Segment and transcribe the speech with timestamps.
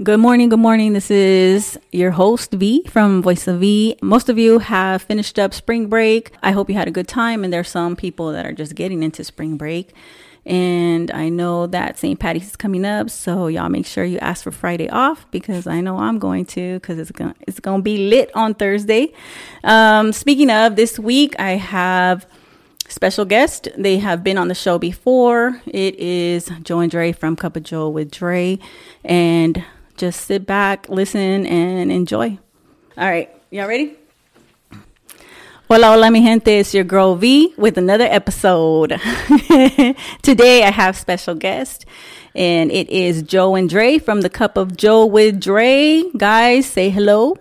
[0.00, 0.92] Good morning, good morning.
[0.92, 3.96] This is your host V from Voice of V.
[4.00, 6.32] Most of you have finished up spring break.
[6.42, 9.02] I hope you had a good time, and there's some people that are just getting
[9.02, 9.92] into spring break.
[10.46, 12.18] And I know that St.
[12.18, 15.80] Patty's is coming up, so y'all make sure you ask for Friday off because I
[15.80, 19.12] know I'm going to because it's gonna it's gonna be lit on Thursday.
[19.64, 22.24] Um, speaking of this week, I have
[22.88, 23.68] special guest.
[23.76, 25.60] They have been on the show before.
[25.66, 28.58] It is Joe and Dre from Cup of Joe with Dre,
[29.04, 29.64] and
[29.96, 32.38] just sit back, listen, and enjoy.
[32.96, 33.96] All right, y'all ready?
[35.70, 36.60] Hola, hola, mi gente.
[36.60, 38.90] It's your girl V with another episode.
[40.22, 41.84] Today I have special guest,
[42.34, 46.04] and it is Joe and Dre from the Cup of Joe with Dre.
[46.16, 47.36] Guys, say hello.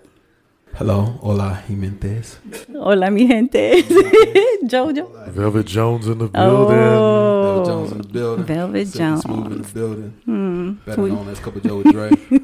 [0.77, 2.37] Hello, hola, Jimentes.
[2.75, 3.83] Hola, mi gente.
[4.63, 5.09] Jojo.
[5.33, 6.77] Velvet Jones in the building.
[6.77, 8.45] Oh, Velvet Jones in the building.
[8.45, 9.21] Velvet Silky Jones.
[9.23, 10.13] Smooth in the building.
[10.25, 10.71] Hmm.
[10.85, 12.11] Better We- known as Couple of Joe with Dre.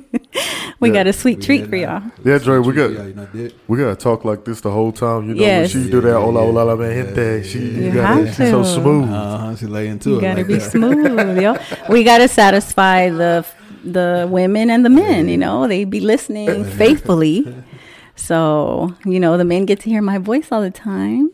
[0.80, 0.96] We Yeah.
[0.96, 2.02] got a sweet We treat for y'all.
[2.26, 3.54] Yeah, Dre, we got Yeah, you know, did.
[3.70, 5.30] we gotta talk like this the whole time.
[5.30, 5.74] You know, Yes.
[5.74, 7.22] when she do that, Yeah, hola, yeah, hola, la yeah, gente.
[7.38, 7.66] yeah, She yeah.
[7.78, 8.34] you You got have it.
[8.36, 9.10] She's so smooth.
[9.10, 9.56] Uh huh.
[9.56, 10.22] She lay into You it.
[10.22, 10.72] gotta like be that.
[10.72, 11.56] smooth, yo.
[11.88, 13.46] We gotta satisfy the
[13.86, 15.30] the women and the men.
[15.30, 17.46] You know, they be listening faithfully.
[18.16, 21.32] So you know, the men get to hear my voice all the time.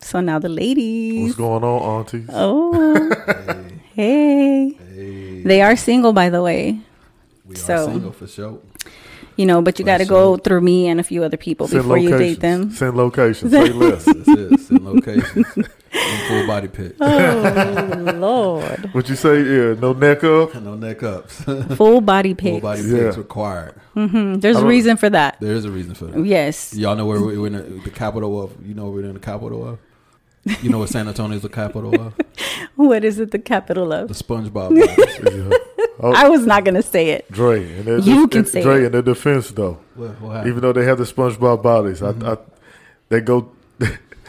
[0.00, 1.24] So now the ladies.
[1.30, 2.28] What's going on, aunties?
[2.32, 2.72] Oh,
[3.94, 4.76] Hey, hey.
[4.94, 5.42] hey.
[5.42, 6.78] They are single, by the way.
[7.46, 8.58] we are so- single for sure.
[9.36, 11.82] You know, but you got to go through me and a few other people Send
[11.82, 12.36] before you locations.
[12.36, 12.70] date them.
[12.70, 13.52] Send locations.
[13.52, 14.04] Say less.
[14.06, 14.60] That's it.
[14.60, 15.68] Send locations and
[16.28, 16.96] full body pics.
[17.00, 19.42] Oh Lord, What you say?
[19.42, 20.54] Yeah, no neck up.
[20.66, 21.42] No neck ups.
[21.76, 22.60] full body pics.
[22.60, 22.82] full pics.
[22.82, 23.04] body Yeah.
[23.06, 23.74] pics required.
[23.94, 25.38] hmm There's I a don't- reason for that.
[25.40, 26.24] There is a reason for that.
[26.24, 26.74] Yes.
[26.74, 28.52] Y'all know where we- we're in the, the capital of.
[28.66, 29.78] You know we're in the capital of.
[30.62, 32.14] You know what San Antonio is the capital of?
[32.76, 33.32] What is it?
[33.32, 34.06] The capital of?
[34.08, 34.52] The of?
[34.52, 34.76] SpongeBob.
[34.76, 35.56] Yeah.
[35.98, 37.28] Oh, I was not gonna say it.
[37.32, 37.64] Dre.
[37.78, 38.86] And their You def- can and say Dre it.
[38.86, 39.78] in their defense though.
[39.96, 40.46] what, what?
[40.46, 42.24] Even though they have the SpongeBob bodies, Mm-hmm.
[42.26, 42.36] I, I
[43.08, 43.50] they go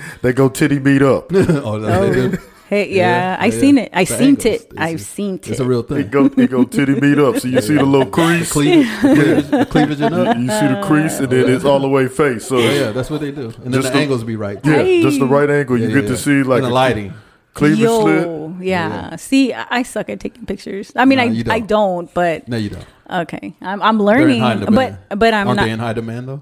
[0.22, 1.28] they go titty beat up.
[1.34, 2.30] oh, that's they Oh.
[2.30, 2.38] do.
[2.70, 3.60] Hey, yeah, Yeah, I yeah.
[3.62, 3.90] seen it.
[3.94, 4.46] I The seen angles.
[4.46, 4.50] it.
[4.62, 6.12] It's- I've seen It's a real They thing.
[6.12, 7.38] go they go titty beat up.
[7.40, 8.52] So you see the little The crease.
[8.52, 10.38] cleavage, cleavage, the cleavage and You, up.
[10.38, 12.46] you see the crease and then it's all the way face.
[12.46, 13.54] So Yeah, yeah, that's what they do.
[13.64, 14.60] And then Just the the- angles be right.
[14.66, 15.02] yeah, Hey.
[15.02, 15.78] just the right angle.
[15.78, 17.14] You Yeah, get yeah, to see like and the lighting.
[17.54, 18.28] cleavage Yo, slit.
[18.68, 19.10] yeah.
[19.12, 19.16] Yeah.
[19.16, 20.92] See, I I suck at taking pictures.
[20.94, 21.50] I mean, No, I don't.
[21.52, 22.86] I don't, but No, you don't.
[23.24, 24.98] okay, I'm I'm They're in learning, high demand.
[25.10, 25.66] but but I'm Aren't not.
[25.66, 26.42] they in high demand though?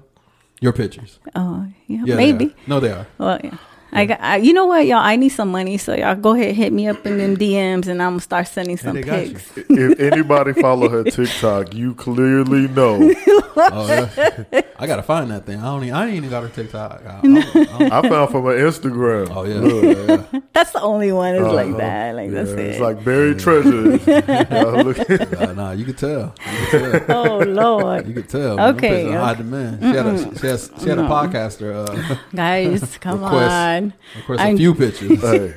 [0.60, 1.18] Your pictures.
[1.34, 2.46] oh, yeah, Yeah, maybe.
[2.46, 2.54] are.
[2.66, 3.06] No, they are.
[3.18, 3.56] Well, yeah.
[3.92, 4.20] I got.
[4.20, 4.98] I, you know what, y'all?
[4.98, 8.02] I need some money, so y'all go ahead, hit me up in them DMs, and
[8.02, 9.50] I'm gonna start sending some they pics.
[9.56, 13.12] If anybody follow her TikTok, you clearly know.
[13.58, 14.60] Oh, yeah.
[14.78, 15.58] I gotta find that thing.
[15.58, 15.82] I don't.
[15.84, 17.02] Even, I ain't even got her TikTok.
[17.06, 19.30] I, I, I, I found from her Instagram.
[19.34, 19.54] oh yeah.
[19.54, 19.82] Look.
[20.10, 20.40] yeah, yeah.
[20.52, 21.34] That's the only one.
[21.36, 21.76] Is like Uh-huh.
[21.78, 22.14] that.
[22.16, 22.58] Like that's it.
[22.58, 23.98] It's like buried treasure.
[24.56, 24.98] Uh, look,
[25.40, 26.34] Nah, nah, you could tell.
[26.44, 27.26] You could tell.
[27.26, 28.56] oh Lord, You could tell.
[28.58, 28.66] man.
[28.66, 29.78] Them Okay, high demand.
[29.80, 31.88] She had a, she has, she had a podcaster.
[31.88, 33.85] Uh, guys, come Request.
[33.92, 34.18] On.
[34.20, 35.54] of course, I'm- a few pictures hey,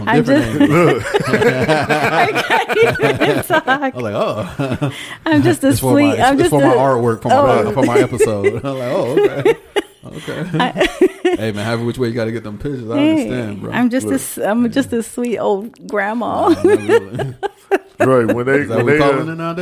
[0.00, 0.60] I'm just-
[1.28, 3.66] I can't even talk.
[3.68, 4.92] I was like, oh,
[5.26, 6.18] I'm just a for sweet.
[6.18, 7.72] my, I'm just for my artwork for my Oh.
[7.72, 8.46] for my episode.
[8.64, 9.54] I'm like, oh, okay,
[10.06, 10.42] okay.
[11.36, 13.72] hey man, however which way you got to get them pictures, I Hey, understand, bro.
[13.72, 14.20] I'm just a Look.
[14.20, 16.48] s I'm just a sweet old grandma.
[16.48, 17.34] Nah, not really.
[17.98, 19.54] Dre, when they when they are, uh,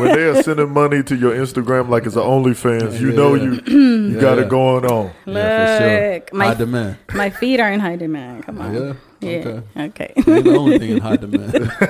[0.00, 3.44] when they are sending money to your Instagram like it's an OnlyFans, you know yeah.
[3.44, 4.44] you you Yeah, got yeah.
[4.44, 5.12] it going on.
[5.26, 6.14] Yeah, for sure.
[6.14, 6.96] Look, my high demand.
[7.14, 8.44] my feet are in high demand.
[8.46, 8.98] Come oh, on.
[9.24, 9.60] Yeah.
[9.76, 9.84] Yeah.
[9.86, 10.04] Okay.
[10.06, 10.12] Okay.
[10.16, 11.54] It ain't the only thing in high demand.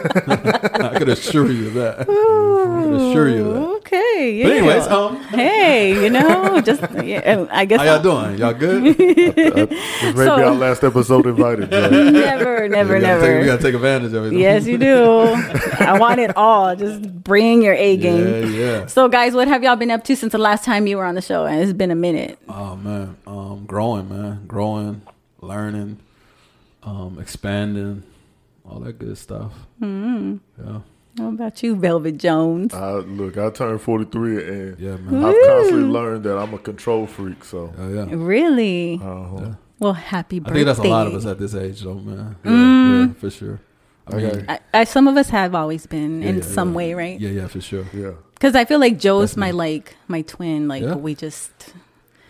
[0.84, 2.00] I could assure you of that.
[2.00, 3.60] I could assure you of that.
[3.84, 4.32] Okay.
[4.38, 4.44] Yeah.
[4.44, 8.38] But anyways, um, hey, you know, just yeah, I guess how y'all doing?
[8.38, 8.96] Y'all good?
[10.04, 11.70] This may So- be our last episode invited.
[11.70, 11.80] Dre.
[12.10, 13.26] never, never, we gotta never.
[13.26, 14.32] Take, we gotta take advantage of it.
[14.34, 15.04] yes, you do.
[15.78, 16.74] I want it all.
[16.76, 18.26] Just bring your A game.
[18.26, 18.86] Yeah, yeah.
[18.86, 21.14] So, guys, what have y'all been up to since the last time you were on
[21.14, 21.46] the show?
[21.46, 22.38] And it's been a minute.
[22.48, 25.02] Oh man, um, growing, man, growing,
[25.40, 25.98] learning,
[26.84, 28.02] um, expanding,
[28.68, 29.52] all that good stuff.
[29.80, 30.36] Mm-hmm.
[30.66, 30.80] Yeah,
[31.18, 32.72] How about you, Velvet Jones?
[32.74, 35.24] Uh, look, I turned 43 and yeah, man.
[35.24, 37.44] I've constantly learned that I'm a control freak.
[37.44, 38.06] So, Oh yeah.
[38.10, 39.00] Really?
[39.02, 39.36] uh-huh.
[39.40, 39.54] Yeah.
[39.78, 40.52] Well, happy birthday.
[40.52, 42.36] I think that's a lot of us at this age, though, man.
[42.44, 43.08] Yeah, Mm.
[43.08, 43.60] yeah for sure.
[44.06, 44.44] I mean, Okay.
[44.48, 46.76] I, I, some of us have always been yeah, in yeah, some yeah.
[46.76, 47.18] way, right?
[47.20, 47.86] Yeah, yeah, for sure.
[47.94, 48.12] yeah.
[48.34, 49.52] Because I feel like Joe's That's my me.
[49.52, 50.68] like my twin.
[50.68, 50.94] Like Yeah.
[50.96, 51.50] we just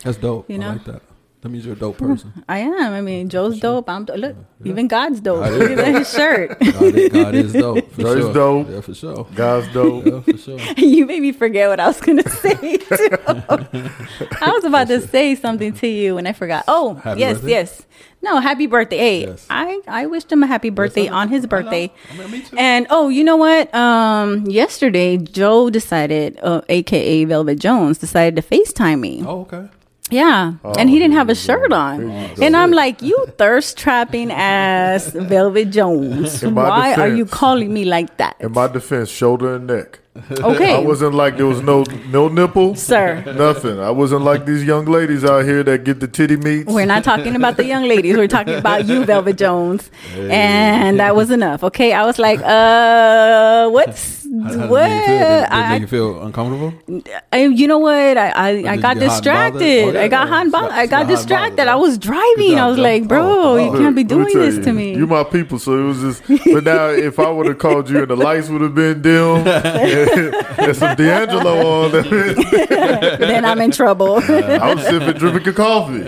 [0.04, 0.48] That's dope.
[0.48, 0.68] You I know?
[0.72, 1.02] like that.
[1.44, 2.32] That means you're a dope person.
[2.48, 2.92] I am.
[2.94, 3.90] I mean, Joe's dope.
[3.90, 4.34] I'm do- look.
[4.64, 5.44] Even God's dope.
[5.44, 6.58] God Look at his shirt.
[6.58, 7.92] God is, God is dope.
[7.92, 8.32] For God is sure.
[8.32, 8.70] dope.
[8.70, 9.26] Yeah, for sure.
[9.34, 10.06] God's dope.
[10.06, 10.58] Yeah, for sure.
[10.78, 12.78] you made me forget what I was gonna say.
[12.78, 13.18] Too.
[14.40, 16.64] I was about to say something to you and I forgot.
[16.66, 17.50] Oh, Happy yes, birthday?
[17.50, 17.82] yes.
[18.22, 18.96] No, happy birthday.
[18.96, 19.46] Hey, Yes.
[19.50, 21.92] I I wished him a happy birthday Yes, on his birthday.
[22.10, 22.22] I know.
[22.22, 22.56] I mean, me too.
[22.58, 23.72] And oh, you know what?
[23.74, 29.22] Um, yesterday Joe decided, uh, aka Velvet Jones, decided to FaceTime me.
[29.26, 29.68] oh, okay.
[30.10, 32.42] Yeah, and he didn't have a shirt on, Here you go.
[32.44, 36.42] and I'm like, "You thirst trapping ass Velvet Jones.
[36.44, 40.00] Why are you calling me like that?" In my defense, shoulder and neck.
[40.30, 43.24] Okay, I wasn't like there was no no nipple, sir.
[43.36, 43.80] nothing.
[43.80, 46.70] I wasn't like these young ladies out here that get the titty meats.
[46.70, 48.16] We're not talking about the young ladies.
[48.16, 49.90] We're talking about you, Velvet Jones.
[50.16, 51.64] And that was enough.
[51.64, 51.92] Okay.
[51.94, 54.88] I was like, uh, what's How, how what?
[54.88, 55.18] Did it make you feel?
[55.18, 56.72] Did, did it I, make you feel uncomfortable?
[57.32, 57.94] I, you know what?
[58.18, 59.00] I, I, I got you get hot and bothered?
[59.00, 59.84] distracted.
[59.84, 60.78] Oh, yeah, I got hot and Got- bothered.
[60.78, 61.56] I got got hot and distracted.
[61.56, 62.48] bothered, I was driving.
[62.50, 63.78] Good I was job, like, bro, Oh, you oh.
[63.78, 64.96] can't be doing this you, to me.
[64.96, 66.22] You my people, so it was just.
[66.54, 69.36] But now, if I would have called you and the lights would have been dim
[69.46, 74.16] and, and some D'Angelo on, then I'm in trouble.
[74.16, 76.02] I was sipping, drinking a coffee.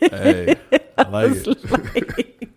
[0.00, 0.56] Hey,
[0.98, 2.50] I like it.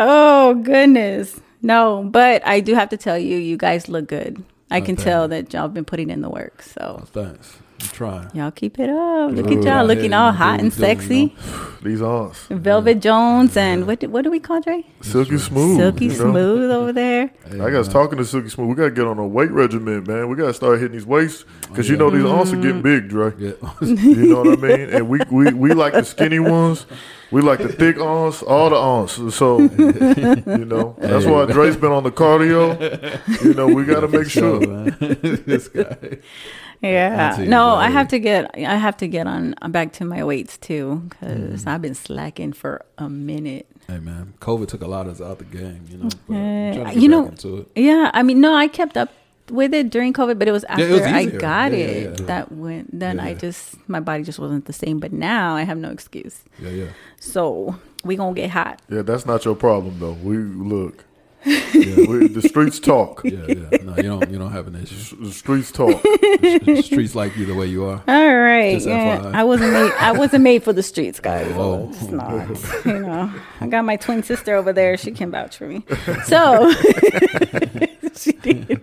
[0.00, 1.40] oh, goodness.
[1.62, 4.44] No, but I do have to tell you, you guys look good.
[4.70, 6.62] I can thank tell that y'all been putting in the work.
[6.62, 7.58] So Thanks.
[7.82, 8.30] I'm trying.
[8.34, 9.32] y'all keep it up.
[9.32, 9.58] Look Good.
[9.58, 11.26] at y'all Out looking all hot and doing, you sexy.
[11.26, 11.68] know.
[11.82, 12.46] These aunts.
[12.48, 14.84] Velvet Jones and what do, what do we call Dre?
[15.00, 15.78] Silky smooth.
[15.78, 16.30] Silky you know?
[16.30, 17.32] Smooth over there.
[17.48, 18.68] Hey, I got talking to Silky Smooth.
[18.68, 20.28] We got to get on a weight regimen, man.
[20.28, 21.98] We got to start hitting these weights because you yeah.
[22.02, 22.62] know these aunts are Mm.
[22.62, 23.32] getting big, Dre.
[23.36, 23.52] Yeah.
[23.82, 24.90] You know what I mean?
[24.90, 26.86] And we, we, we like the skinny ones.
[27.32, 29.14] We like the thick aunts, all the aunts.
[29.34, 33.42] So, you know, that's why Dre's been on the cardio.
[33.42, 34.60] You know, we got to make sure.
[34.60, 34.94] man.
[36.82, 37.42] this guy.
[37.42, 37.48] Yeah.
[37.48, 41.02] No, I have to get I have to get on back to my weights too
[41.22, 41.50] Mm.
[41.52, 43.66] cuz I've been slacking for a minute.
[43.88, 45.84] Hey man, COVID took a lot of us out of the game.
[45.90, 47.68] You know, but Uh, to you know, into it.
[47.74, 49.10] Yeah, I mean, no, I kept up
[49.50, 52.20] with it during COVID, but it was after it was I got Yeah, yeah, it
[52.20, 52.26] yeah.
[52.26, 52.96] that went.
[52.98, 53.34] Then I Yeah.
[53.46, 54.98] just my body just wasn't the same.
[55.00, 56.44] But now I have no excuse.
[56.62, 56.84] Yeah, yeah.
[57.18, 57.74] So
[58.04, 58.80] we gonna get hot.
[58.88, 60.16] Yeah, that's not your problem, though.
[60.22, 61.04] We look.
[61.44, 63.22] Yeah, the streets talk.
[63.24, 63.78] yeah, yeah.
[63.82, 64.30] No, you don't.
[64.30, 65.16] You don't have an issue.
[65.16, 66.02] The streets talk.
[66.42, 68.02] The streets like you the way you are.
[68.08, 69.18] All right, Just yeah.
[69.18, 69.34] FYI.
[69.34, 69.92] I wasn't made.
[69.92, 71.22] I wasn't made for the streets, oh.
[71.22, 71.52] guys.
[71.56, 71.88] Oh.
[71.90, 72.86] It's not.
[72.86, 74.96] You know, I got my twin sister over there.
[74.96, 75.84] She can vouch for me.
[76.24, 76.72] So,
[78.14, 78.80] she did.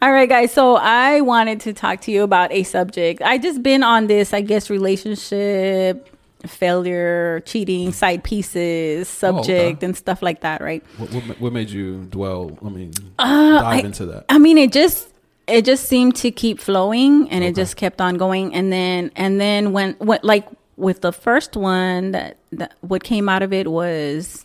[0.00, 0.52] All right, guys.
[0.52, 3.20] So I wanted to talk to you about a subject.
[3.22, 6.08] I just been on this, I guess, relationship
[6.46, 10.60] failure, cheating, side pieces, subject, and stuff like that.
[10.60, 10.84] Right.
[10.96, 12.56] What, what, what made you dwell?
[12.64, 14.24] I mean, Uh, dive I- into that.
[14.28, 15.08] I mean, it just
[15.46, 18.54] it just seemed to keep flowing, and it just kept on going.
[18.54, 20.46] And then and then when when like
[20.76, 24.44] with the first one, that, that what came out of it was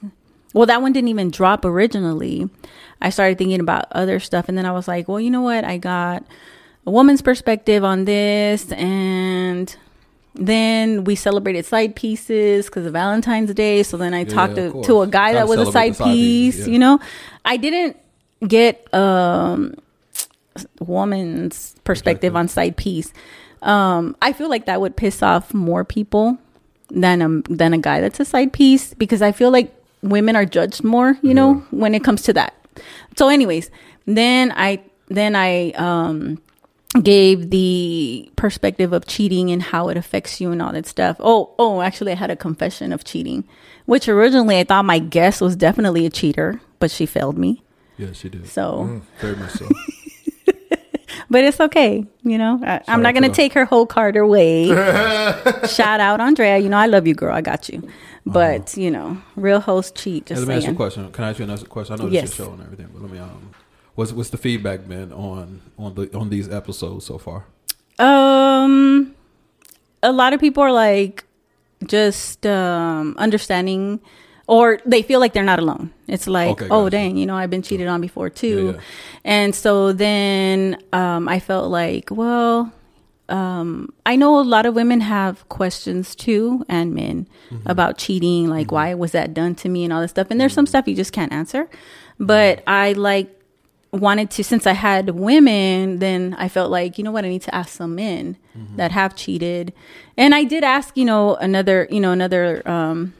[0.53, 2.49] well, that one didn't even drop originally.
[3.01, 5.63] I started thinking about other stuff, and then I was like, well, you know what?
[5.65, 6.23] I got
[6.87, 9.75] a woman's perspective on this, and
[10.35, 13.83] then we celebrated side pieces because of Valentine's Day.
[13.83, 16.55] So then I Yeah, talked to, to a guy that was a side side pieces,
[16.55, 16.67] piece.
[16.67, 16.73] yeah.
[16.73, 16.99] You know,
[17.45, 17.97] I didn't
[18.47, 19.75] get um
[20.79, 23.13] woman's perspective on side piece.
[23.61, 26.37] Um, I feel like that would piss off more people
[26.89, 30.45] than a than a guy that's a side piece because I feel like women are
[30.45, 32.53] judged more, you know, when it comes to that.
[33.15, 33.69] So, anyways,
[34.05, 36.41] then I then I um
[37.01, 41.17] gave the perspective of cheating and how it affects you and all that stuff.
[41.19, 43.43] Oh, oh, actually I had a confession of cheating,
[43.85, 47.63] which originally I thought my guest was definitely a cheater, but she failed me.
[47.97, 48.47] Yeah, she did.
[48.47, 49.67] So, Very much so.
[51.29, 52.59] but it's okay, you know.
[52.63, 54.67] I, I'm not gonna take her whole card away.
[55.67, 56.57] Shout out, Andrea.
[56.57, 57.33] You know I love you, girl.
[57.33, 57.87] I got you.
[58.25, 60.29] But you know, real host cheat.
[60.29, 61.11] Hey, let me ask you a question.
[61.11, 61.99] Can I ask you another question?
[61.99, 62.23] I know Yes.
[62.23, 63.52] this is your show and everything, but let me um,
[63.95, 67.45] what's what's the feedback been on on the on these episodes so far?
[67.99, 69.15] Um,
[70.01, 71.23] a lot of people are like
[71.85, 73.99] just um understanding,
[74.47, 75.91] or they feel like they're not alone.
[76.07, 76.91] It's like, Okay, oh gotcha.
[76.91, 78.79] dang, you know, I've been cheated on before too, Yeah, yeah.
[79.23, 82.71] and so then um, I felt like, well,
[83.29, 87.69] um, I know a lot of women have questions too, and men Mm-hmm.
[87.69, 90.27] about cheating, like why was that done to me and all this stuff.
[90.31, 91.69] And there's some stuff you just can't answer,
[92.17, 93.29] but I like
[93.93, 97.43] wanted to since I had women, then I felt like you know what I need
[97.43, 98.37] to ask some men
[98.75, 99.73] that have cheated,
[100.17, 103.13] and I did ask you know another you know another um,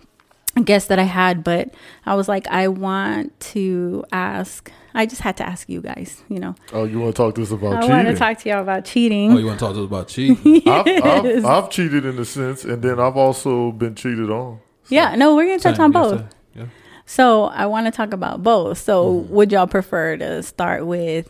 [0.63, 1.74] guest that I had, but
[2.06, 4.72] I was like, I want to ask.
[4.96, 6.22] I just had to ask you guys.
[6.30, 7.89] You know, Oh, you want to talk to us about I cheating?
[7.96, 9.32] want to talk to y'all about cheating.
[9.34, 10.62] Oh, you want to talk to us about cheating?
[10.70, 14.60] I've, I've, I've cheated in a sense, and then I've also been cheated on.
[14.89, 16.20] yeah, no, we're gonna touch Same, on both.
[16.20, 16.65] same, Yeah.
[17.13, 18.79] So I want to talk about both.
[18.79, 19.34] So Mm-hmm.
[19.36, 21.29] would y'all prefer to start with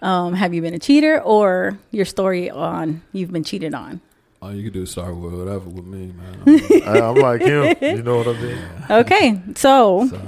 [0.00, 4.00] um, have you been a cheater or your story on you've been cheated on?
[4.40, 6.60] Oh, you could do Star Wars, whatever with me, man.
[6.86, 7.76] I, I'm like him.
[7.82, 8.58] You know what I mean?
[8.88, 10.20] Okay, so So,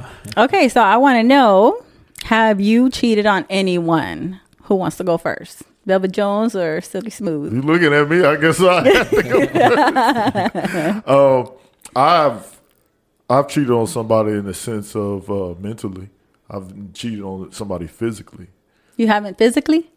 [0.45, 1.83] okay, so I want to know
[2.25, 4.41] have you cheated on anyone?
[4.65, 5.63] Who wants to go first?
[5.87, 7.55] Velvet Jones or Silky Smooth?
[7.55, 8.23] You looking at me?
[8.23, 9.47] I guess I have to go
[11.03, 11.09] first.
[11.09, 11.51] um,
[11.97, 12.61] I've
[13.33, 16.09] I've cheated on somebody in the sense of uh, mentally.
[16.51, 18.49] I've cheated on somebody physically,
[18.97, 19.91] You haven't physically?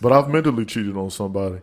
[0.00, 1.60] but I've mentally cheated on somebody.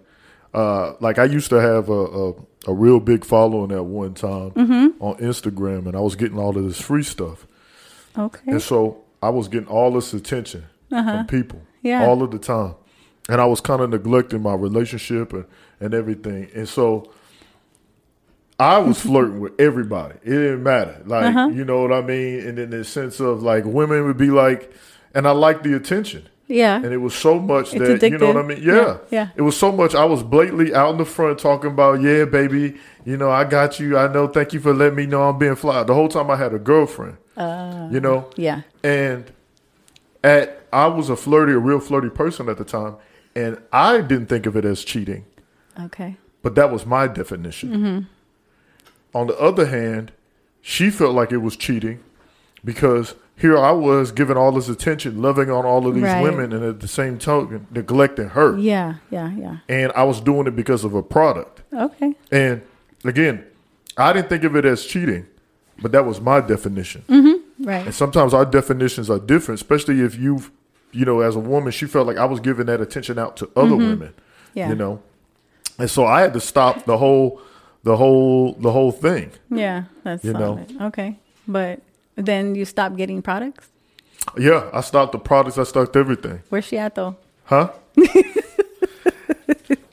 [0.53, 2.33] Uh, like I used to have a, a
[2.67, 4.51] a real big following at one time
[4.99, 7.45] on Instagram, and I was getting all of this free stuff,
[8.17, 8.51] Okay.
[8.51, 12.05] and so I was getting all this attention from people Yeah.
[12.07, 12.73] all of the time,
[13.29, 15.45] and I was kind of neglecting my relationship and
[15.79, 17.11] and everything, and so.
[18.59, 20.15] I was flirting with everybody.
[20.23, 21.01] It didn't matter.
[21.05, 21.47] Like, Uh-huh.
[21.53, 22.39] you know what I mean?
[22.47, 24.71] And in the sense of like women would be like,
[25.13, 26.29] and I liked the attention.
[26.47, 26.75] Yeah.
[26.75, 28.61] And it was so much It's that, you know what I mean?
[28.61, 28.75] Yeah.
[28.75, 29.27] Yeah, yeah.
[29.35, 29.95] It was so much.
[29.95, 33.79] I was blatantly out in the front talking about, yeah, baby, you know, I got
[33.79, 33.97] you.
[33.97, 34.27] I know.
[34.27, 35.83] Thank you for letting me know I'm being fly.
[35.83, 38.29] The whole time I had a girlfriend, Uh, you know?
[38.35, 38.61] yeah.
[38.83, 39.25] And
[40.23, 42.95] at, I was a flirty, a real flirty person at the time.
[43.35, 45.25] And I didn't think of it as cheating
[45.83, 46.15] Okay.
[46.41, 47.69] but that was my definition.
[47.69, 47.99] Mm-hmm.
[49.15, 50.11] On the other hand,
[50.61, 51.99] she felt like it was cheating
[52.63, 56.21] because here I was giving all this attention, loving on all of these Right.
[56.21, 58.57] women, and at the same token, neglecting her.
[58.57, 58.95] Yeah.
[59.09, 59.31] Yeah.
[59.35, 59.57] Yeah.
[59.67, 61.61] And I was doing it because of a product.
[61.73, 62.13] Okay.
[62.31, 62.61] And
[63.03, 63.43] again,
[63.97, 65.25] I didn't think of it as cheating,
[65.81, 67.03] but that was my definition.
[67.59, 67.85] Right.
[67.85, 70.51] And sometimes our definitions are different, especially if you've,
[70.91, 73.49] you know, as a woman, she felt like I was giving that attention out to
[73.55, 74.09] other women.
[74.09, 74.59] Mm-hmm.
[74.59, 74.69] Yeah.
[74.69, 75.01] You know,
[75.79, 77.39] and so I had to stop the whole,
[77.85, 79.31] the whole, the whole thing.
[79.49, 79.83] Yeah.
[80.03, 80.59] That's You know.
[80.89, 81.17] Okay.
[81.47, 81.79] But
[82.17, 83.69] then you stopped getting products?
[84.37, 85.57] Yeah, I stopped the products.
[85.57, 86.41] I stopped everything.
[86.49, 87.15] Where's she at though?
[87.45, 87.71] Huh?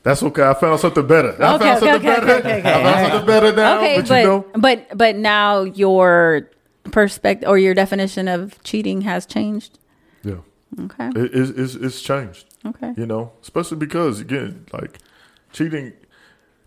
[0.02, 0.42] That's okay.
[0.42, 1.36] I found something better.
[1.40, 2.38] I Okay, found okay, something okay, better.
[2.38, 3.76] okay, I found something better now.
[3.78, 6.48] okay, but, but you know, but but now your
[6.90, 9.78] perspective or your definition of cheating has changed.
[10.24, 10.36] yeah,
[10.80, 11.08] Okay.
[11.14, 12.46] it, it's, it's, it's changed.
[12.66, 12.92] Okay.
[12.96, 14.98] You know, especially because again, like
[15.52, 15.92] cheating,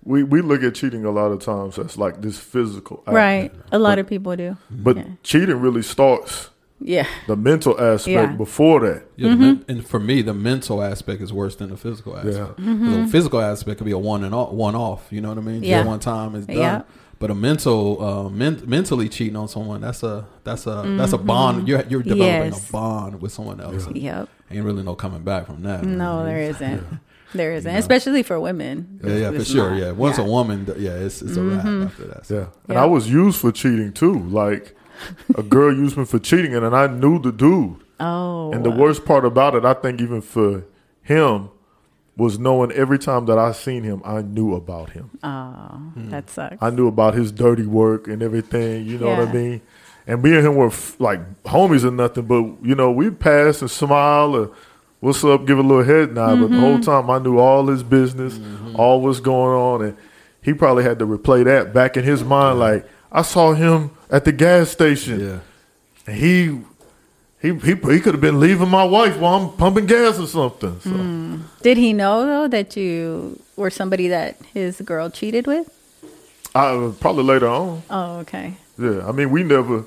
[0.06, 3.16] we we look at cheating a lot of times as like this physical, act.
[3.16, 3.52] Right.
[3.72, 4.56] A lot of people do.
[4.70, 5.04] But Yeah.
[5.24, 7.08] cheating really starts Yeah.
[7.28, 8.36] the mental aspect Yeah.
[8.36, 9.04] before that.
[9.16, 12.38] yeah, the men- and for me, the mental aspect is worse than the physical aspect.
[12.38, 12.46] Yeah.
[12.78, 15.08] 'Cause The physical aspect could be a one and off, one off.
[15.10, 15.56] You know what I mean?
[15.58, 15.64] Mm-hmm.
[15.64, 15.78] Yeah.
[15.80, 16.58] Just one time is done.
[16.58, 16.82] Yeah.
[17.18, 21.18] But a mental, uh, men- mentally cheating on someone that's a that's a that's a
[21.18, 21.66] bond.
[21.68, 22.54] You're you're developing Mm-hmm.
[22.54, 22.70] Yes.
[22.70, 23.88] a bond with someone else.
[23.94, 24.28] Yep.
[24.52, 25.84] Ain't really no coming back from that.
[25.86, 26.26] No, man.
[26.26, 26.84] there isn't.
[27.36, 27.78] There isn't, know.
[27.80, 29.00] especially for women.
[29.04, 29.70] Yeah, yeah, for It's sure.
[29.72, 29.80] not.
[29.80, 30.24] Yeah, once Yeah.
[30.24, 30.30] Mm-hmm.
[30.30, 32.30] a woman, yeah, it's it's a wrap after that.
[32.30, 32.38] Yeah.
[32.68, 32.84] And Yeah.
[32.84, 34.20] I was used for cheating too.
[34.30, 34.76] Like
[35.38, 37.78] a girl used me for cheating and then I knew the dude.
[38.00, 38.52] Oh.
[38.52, 40.64] And the worst part about it, I think even for
[41.02, 41.50] him,
[42.18, 45.10] was knowing every time that I seen him, I knew about him.
[45.22, 46.56] Oh, that sucks.
[46.62, 48.86] I knew about his dirty work and everything.
[48.86, 49.62] You know what I mean?
[50.08, 53.60] And me and him were f- like homies or nothing, but you know we pass
[53.62, 54.52] and smile or
[55.06, 56.40] what's up, give a little head nod.
[56.42, 56.82] But the whole mm-hmm.
[56.82, 58.76] time I knew all his business, mm-hmm.
[58.76, 59.98] all what's going on, and
[60.42, 62.60] he probably had to replay that back in his mind.
[62.60, 65.20] Like I saw him at the gas station.
[65.20, 65.40] Yeah,
[66.08, 66.60] And he
[67.40, 70.80] he he he could have been leaving my wife while I'm pumping gas or something.
[70.80, 71.42] So hmm.
[71.62, 75.70] Did he know though that you were somebody that his girl cheated with?
[76.56, 77.84] I probably later on.
[77.92, 78.58] Oh, okay.
[78.80, 79.86] Yeah, I mean we never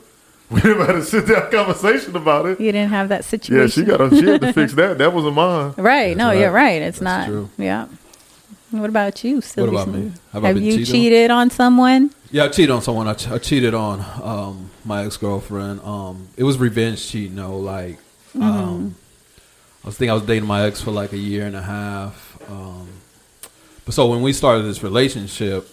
[0.50, 2.58] we never had a sit down conversation about it.
[2.60, 3.58] You didn't have that situation.
[3.60, 4.98] Yeah, she got to she had to fix that.
[4.98, 5.74] That wasn't mine.
[5.76, 6.16] Right.
[6.16, 6.38] no, right.
[6.38, 6.80] you're right.
[6.82, 7.32] It's That's not.
[7.32, 7.50] true.
[7.58, 7.86] Yeah.
[8.70, 10.12] What about you, Silky What about me?
[10.32, 10.92] Have Have you cheated on?
[10.94, 12.10] cheated on someone?
[12.30, 12.44] yeah.
[12.44, 13.08] I cheated on someone.
[13.08, 15.80] I, ch- I cheated on um, my ex girlfriend.
[15.80, 17.36] Um, it was revenge cheating.
[17.36, 17.56] though.
[17.58, 17.98] like
[18.34, 18.94] um,
[19.84, 22.38] I was thinking I was dating my ex for like a year and a half.
[22.50, 22.88] Um,
[23.84, 25.66] but so when we started this relationship,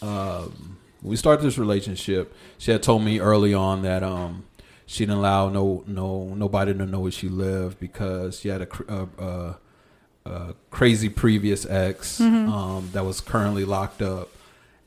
[0.00, 0.71] um, when
[1.02, 4.44] we started this relationship, she had told me early on that um,
[4.86, 8.68] she didn't allow no no nobody to know where she lived because she had a,
[8.88, 9.56] a, a,
[10.30, 14.28] a crazy previous ex um, that was currently locked up,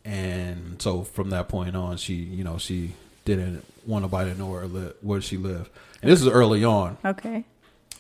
[0.03, 2.93] and so from that point on, she you know she
[3.25, 5.69] didn't want nobody to know where li- where she lived,
[6.01, 6.97] and this is early on.
[7.03, 7.43] Okay.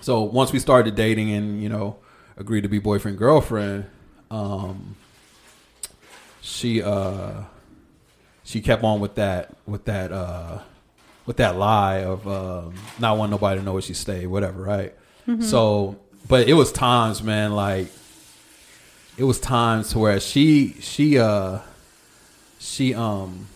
[0.01, 1.97] So once we started dating and you know
[2.37, 3.85] agreed to be boyfriend girlfriend,
[4.31, 4.95] um,
[6.41, 7.43] she uh
[8.45, 10.59] she kept on with that with that uh
[11.25, 14.93] with that lie of um not wanting nobody to know where she stayed, whatever, right?
[15.41, 15.97] So,
[16.27, 17.87] but it was times, man, like
[19.17, 21.59] it was times to where she she uh
[22.59, 23.47] she um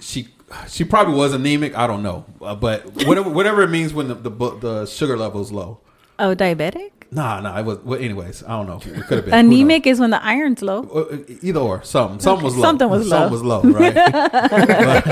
[0.00, 0.28] she
[0.68, 1.76] she probably was anemic.
[1.76, 5.42] I don't know, uh, but whatever whatever it means when the the, the sugar level
[5.42, 5.78] is low.
[6.20, 6.90] Oh, diabetic?
[7.10, 7.58] Nah, nah.
[7.58, 7.78] It was.
[7.78, 8.76] Well, anyways, I don't know.
[8.76, 10.82] It could have been Anemic is when the iron's low.
[10.84, 12.20] Uh, Either or, something.
[12.20, 12.62] Something was low.
[12.62, 13.28] Something was low.
[13.28, 13.94] Something was low, right?
[13.94, 15.04] but,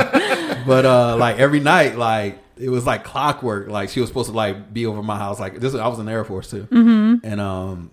[0.66, 3.68] but uh, like every night, like it was like clockwork.
[3.68, 5.40] Like she was supposed to like be over my house.
[5.40, 7.26] Like this, I was in the Air Force too, Mm-hmm.
[7.26, 7.90] and um,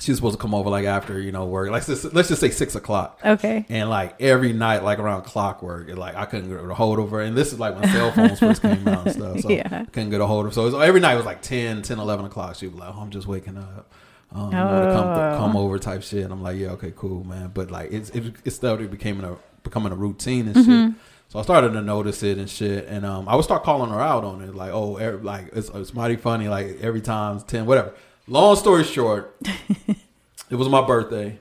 [0.00, 1.70] she was supposed to come over like after you know work.
[1.70, 3.20] Like let's let's just say six o'clock.
[3.24, 3.64] Okay.
[3.68, 7.10] And like every night, like around clockwork, it, like I couldn't get a hold of
[7.10, 7.20] her.
[7.20, 9.40] And this is like when cell phones first came out and stuff.
[9.40, 9.68] So Yeah.
[9.70, 10.54] I couldn't get a hold of her.
[10.54, 12.56] So was, every night was like 10, 10, 11 o'clock.
[12.56, 13.92] She'd be like, oh, I'm just waking up.
[14.34, 15.36] Um, you know, to come, Oh.
[15.38, 16.24] come over type shit.
[16.24, 17.50] And I'm like, yeah, okay, cool, man.
[17.54, 20.94] But like it's it, it started becoming a becoming a routine and shit.
[21.28, 24.00] So I started to notice it and shit, and um, I would start calling her
[24.00, 27.44] out on it, like, oh, every, like it's, it's mighty funny, like every time it's
[27.44, 27.94] ten, whatever.
[28.28, 29.36] Long story short,
[30.50, 31.38] it was my birthday,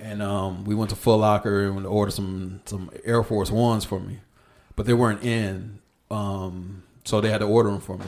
[0.00, 3.98] and um, we went to Foot Locker and ordered some some Air Force Ones for
[3.98, 4.18] me,
[4.76, 8.06] but they weren't in, um, so they had to order them for me,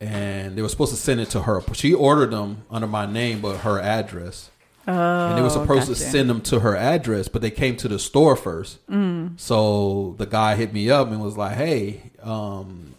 [0.00, 1.62] and they were supposed to send it to her.
[1.74, 4.50] She ordered them under my name, but her address,
[4.88, 7.88] Oh, and they were supposed to send them to her address, but they came to
[7.88, 8.84] the store first.
[8.88, 9.38] Mm.
[9.38, 12.94] So the guy hit me up and was like, "Hey, um,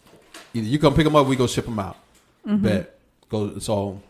[0.53, 1.97] either you come pick them up, we go ship them out."
[2.47, 2.63] Mm-hmm.
[2.63, 2.92] Bet
[3.33, 3.59] go.
[3.59, 4.01] So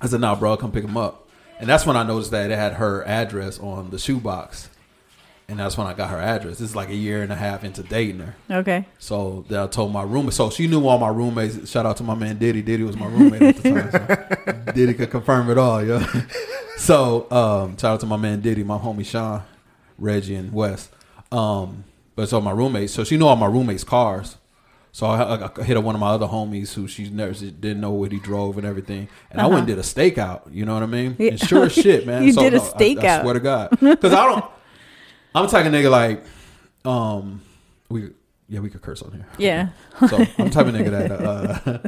[0.00, 2.58] I said, "Nah, bro, come pick them up." And that's when I noticed that it
[2.58, 4.68] had her address on the shoebox,
[5.48, 6.58] and that's when I got her address.
[6.58, 8.34] This is like a year and a half into dating her.
[8.50, 8.84] Okay.
[8.98, 10.34] So then I told my roommate.
[10.34, 11.70] So she knew all my roommates.
[11.70, 12.62] Shout out to my man Diddy.
[12.62, 13.90] Diddy was my roommate at the time.
[14.66, 16.06] So Diddy could confirm it all, yeah.
[16.78, 19.42] So um, shout out to my man Diddy, my homie Sean,
[19.98, 20.88] Reggie, and Wes.
[21.30, 21.84] Um,
[22.16, 22.92] but so my roommates.
[22.92, 24.36] So she knew all my roommates' cars.
[24.94, 27.80] So I, I hit up one of my other homies who she never she didn't
[27.80, 29.08] know what he drove and everything.
[29.30, 30.52] And I went and did a stakeout.
[30.54, 31.16] You know what I mean?
[31.18, 31.30] Yeah.
[31.30, 32.22] And sure as shit, man.
[32.26, 33.22] You so, did a no, I- I, stakeout.
[33.22, 34.44] swear to God, because I don't.
[35.34, 36.22] I'm talking nigga like,
[36.84, 37.40] um,
[37.88, 38.10] we
[38.50, 39.26] yeah we could curse on here.
[39.38, 39.68] Yeah.
[40.08, 41.78] So I'm the of nigga that uh,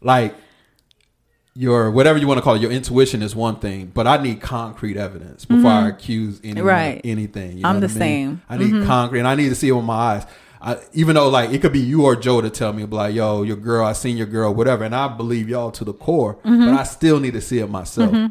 [0.00, 0.36] like
[1.54, 4.40] your whatever you want to call it, your intuition is one thing, but I need
[4.40, 6.66] concrete evidence before I accuse anyone Mm-hmm.
[6.68, 6.98] Right.
[6.98, 7.58] of anything.
[7.58, 7.98] You I'm know the I mean?
[7.98, 8.42] same.
[8.48, 10.26] I need concrete, and I need to see it with my eyes.
[10.66, 13.42] I, even though like it could be you or Joe to tell me like, yo,
[13.42, 16.64] your girl, I seen your girl, whatever, and I believe y'all to the core, Mm-hmm.
[16.64, 18.30] but I still need to see it myself.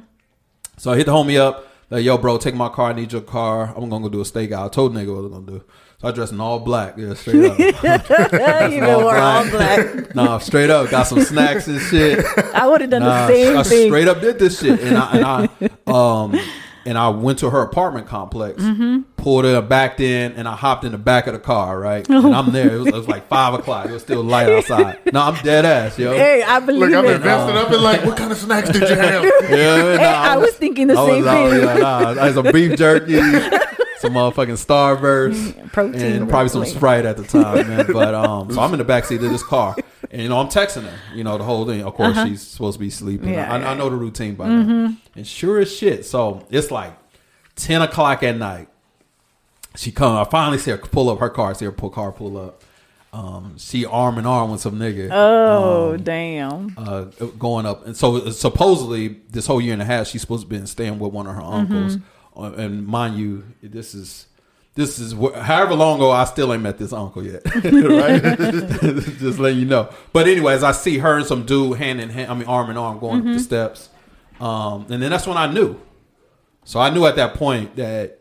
[0.77, 2.89] So I hit the homie up, like, yo, bro, take my car.
[2.89, 3.71] I need your car.
[3.77, 4.65] I'm gonna go do a stakeout.
[4.65, 5.63] I told nigga what I was gonna do.
[6.01, 7.59] So I dressed in all black, yeah, straight up.
[8.71, 9.93] you all wore all black.
[9.93, 10.15] black.
[10.15, 10.89] nah, straight up.
[10.89, 12.25] Got some snacks and shit.
[12.55, 13.89] I would have done Nah, the same I thing.
[13.89, 15.25] straight up did this shit, and I, and
[15.87, 16.39] I um
[16.85, 19.01] and I went to her apartment complex, Mm-hmm.
[19.17, 22.07] pulled her back in, and I hopped in the back of the car, right?
[22.09, 22.75] And I'm there.
[22.75, 23.85] It was, it was like five o'clock.
[23.87, 24.99] It was still light outside.
[25.13, 26.13] No, I'm dead ass, yo.
[26.13, 27.15] Hey, I believe Look, I've it.
[27.17, 27.55] invested.
[27.55, 29.23] I've been like, what kind of snacks did you have?
[29.23, 31.61] Yeah, Hey, I was thinking the I same was out, thing.
[31.61, 33.13] yeah, nah, I had some beef jerky,
[34.03, 36.65] some motherfucking Starburst, Protein and probably some.
[36.65, 37.85] Sprite at the time, man.
[37.93, 39.75] But um, so I'm in the backseat of this car,
[40.11, 41.83] and you know I'm texting her, you know the whole thing.
[41.83, 43.29] Of course, she's supposed to be sleeping.
[43.35, 43.41] Uh-huh.
[43.41, 43.71] Yeah, I, yeah.
[43.71, 46.05] I know the routine by now, and sure as shit.
[46.05, 46.93] So it's like
[47.55, 48.67] ten o'clock at night.
[49.75, 50.15] She come.
[50.15, 51.55] I finally see her pull up her car.
[51.55, 52.61] See her pull car pull up.
[53.13, 55.09] Um, she arm in arm with some nigga.
[55.11, 56.73] Oh, um, damn.
[56.75, 57.03] uh,
[57.37, 57.85] going up.
[57.85, 61.13] And so supposedly this whole year and a half, she's supposed to be staying with
[61.13, 61.97] one of her uncles.
[61.97, 61.99] Uh,
[62.35, 64.27] and mind you, this is
[64.75, 68.21] this is wh- however long ago I still ain't met this uncle yet, right?
[69.19, 69.89] Just letting you know.
[70.11, 72.31] But anyways, I see her and some dude hand in hand.
[72.31, 73.89] I mean, arm in arm going up the steps.
[74.39, 75.79] Um, and then that's when I knew.
[76.65, 78.19] So I knew at that point that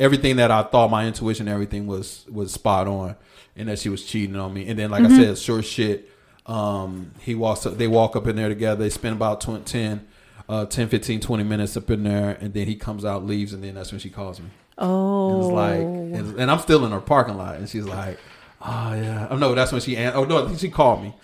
[0.00, 3.16] everything that I thought my intuition, everything was was spot on,
[3.54, 4.66] and that she was cheating on me.
[4.68, 6.10] And then, like I said, sure shit.
[6.46, 8.82] Um, he walks up, they walk up in there together.
[8.82, 10.06] They spend about 20, 10,
[10.50, 13.62] uh, 10, 15, 20 minutes up in there, and then he comes out, leaves, and
[13.62, 14.48] then that's when she calls me.
[14.78, 15.30] Oh.
[15.30, 18.18] And it's like, and, and I'm still in her parking lot, and she's like,
[18.60, 19.96] "Oh yeah." Oh no, that's when she.
[19.96, 21.14] Oh no, she called me,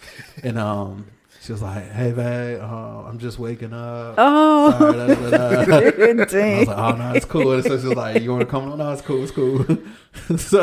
[0.45, 1.09] and um,
[1.41, 4.77] she was like, "Hey babe, uh, I'm just waking up." Oh.
[4.79, 7.87] Sorry, da, da, da, da." I was like, "Oh no, it's cool." And so she
[7.87, 8.79] was like, "You want to come on?
[8.79, 9.65] No, it's cool, it's cool."
[10.39, 10.63] so,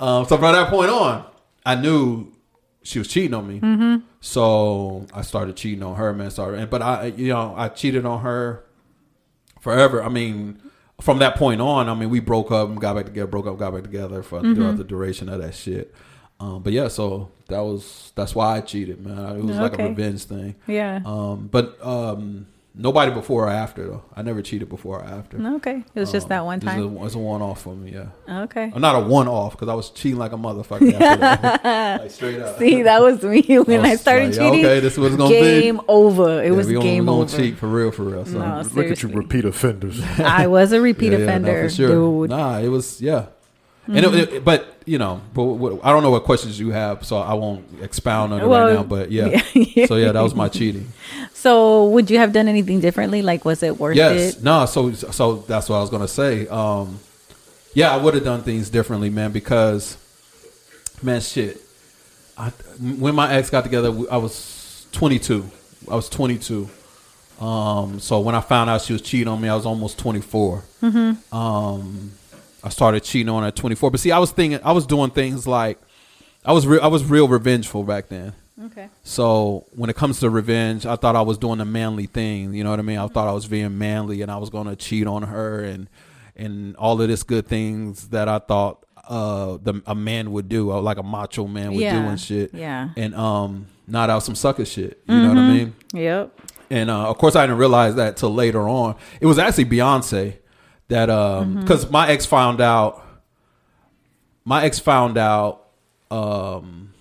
[0.00, 1.26] um, so from that point on,
[1.64, 2.33] I knew
[2.84, 3.58] she was cheating on me.
[3.60, 4.06] Mm-hmm.
[4.20, 6.30] So I started cheating on her, man.
[6.30, 8.62] Started, but I, you know, I cheated on her
[9.58, 10.02] forever.
[10.02, 10.60] I mean,
[11.00, 13.58] from that point on, I mean, we broke up and got back together, broke up,
[13.58, 14.54] got back together for Mm-hmm.
[14.54, 15.92] throughout the duration of that shit.
[16.40, 19.36] Um, but yeah, so that was that's why I cheated, man.
[19.36, 20.56] It was like a revenge thing.
[20.66, 21.00] Yeah.
[21.04, 24.02] Um, but um, nobody before or after though.
[24.16, 25.38] I never cheated before or after.
[25.56, 26.96] Okay, it was just Um, that one this is time.
[26.96, 27.92] a- It's a one off for me.
[27.92, 28.72] Yeah, Okay.
[28.74, 30.92] Uh, not a one off because I was cheating like a motherfucker.
[30.92, 32.00] After that.
[32.02, 32.58] like straight up.
[32.58, 34.64] See, that was me when I, was started like, cheating.
[34.66, 36.42] Okay, this was gonna game over.
[36.42, 36.56] It be.
[36.56, 37.36] was we gonna, game we gonna over.
[37.36, 38.24] cheat for real, for real.
[38.26, 38.38] So.
[38.38, 40.02] No, Look at you, repeat offenders.
[40.18, 41.88] I was a repeat Yeah, yeah, no, offender, for sure.
[41.88, 42.30] dude.
[42.30, 42.40] Mm-hmm.
[42.40, 43.26] Nah, it was yeah.
[43.86, 47.04] And it, it- but you know, but what, I don't know what questions you have,
[47.04, 48.82] so I won't expound on it Well, right now.
[48.82, 49.86] But yeah, yeah.
[49.86, 50.92] so yeah, that was my cheating.
[51.44, 53.20] So, would you have done anything differently?
[53.20, 54.42] Like, was it worth yes, it?
[54.42, 54.64] no.
[54.64, 56.48] So so that's what I was gonna say.
[56.48, 57.00] Um,
[57.74, 59.98] yeah, I would have done things differently, man, because
[61.02, 61.60] man, shit.
[62.38, 62.48] I,
[62.80, 65.44] when my ex got together, I was 22.
[65.90, 66.68] I was 22.
[67.40, 70.64] Um, so when I found out she was cheating on me, I was almost 24.
[70.82, 71.36] Mm-hmm.
[71.36, 72.12] Um,
[72.64, 73.90] I started cheating on her at 24.
[73.90, 75.78] But see, I was thinking, I was doing things like,
[76.44, 78.32] I was real, I was real revengeful back then.
[78.66, 78.88] Okay.
[79.02, 82.54] So when it comes to revenge, I thought I was doing the manly thing.
[82.54, 82.98] You know what I mean?
[82.98, 85.88] I thought I was being manly, and I was going to cheat on her, and
[86.36, 90.72] and all of this good things that I thought uh the a man would do,
[90.78, 92.54] like a macho man would do and shit.
[92.54, 92.90] Yeah.
[92.96, 95.02] And um, not out some sucker shit.
[95.06, 95.74] You know what I mean?
[95.92, 96.40] Yep.
[96.70, 98.96] And uh, of course, I didn't realize that till later on.
[99.20, 100.38] It was actually Beyonce
[100.88, 103.02] that, um because my ex found out.
[104.46, 105.68] My ex found out
[106.10, 106.92] um,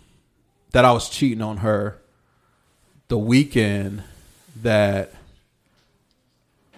[0.72, 2.00] that I was cheating on her
[3.10, 4.02] the weekend
[4.62, 5.12] that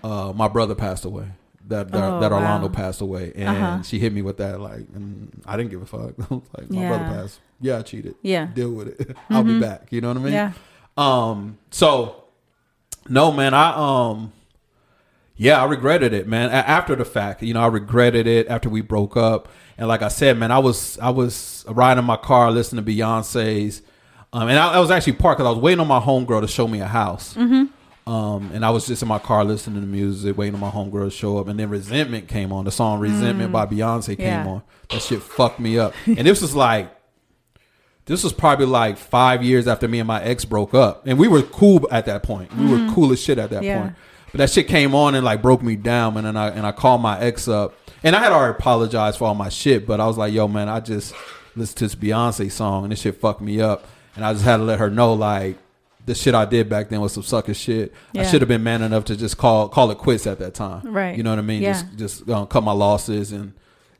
[0.03, 1.27] uh, my brother passed away.
[1.67, 2.37] That that, Oh, that wow.
[2.37, 3.81] Orlando passed away, and Uh-huh.
[3.83, 6.13] she hit me with that like, and I didn't give a fuck.
[6.19, 6.87] I was like, my Yeah.
[6.89, 7.39] brother passed.
[7.61, 8.15] Yeah, I cheated.
[8.21, 8.45] Yeah.
[8.47, 9.15] deal with it.
[9.29, 9.87] I'll be back.
[9.91, 10.33] You know what I mean?
[10.33, 10.51] Yeah.
[10.97, 11.57] Um.
[11.71, 12.23] So,
[13.09, 13.53] no, man.
[13.53, 13.73] I
[14.09, 14.31] um.
[15.37, 16.49] Yeah, I regretted it, man.
[16.49, 19.49] A- After the fact, you know, I regretted it after we broke up.
[19.77, 22.89] And like I said, man, I was I was riding in my car listening to
[22.91, 23.81] Beyonce's,
[24.31, 26.47] um, and I, I was actually parked because I was waiting on my homegirl to
[26.47, 27.33] show me a house.
[27.33, 27.65] Mm-hmm.
[28.09, 31.05] Um, and I was just in my car listening to music, waiting on my homegirl
[31.05, 31.47] to show up.
[31.47, 32.63] And then Resentment came on.
[32.63, 34.45] The song Resentment by Beyonce came Mm.
[34.45, 34.47] Yeah.
[34.47, 34.61] on.
[34.91, 35.93] That shit fucked me up.
[36.05, 36.95] and this was like,
[38.05, 41.07] this was probably like five years after me and my ex broke up.
[41.07, 42.55] And we were cool at that point.
[42.55, 43.65] We were cool as shit at that Mm-hmm.
[43.65, 43.81] Yeah.
[43.81, 43.95] point.
[44.35, 46.17] But that shit came on and like broke me down.
[46.17, 47.73] And then I, and I called my ex up.
[48.03, 49.87] And I had already apologized for all my shit.
[49.87, 51.13] But I was like, yo, man, I just
[51.55, 53.87] listened to this Beyonce song and this shit fucked me up.
[54.15, 55.57] And I just had to let her know, like,
[56.05, 57.91] the shit I did back then was some sucker shit.
[58.15, 60.83] I should have been man enough to just call call it quits at that time.
[60.93, 61.17] Right.
[61.17, 61.63] You know what I mean?
[61.63, 61.73] Yeah.
[61.97, 63.53] Just just cut my losses and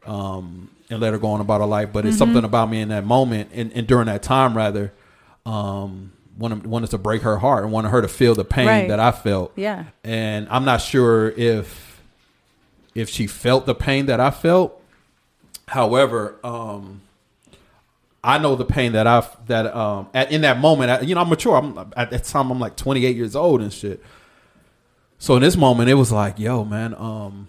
[0.06, 1.90] um and let her go on about her life.
[1.92, 2.10] But Mm-hmm.
[2.10, 4.94] it's something about me in that moment and, and during that time rather,
[5.48, 8.88] um wanted wanted to break her heart and wanted her to feel the pain Right.
[8.90, 9.54] that I felt.
[9.56, 9.86] Yeah.
[10.04, 12.02] And I'm not sure if
[12.94, 14.82] if she felt the pain that I felt.
[15.68, 17.02] However, um
[18.24, 20.92] I know the pain that I've that um at, in that moment.
[20.92, 21.56] I, you know, I'm mature.
[21.56, 22.52] I'm at that time.
[22.52, 24.02] I'm like 28 years old and shit.
[25.20, 27.48] So in this moment, it was like, yo, man, um,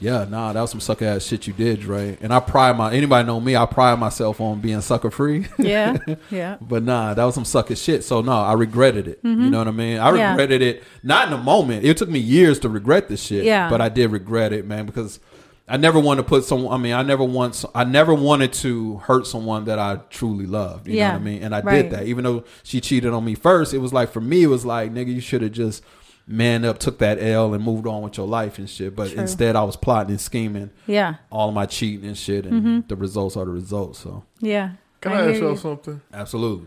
[0.00, 2.16] yeah, nah, that was some sucker ass shit you did, Dre.
[2.20, 3.54] And I pride my anybody know me.
[3.54, 5.46] I pride myself on being sucker free.
[5.58, 5.96] Yeah.
[6.30, 6.56] Yeah.
[6.60, 8.02] But nah, that was some sucker shit.
[8.04, 9.20] So no, I regretted it.
[9.22, 9.98] You know what I mean?
[9.98, 10.16] I Mm-hmm.
[10.18, 10.30] Yeah.
[10.30, 10.82] regretted it.
[11.02, 11.84] Not in the moment.
[11.84, 13.44] It took me years to regret this shit.
[13.44, 13.68] Yeah.
[13.70, 15.20] But I did regret it, man, because
[15.68, 16.72] I never wanted to put someone.
[16.74, 17.64] I mean, I never want.
[17.76, 20.88] I never wanted to hurt someone that I truly loved.
[20.88, 21.08] You Yeah.
[21.08, 21.42] know what I mean?
[21.44, 21.82] And I Right.
[21.82, 23.72] did that, even though she cheated on me first.
[23.72, 25.84] It was like for me, it was like, nigga, you should have just
[26.30, 28.94] man up, took that L, and moved on with your life and shit.
[28.96, 29.20] But True.
[29.20, 31.16] instead, I was plotting and scheming Yeah.
[31.30, 32.80] all of my cheating and shit, and Mm-hmm.
[32.88, 33.98] the results are the results.
[34.00, 34.72] So Yeah.
[35.00, 35.56] Can I, ask y'all you.
[35.56, 36.00] something?
[36.12, 36.66] absolutely.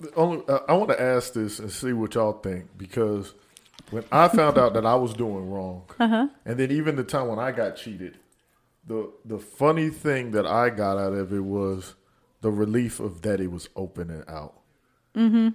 [0.00, 3.34] The Only, uh, I want to ask this and see what y'all think because
[3.90, 6.28] when I found out that I was doing wrong, Uh-huh.
[6.44, 8.16] and then even the time when I got cheated,
[8.86, 11.94] the the funny thing that I got out of it was
[12.42, 14.54] the relief of that it was open and out.
[15.16, 15.48] Mm-hmm.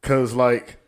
[0.00, 0.78] Cause like,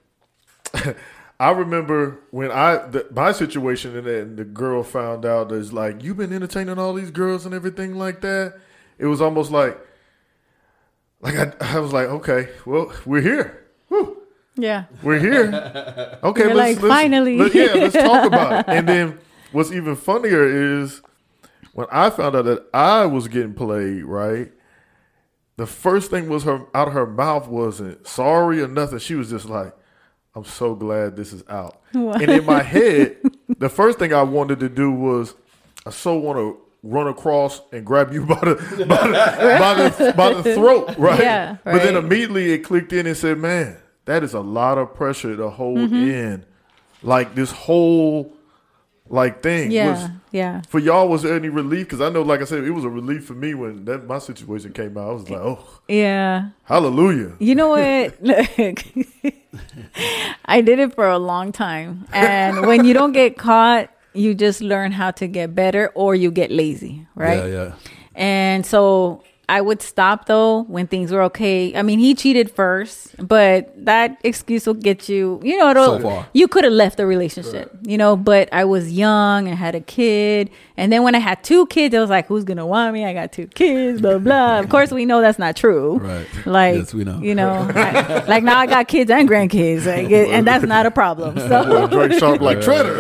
[1.40, 6.02] I remember when I the, my situation and then the girl found out is like
[6.02, 8.54] you've been entertaining all these girls and everything like that.
[8.98, 9.78] It was almost like,
[11.20, 13.64] like I, I was like, okay, well we're here.
[13.88, 14.22] Whew.
[14.56, 14.84] Yeah.
[15.02, 16.18] We're here.
[16.22, 17.38] Okay, You're let's, like, let's- finally.
[17.38, 18.64] let- yeah, let's talk about it.
[18.74, 19.18] And then
[19.52, 20.44] what's even funnier
[20.80, 21.02] is
[21.74, 24.50] when I found out that I was getting played, right?
[25.56, 28.98] The first thing was her out of her mouth wasn't sorry or nothing.
[28.98, 29.74] She was just like,
[30.36, 32.22] "I'm so glad this is out." What?
[32.22, 33.16] And in my head,
[33.58, 35.34] the first thing I wanted to do was,
[35.84, 38.54] I so want to run across and grab you by the
[38.88, 39.12] by the,
[39.58, 41.18] by the, by the throat, right?
[41.18, 44.94] Yeah, But then immediately it clicked in and said, "Man, that is a lot of
[44.94, 45.94] pressure to hold Mm-hmm.
[46.10, 46.44] in.
[47.02, 48.32] Like this whole
[49.08, 49.70] like thing.
[49.70, 50.62] Yeah, Was, yeah.
[50.68, 51.86] for y'all, was there any relief?
[51.86, 54.18] Because I know, like I said, it was a relief for me when that my
[54.18, 55.08] situation came out.
[55.08, 56.50] I was like, oh, Yeah.
[56.64, 57.32] hallelujah.
[57.38, 58.22] You know what?
[58.22, 58.84] Look,
[60.44, 62.06] I did it for a long time.
[62.12, 66.30] And when you don't get caught, you just learn how to get better or you
[66.30, 67.38] get lazy, right?
[67.38, 67.74] Yeah, yeah.
[68.14, 71.72] And so I would stop though when things were okay.
[71.76, 76.00] I mean, he cheated first, but that excuse will get you, you know, it'll- So
[76.00, 76.26] far.
[76.32, 79.80] you could have left the relationship, you know, but I was young, and had a
[79.80, 80.50] kid.
[80.76, 83.04] And then when I had two kids, it was like, who's going to want me?
[83.04, 84.58] I got two kids, blah, blah.
[84.58, 85.98] of course, we know that's not true.
[85.98, 86.26] Right.
[86.44, 87.18] Like, Yes, we know.
[87.20, 90.90] you know, I- like now I got kids and grandkids, like, and that's not a
[90.90, 91.38] problem.
[91.38, 92.94] So, Drake Sharp like Treader.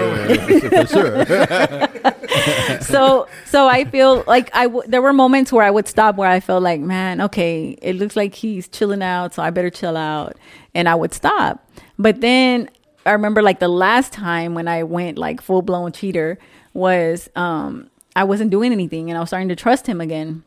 [0.70, 2.25] for sure.
[2.82, 6.28] so so I feel like I w- there were moments where I would stop where
[6.28, 9.96] I felt like, man, okay, it looks like he's chilling out, so I better chill
[9.96, 10.36] out,
[10.74, 11.68] and I would stop.
[11.98, 12.68] But then
[13.04, 16.38] I remember like the last time when I went like full blown cheater
[16.74, 20.42] was um I wasn't doing anything and I was starting to trust him again,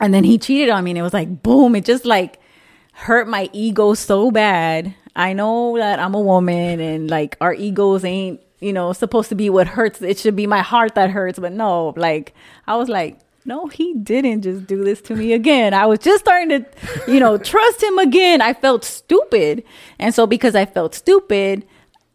[0.00, 2.40] and then he cheated on me, and it was like boom, it just like
[2.92, 4.94] hurt my ego so bad.
[5.14, 9.34] I know that I'm a woman and like our egos ain't, you know, supposed to
[9.34, 10.00] be what hurts.
[10.02, 11.38] It should be my heart that hurts.
[11.38, 12.34] But no, like
[12.66, 15.72] I was like, no, he didn't just do this to me again.
[15.72, 16.66] I was just starting to,
[17.06, 18.40] you know, trust him again.
[18.40, 19.62] I felt stupid.
[19.98, 21.66] And so because I felt stupid,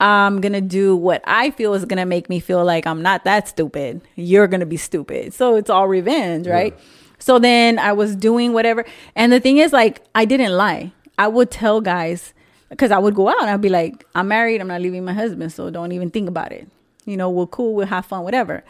[0.01, 3.01] I'm going to do what I feel is going to make me feel like I'm
[3.01, 4.01] not that stupid.
[4.15, 5.33] You're going to be stupid.
[5.33, 6.77] So it's all revenge, right?
[7.19, 8.83] So then I was doing whatever.
[9.15, 10.91] And the thing is, like, I didn't lie.
[11.19, 12.33] I would tell guys,
[12.71, 15.13] because I would go out and I'd be like, I'm married, I'm not leaving my
[15.13, 16.67] husband, so don't even think about it.
[17.05, 18.63] You know, we're cool, we'll have fun, whatever.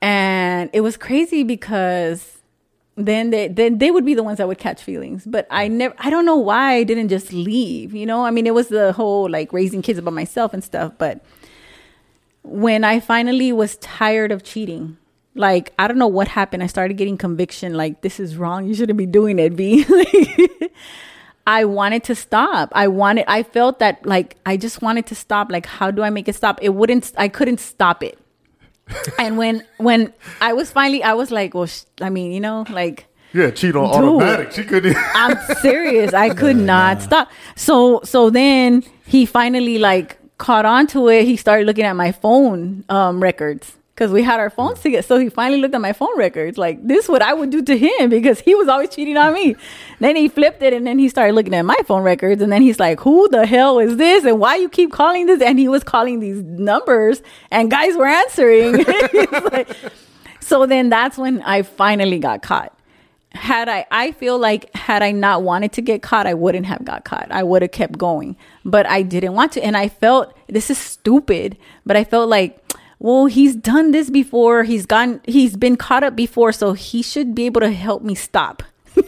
[0.00, 2.38] And it was crazy because
[2.94, 5.24] then they then they would be the ones that would catch feelings.
[5.26, 8.24] But I never I don't know why I didn't just leave, you know?
[8.24, 11.24] I mean, it was the whole like raising kids by myself and stuff, but
[12.42, 14.98] when I finally was tired of cheating,
[15.34, 16.62] like I don't know what happened.
[16.62, 18.66] I started getting conviction like this is wrong.
[18.68, 19.84] You shouldn't be doing it, B.
[21.46, 22.70] I wanted to stop.
[22.72, 25.50] I wanted I felt that like I just wanted to stop.
[25.50, 26.58] Like how do I make it stop?
[26.62, 28.18] It wouldn't I couldn't stop it.
[29.18, 32.64] and when when I was finally I was like, well, sh- I mean, you know,
[32.70, 34.52] like Yeah, cheat on automatic.
[34.52, 34.96] She couldn't.
[35.14, 36.12] I'm serious.
[36.12, 37.30] I could not stop.
[37.56, 41.24] So so then he finally like caught on to it.
[41.24, 45.02] He started looking at my phone um, records because we had our phones together.
[45.02, 46.56] So he finally looked at my phone records.
[46.56, 49.34] Like this, is what I would do to him because he was always cheating on
[49.34, 49.56] me.
[50.00, 52.62] then he flipped it and then he started looking at my phone records and then
[52.62, 54.24] he's like, "Who the hell is this?
[54.24, 58.06] And why you keep calling this?" And he was calling these numbers and guys were
[58.06, 58.84] answering.
[59.52, 59.68] Like-
[60.40, 62.76] so then that's when I finally got caught
[63.34, 66.84] had I I feel like had I not wanted to get caught, I wouldn't have
[66.84, 67.30] got caught.
[67.30, 68.36] I would have kept going.
[68.64, 69.64] But I didn't want to.
[69.64, 72.58] And I felt this is stupid, but I felt like
[73.02, 74.62] well, he's done this before.
[74.62, 78.14] He's gone he's been caught up before, so he should be able to help me
[78.14, 78.62] stop.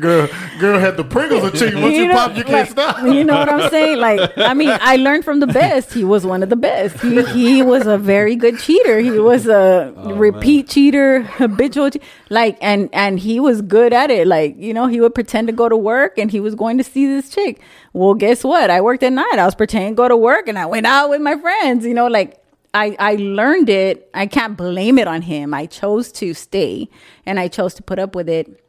[0.00, 0.28] girl,
[0.58, 1.80] girl had the Pringles and cheating.
[1.80, 3.02] Once you, know, pop, you can't like, stop.
[3.02, 3.98] You know what I'm saying?
[3.98, 5.92] Like, I mean, I learned from the best.
[5.92, 6.98] He was one of the best.
[7.00, 8.98] He, he was a very good cheater.
[8.98, 14.10] He was a oh, repeat cheater, habitual, che- like, and and he was good at
[14.10, 14.26] it.
[14.26, 16.84] Like, you know, he would pretend to go to work and he was going to
[16.84, 17.60] see this chick.
[17.94, 18.68] Well, guess what?
[18.70, 19.38] I worked at night.
[19.38, 21.86] I was pretending to go to work and I went out with my friends.
[21.86, 22.40] You know, like.
[22.76, 24.10] I, I learned it.
[24.14, 25.54] I can't blame it on him.
[25.54, 26.88] I chose to stay
[27.24, 28.60] and I chose to put up with it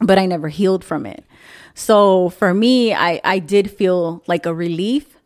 [0.00, 1.24] but I never healed from it.
[1.74, 5.16] So for me, I, I did feel like a relief,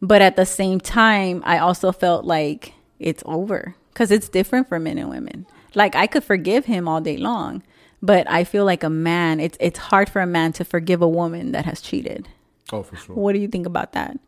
[0.00, 4.78] but at the same time, I also felt like it's over because it's different for
[4.78, 5.46] men and women.
[5.74, 7.62] Like I could forgive him all day long,
[8.02, 11.08] but I feel like a man, it's it's hard for a man to forgive a
[11.08, 12.28] woman that has cheated.
[12.72, 13.14] Oh, for sure.
[13.14, 14.18] What do you think about that?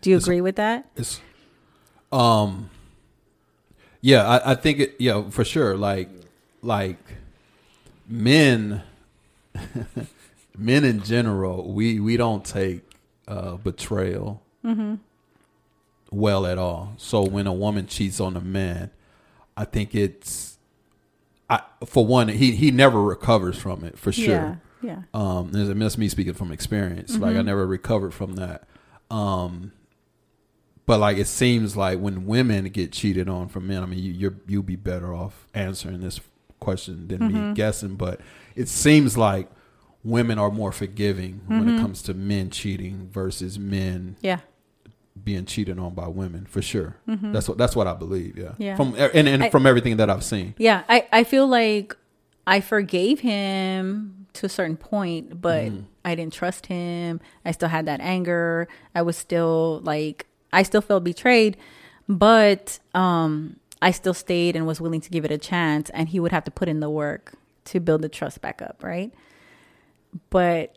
[0.00, 0.88] Do you agree with that?
[0.96, 1.20] It's,
[2.12, 2.70] um,
[4.00, 4.96] yeah, I, I think it.
[4.98, 5.76] Yeah, for sure.
[5.76, 6.08] Like,
[6.62, 6.98] like
[8.08, 8.82] men,
[10.56, 12.82] men in general, we we don't take
[13.26, 14.42] uh, betrayal
[16.10, 16.94] well at all.
[16.96, 18.90] So when a woman cheats on a man,
[19.56, 20.58] I think it's,
[21.48, 24.24] I for one, he he never recovers from it for sure.
[24.26, 24.56] Yeah.
[24.86, 25.02] Yeah.
[25.12, 27.16] Um, and that's me speaking from experience.
[27.16, 28.64] Like I never recovered from that.
[29.10, 29.72] Um,
[30.86, 34.12] but like it seems like when women get cheated on from men, I mean, you,
[34.12, 36.20] you're you'll be better off answering this
[36.60, 37.96] question than me guessing.
[37.96, 38.20] But
[38.54, 39.48] it seems like
[40.04, 44.38] women are more forgiving when it comes to men cheating versus men Yeah.
[45.24, 46.46] being cheated on by women.
[46.48, 48.38] For sure, that's what that's what I believe.
[48.38, 48.76] Yeah, Yeah.
[48.76, 50.54] From and, and I- from everything that I've seen.
[50.58, 51.96] Yeah, I, I feel like
[52.46, 55.70] I forgave him to a certain point, but
[56.04, 57.20] I didn't trust him.
[57.44, 58.68] I still had that anger.
[58.94, 61.56] I was still like, I still felt betrayed.
[62.08, 66.20] But um, I still stayed and was willing to give it a chance, and he
[66.20, 67.34] would have to put in the work
[67.66, 69.12] to build the trust back up, right?
[70.30, 70.76] But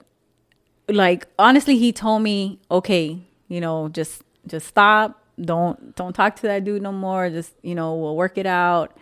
[0.88, 6.41] like honestly, he told me, okay, you know, just just stop, don't don't talk to
[6.43, 7.30] that dude no more.
[7.30, 8.98] Just you know, we'll work it out.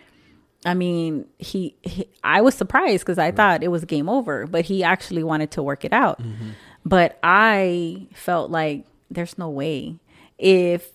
[0.64, 4.64] I mean, he, he I was surprised because I thought it was game over, but
[4.64, 6.20] he actually wanted to work it out.
[6.20, 6.50] Mm-hmm.
[6.84, 9.98] But I felt like there's no way
[10.38, 10.90] if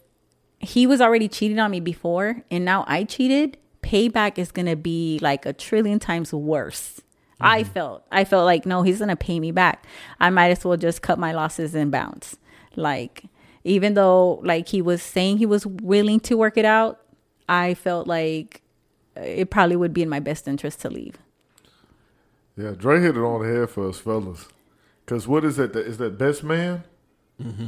[0.59, 4.75] he was already cheating on me before and now I cheated, payback is going to
[4.75, 7.01] be like a trillion times worse.
[7.39, 7.73] I mm-hmm.
[7.73, 9.85] felt I felt like no, he's going to pay me back.
[10.19, 12.37] I might as well just cut my losses and bounce.
[12.75, 13.25] Like
[13.63, 17.01] even though like he was saying he was willing to work it out,
[17.47, 18.62] I felt like
[19.15, 21.17] it probably would be in my best interest to leave.
[22.57, 24.47] Yeah, Dre hit it on the head for us fellas.
[25.05, 25.75] Cause what is that?
[25.75, 26.83] Is that best man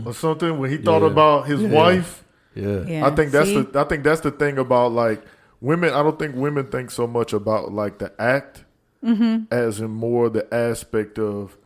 [0.06, 0.58] or something?
[0.58, 1.08] When he thought Yeah.
[1.10, 1.70] about his Yeah.
[1.70, 2.86] wife, Yeah.
[2.88, 3.06] Yeah.
[3.06, 3.62] I think that's see?
[3.64, 5.22] the I think that's the thing about like
[5.60, 5.90] women.
[5.94, 8.64] I don't think women think so much about like the act
[9.04, 9.54] Mm-hmm.
[9.54, 11.58] as in more the aspect of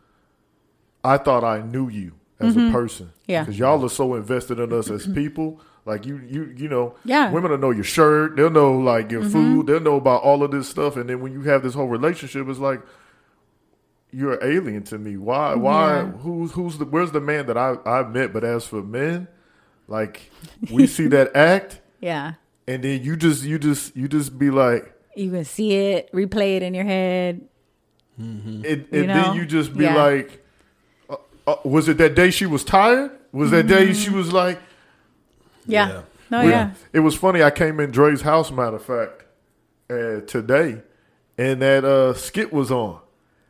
[1.02, 3.06] I thought I knew you as a person.
[3.06, 3.30] Mm-hmm.
[3.30, 3.42] Yeah.
[3.44, 5.60] because y'all are so invested in us as people.
[5.86, 7.26] Like you, you, you know, Yeah.
[7.26, 7.34] Mm-hmm.
[7.34, 8.36] Women will know your shirt.
[8.36, 9.66] They'll know like your food.
[9.66, 10.96] They'll know about all of this stuff.
[10.96, 12.80] And then when you have this whole relationship, it's like
[14.12, 15.16] you're alien to me.
[15.16, 15.54] Why?
[15.54, 15.96] Why?
[15.98, 16.06] Yeah.
[16.10, 16.84] Who's who's the?
[16.84, 18.32] Where's the man that I I met?
[18.32, 19.28] But as for men,
[19.88, 20.30] like
[20.70, 22.34] we see that act, yeah.
[22.66, 26.56] and then you just you just you just be like, You can see it, replay
[26.56, 27.40] it in your head.
[28.18, 29.14] and, and You know?
[29.14, 29.94] then you just be Yeah.
[29.94, 30.44] like,
[31.08, 31.16] uh,
[31.46, 33.12] uh, was it that day she was tired?
[33.32, 34.60] Was that day she was like?
[35.70, 35.88] Yeah.
[35.88, 36.02] Yeah.
[36.30, 36.70] No, We- Oh, yeah.
[36.92, 37.42] It was funny.
[37.42, 39.24] I came in Dre's house, matter of fact,
[39.90, 40.82] uh, today,
[41.36, 43.00] and that uh, skit was on.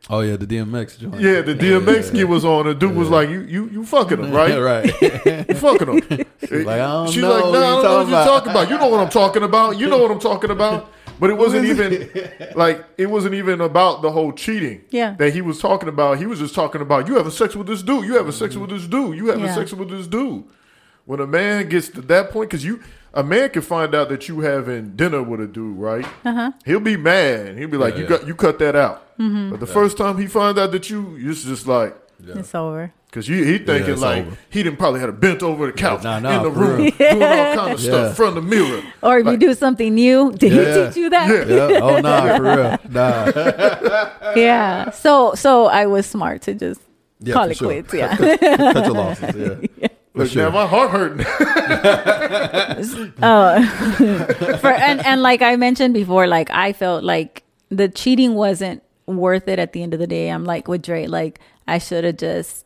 [0.09, 1.21] Oh yeah, the DMX joint.
[1.21, 2.67] Yeah, the DMX skit was on.
[2.67, 4.57] And dude was like, "You, you, you fucking him, right?
[4.59, 4.87] right.
[5.49, 7.83] You fucking him." like, I don't She's know like, what "No, you I don't know
[7.83, 8.71] what talking you're about." talking about.
[8.71, 9.79] You know what I'm talking about.
[9.79, 12.09] You know what I'm talking about." But it wasn't even
[12.57, 14.81] like it wasn't even about the whole cheating.
[14.89, 15.15] Yeah.
[15.19, 16.17] that he was talking about.
[16.17, 18.07] He was just talking about you having sex with this dude.
[18.07, 19.19] You having sex with this dude.
[19.19, 19.55] You having Yeah.
[19.55, 20.45] sex with this dude.
[21.11, 22.81] When a man gets to that point, because you,
[23.13, 26.07] a man can find out that you having dinner with a dude, right?
[26.25, 26.53] Uh-huh.
[26.65, 27.59] He'll be mad.
[27.59, 28.09] He'll be like, Yeah, "You yeah.
[28.19, 29.51] got, you cut that out." Mm-hmm.
[29.51, 31.97] But the first time he finds out that you, it's just like.
[32.25, 32.93] It's over.
[33.11, 34.39] Cause you, he thinking it's like over.
[34.51, 36.91] he didn't probably had a bent over the couch nah, nah, in the room real.
[36.99, 37.91] doing all kind of Yeah.
[37.91, 38.83] stuff in front of the mirror.
[39.03, 40.61] Or if you do something new, did Yeah.
[40.83, 41.49] he teach you that?
[41.49, 41.81] Yeah.
[41.83, 42.79] Oh nah, for real.
[42.89, 44.33] Nah.
[44.37, 44.91] Yeah.
[44.91, 46.81] So so I was smart to just
[47.19, 47.69] Yeah, call it sure.
[47.83, 47.93] quits.
[47.93, 48.17] Yeah.
[48.17, 49.35] Cut your losses.
[49.77, 49.89] Yeah.
[50.13, 50.43] For Look, sure.
[50.45, 51.27] now my heart hurting.
[53.23, 53.63] Oh.
[54.61, 59.47] For and and like I mentioned before, like I felt like the cheating wasn't worth
[59.49, 60.29] it at the end of the day.
[60.29, 62.65] I'm like with Dre, like I should have just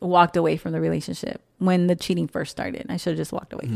[0.00, 2.86] walked away from the relationship when the cheating first started.
[2.88, 3.68] I should have just walked away.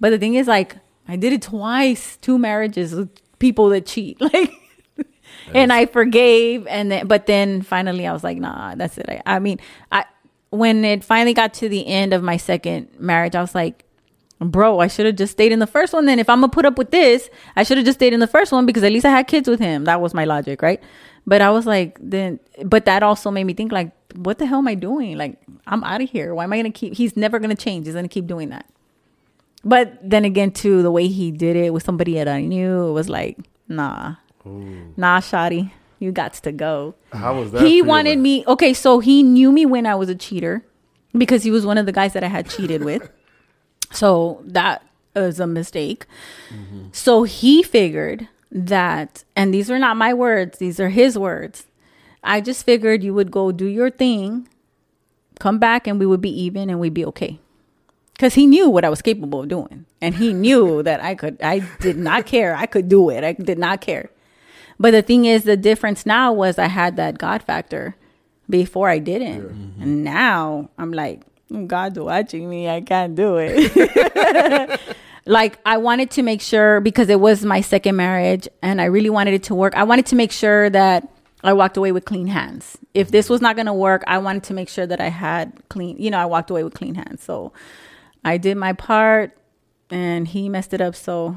[0.00, 4.20] But the thing is, like, I did it twice, two marriages with people that cheat,
[4.32, 4.52] like,
[5.54, 9.06] and I forgave, and then, but then finally, I was like, nah, that's it.
[9.08, 9.60] I, I mean,
[9.92, 10.04] I
[10.52, 13.84] when it finally got to the end of my second marriage, I was like,
[14.38, 16.04] bro, I should have just stayed in the first one.
[16.04, 18.26] Then, if I'm gonna put up with this, I should have just stayed in the
[18.26, 19.84] first one because at least I had kids with him.
[19.84, 20.80] That was my logic, right?
[21.26, 24.58] But I was like, then, but that also made me think, like, what the hell
[24.58, 25.16] am I doing?
[25.16, 26.34] Like, I'm out of here.
[26.34, 26.94] Why am I gonna keep?
[26.94, 27.86] He's never gonna change.
[27.86, 28.66] He's gonna keep doing that.
[29.64, 32.92] But then again, too, the way he did it with somebody that I knew, it
[32.92, 33.38] was like,
[33.68, 34.16] nah,
[34.96, 35.70] nah, Shotty,
[36.02, 36.94] you got to go.
[37.12, 37.62] How was that?
[37.62, 38.44] he wanted me.
[38.46, 40.64] Okay, so he knew me when I was a cheater
[41.16, 43.08] because he was one of the guys that I had cheated with.
[43.92, 44.84] So that
[45.14, 46.06] was a mistake.
[46.50, 46.88] Mm-hmm.
[46.92, 51.66] So he figured that, and these are not my words; these are his words.
[52.24, 54.48] I just figured you would go do your thing,
[55.38, 57.40] come back, and we would be even, and we'd be okay
[58.22, 61.42] because he knew what I was capable of doing, and he knew that I could.
[61.42, 62.54] I did not care.
[62.54, 63.24] I could do it.
[63.24, 64.10] I did not care.
[64.78, 67.96] But the thing is, the difference now was I had that God factor.
[68.50, 70.02] Before I didn't, and mm-hmm.
[70.02, 71.22] now I'm like,
[71.66, 72.68] God's watching me.
[72.68, 74.80] I can't do it.
[75.26, 79.10] like I wanted to make sure because it was my second marriage, and I really
[79.10, 79.74] wanted it to work.
[79.74, 81.08] I wanted to make sure that
[81.44, 82.78] I walked away with clean hands.
[82.94, 83.34] If this mm-hmm.
[83.34, 85.96] was not going to work, I wanted to make sure that I had clean.
[85.98, 87.22] You know, I walked away with clean hands.
[87.22, 87.52] So
[88.24, 89.36] I did my part
[89.90, 90.94] and he messed it up.
[90.94, 91.36] So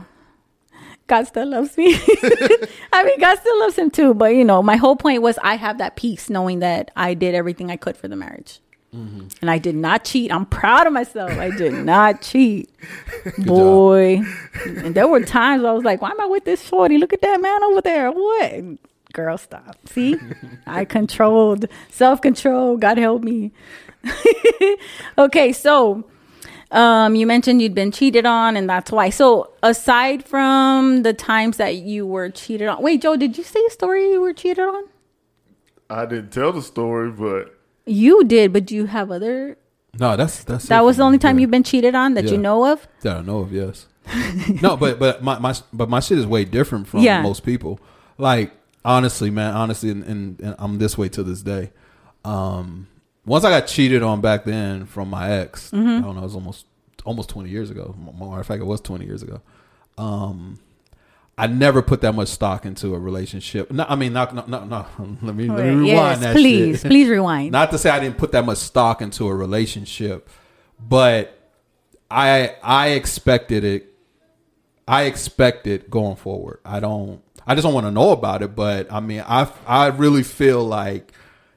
[1.07, 1.93] God still loves me.
[2.93, 4.13] I mean, God still loves him too.
[4.13, 7.35] But, you know, my whole point was I have that peace knowing that I did
[7.35, 8.59] everything I could for the marriage.
[8.95, 9.27] Mm-hmm.
[9.41, 10.31] And I did not cheat.
[10.31, 11.31] I'm proud of myself.
[11.31, 12.69] I did not cheat.
[13.39, 14.21] Boy.
[14.65, 16.97] And there were times I was like, why am I with this shorty?
[16.97, 18.11] Look at that man over there.
[18.11, 18.63] What?
[19.13, 19.77] Girl, stop.
[19.87, 20.17] See?
[20.67, 22.77] I controlled, self control.
[22.77, 23.51] God help me.
[25.17, 26.06] okay, so
[26.76, 29.10] Um, you mentioned you'd been cheated on, and that's why.
[29.10, 33.62] So, aside from the times that you were cheated on, wait, Joe, did you say
[33.65, 34.84] a story you were cheated on?
[35.90, 39.58] I didn't tell the story, but You did, but do you have other?
[39.98, 41.42] No, that's that's That was the only time Yeah.
[41.44, 42.88] you've been cheated on that you know of.
[43.02, 43.54] that I know of.
[43.54, 43.86] Yes.
[44.62, 47.21] no, but but my, my but my shit is way different from Yeah.
[47.21, 47.80] most people.
[48.17, 48.52] Like
[48.84, 51.71] honestly, man, honestly, and, and, and I'm this way to this day.
[52.26, 52.88] Um,
[53.26, 55.88] once I got cheated on back then from my ex, Mm-hmm.
[55.88, 56.65] I don't know, it was almost
[57.06, 57.96] almost 20 years ago.
[58.19, 59.42] Matter of fact, it was 20 years ago.
[59.98, 60.60] Um,
[61.38, 63.69] I never put that much stock into a relationship.
[63.69, 64.86] No, I mean, not, no, no, no.
[65.21, 66.88] Let me, let me rewind yes, that please, shit.
[66.92, 67.52] please rewind.
[67.52, 70.30] Not to say I didn't put that much stock into a relationship,
[70.80, 71.38] but
[72.10, 73.94] I I expected it.
[74.88, 76.60] I expect it going forward.
[76.63, 77.21] I don't.
[77.46, 78.56] I just don't want to know about it.
[78.56, 81.12] But I mean, I I really feel like,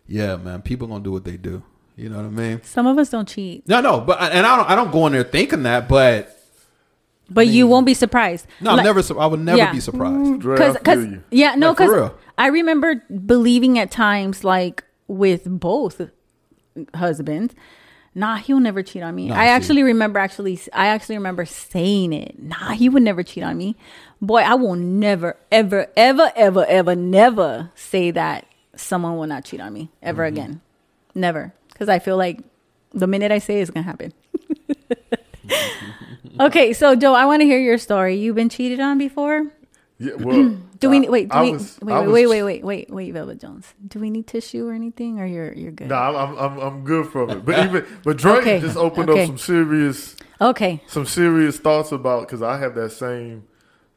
[0.09, 1.63] yeah, man, people gonna do what they do.
[1.97, 2.63] You know what I mean?
[2.63, 4.71] Some of us don't cheat, No, no, but and I don't.
[4.71, 5.89] I don't go in there thinking that.
[5.89, 6.35] But
[7.31, 8.47] but you won't be surprised.
[8.61, 9.03] no, I'm never.
[9.21, 9.73] I would never Yeah.
[9.73, 10.43] be surprised.
[10.43, 10.57] Mm.
[10.57, 12.15] Cause, feel cause, yeah, no, because real.
[12.39, 16.01] I remember believing at times, like with both
[16.95, 17.55] husbands,
[18.15, 19.29] nah, he'll never cheat on me.
[19.29, 19.51] Nah, I see.
[19.51, 22.41] actually remember, actually, I actually remember saying it.
[22.41, 23.77] Nah, he would never cheat on me.
[24.23, 28.47] Boy, I will never, ever, ever, ever, ever, never say that
[28.79, 30.37] someone will not cheat on me ever Mm-hmm.
[30.37, 30.61] again.
[31.15, 32.41] Never, because I feel like
[32.93, 34.13] the minute I say it, it's gonna happen.
[36.41, 38.17] okay, so Joe, I want to hear your story.
[38.17, 39.47] You've been cheated on before?
[39.99, 41.29] Yeah, well, Do we I- wait?
[41.29, 43.75] Do I we was- wait, wait, was- wait, wait, wait, wait, wait, Velvet Jones.
[43.87, 45.89] Do we need tissue or anything, or you're you're good?
[45.89, 47.45] Nah, I'm, I'm I'm good from it.
[47.45, 49.23] But even but Drake Okay, just opened okay.
[49.23, 53.45] up some serious Okay, some serious thoughts about because I have that same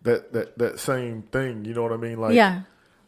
[0.01, 1.65] that that that same thing.
[1.65, 2.19] You know what I mean?
[2.19, 2.61] Like yeah,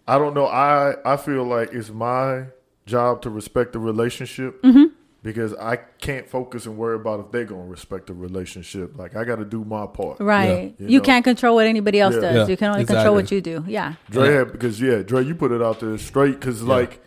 [0.07, 0.45] I don't know.
[0.47, 2.45] I I feel like it's my
[2.85, 4.85] job to respect the relationship Mm-hmm.
[5.23, 8.97] because I can't focus and worry about if they're gonna respect the relationship.
[8.97, 10.19] Like I got to do my part.
[10.19, 10.75] right.
[10.77, 11.03] you you know.
[11.05, 12.21] can't control what anybody else Yeah.
[12.21, 12.35] does.
[12.35, 12.95] Yeah, you can only exactly.
[13.03, 13.63] control what you do.
[13.67, 14.37] Yeah, Dre Yeah.
[14.39, 16.99] had because yeah, Dre, you put it out there straight because like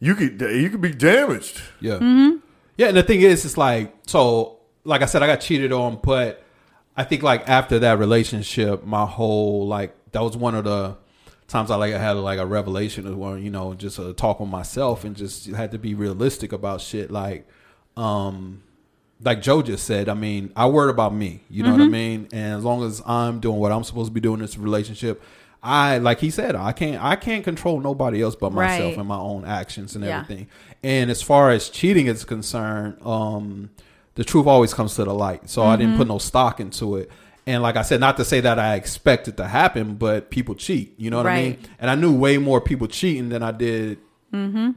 [0.00, 1.62] you could you could be damaged.
[1.80, 1.94] Yeah.
[1.94, 2.36] Mm-hmm.
[2.76, 4.52] Yeah, and the thing is, it's like so.
[4.84, 6.44] Like I said, I got cheated on, but
[6.96, 10.96] I think like after that relationship, my whole like that was one of the
[11.48, 14.40] times I like I had like a revelation of where you know just a talk
[14.40, 17.10] with myself and just had to be realistic about shit.
[17.10, 17.46] Like,
[17.96, 18.62] um,
[19.22, 21.42] like Joe just said, I mean, I worry about me.
[21.48, 22.28] You know what I mean?
[22.32, 25.22] And as long as I'm doing what I'm supposed to be doing in this relationship.
[25.62, 28.98] I like he said I can't I can't control nobody else but myself Right.
[28.98, 30.20] and my own actions and Yeah.
[30.20, 30.46] everything.
[30.84, 33.70] And as far as cheating is concerned, um,
[34.14, 35.50] the truth always comes to the light.
[35.50, 35.80] So I Mm-hmm.
[35.80, 37.10] didn't put no stock into it.
[37.46, 40.54] And like I said, not to say that I expect it to happen, but people
[40.56, 40.94] cheat.
[40.98, 41.58] You know what I mean?
[41.78, 43.98] And I knew way more people cheating than I did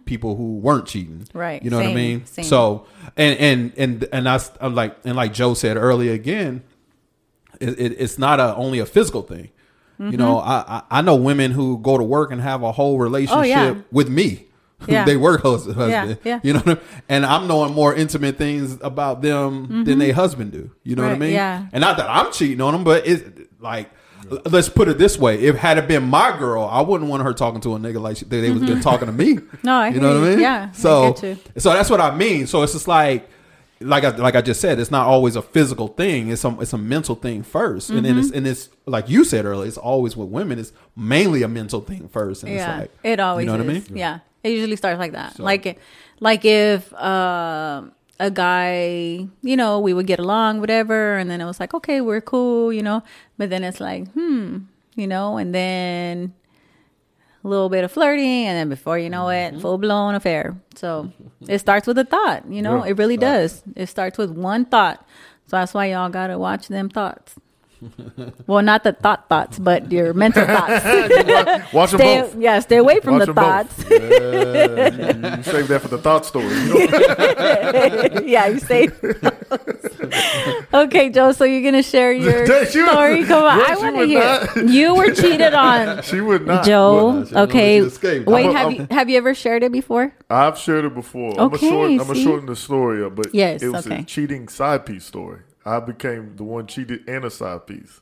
[0.05, 1.19] people who weren't cheating.
[1.19, 1.37] Mm-hmm.
[1.37, 1.61] Right.
[1.61, 2.25] You know what I mean?
[2.25, 2.45] Same.
[2.45, 2.85] So
[3.17, 6.63] and and and and that's I'm like and like Joe said earlier again,
[7.59, 9.49] it, it, it's not a only a physical thing.
[9.97, 10.49] You know, Mm-hmm.
[10.49, 13.83] I, I I know women who go to work and have a whole relationship Oh,
[13.91, 14.45] with me.
[14.87, 15.05] Yeah.
[15.09, 16.19] they work husband, husband.
[16.23, 16.39] yeah.
[16.43, 16.83] You know, what I mean?
[17.09, 20.71] and I'm knowing more intimate things about them than they husband do.
[20.83, 21.21] You know what I Mm-hmm.
[21.21, 21.33] Mean?
[21.33, 21.65] yeah.
[21.71, 23.23] And not that I'm cheating on them, but it's
[23.59, 23.89] like.
[24.31, 27.23] l- Let's put it this way: If had it been my girl, I wouldn't want
[27.23, 29.39] her talking to a nigga like she, they, they was been talking to me.
[29.63, 30.39] No, I you know what I mean?
[30.39, 31.13] Yeah, So,
[31.57, 32.45] so that's what I mean.
[32.47, 33.29] So it's just like,
[33.81, 36.29] like I like I just said, it's not always a physical thing.
[36.31, 38.19] It's some it's a mental thing 1st and then Mm-hmm.
[38.19, 39.67] it's and it's like you said earlier.
[39.67, 40.59] It's always with women.
[40.59, 42.43] It's mainly a mental thing first.
[42.43, 42.57] And yeah.
[42.71, 43.89] it's like it always you know what I is.
[43.89, 43.97] mean?
[43.97, 45.35] Yeah, it usually starts like that.
[45.35, 45.79] So- Like,
[46.19, 47.83] like if uh,
[48.19, 52.01] a guy, you know, we would get along, whatever, and then it was like, okay,
[52.01, 53.03] we're cool, you know,
[53.37, 54.57] but then it's like, hmm,
[54.95, 56.33] you know, and then
[57.43, 59.55] a little bit of flirting, and then before you know Mm-hmm.
[59.57, 60.57] it, full blown affair.
[60.75, 61.11] So
[61.47, 63.63] it starts with a thought, you know, Yeah, it really does.
[63.75, 65.07] It starts with one thought.
[65.47, 67.35] So that's why y'all gotta watch them thoughts.
[68.47, 70.83] Well, not the thought thoughts, but your mental thoughts.
[71.73, 72.35] Watch them stay, both.
[72.35, 73.85] yeah, stay away from Watch the thoughts.
[73.89, 76.47] Yeah, you, save that for the thought story.
[76.47, 78.21] You know?
[78.25, 78.89] yeah, you say.
[80.73, 81.31] okay, Joe.
[81.31, 83.23] So you're gonna share your would- story?
[83.25, 84.19] Come on, I want to hear.
[84.19, 84.69] not.
[84.69, 86.65] You were cheated on, She would not.
[86.65, 87.25] Joe.
[87.25, 87.81] she don't Okay,
[88.25, 88.45] wait.
[88.47, 90.13] A- have I'm- you have you ever shared it before?
[90.29, 91.31] I've shared it before.
[91.39, 93.99] I'm Okay, I'm gonna shorten the story up, but Yes, it was okay.
[93.99, 95.41] a cheating side piece story.
[95.69, 98.01] I became the one cheated and a side piece.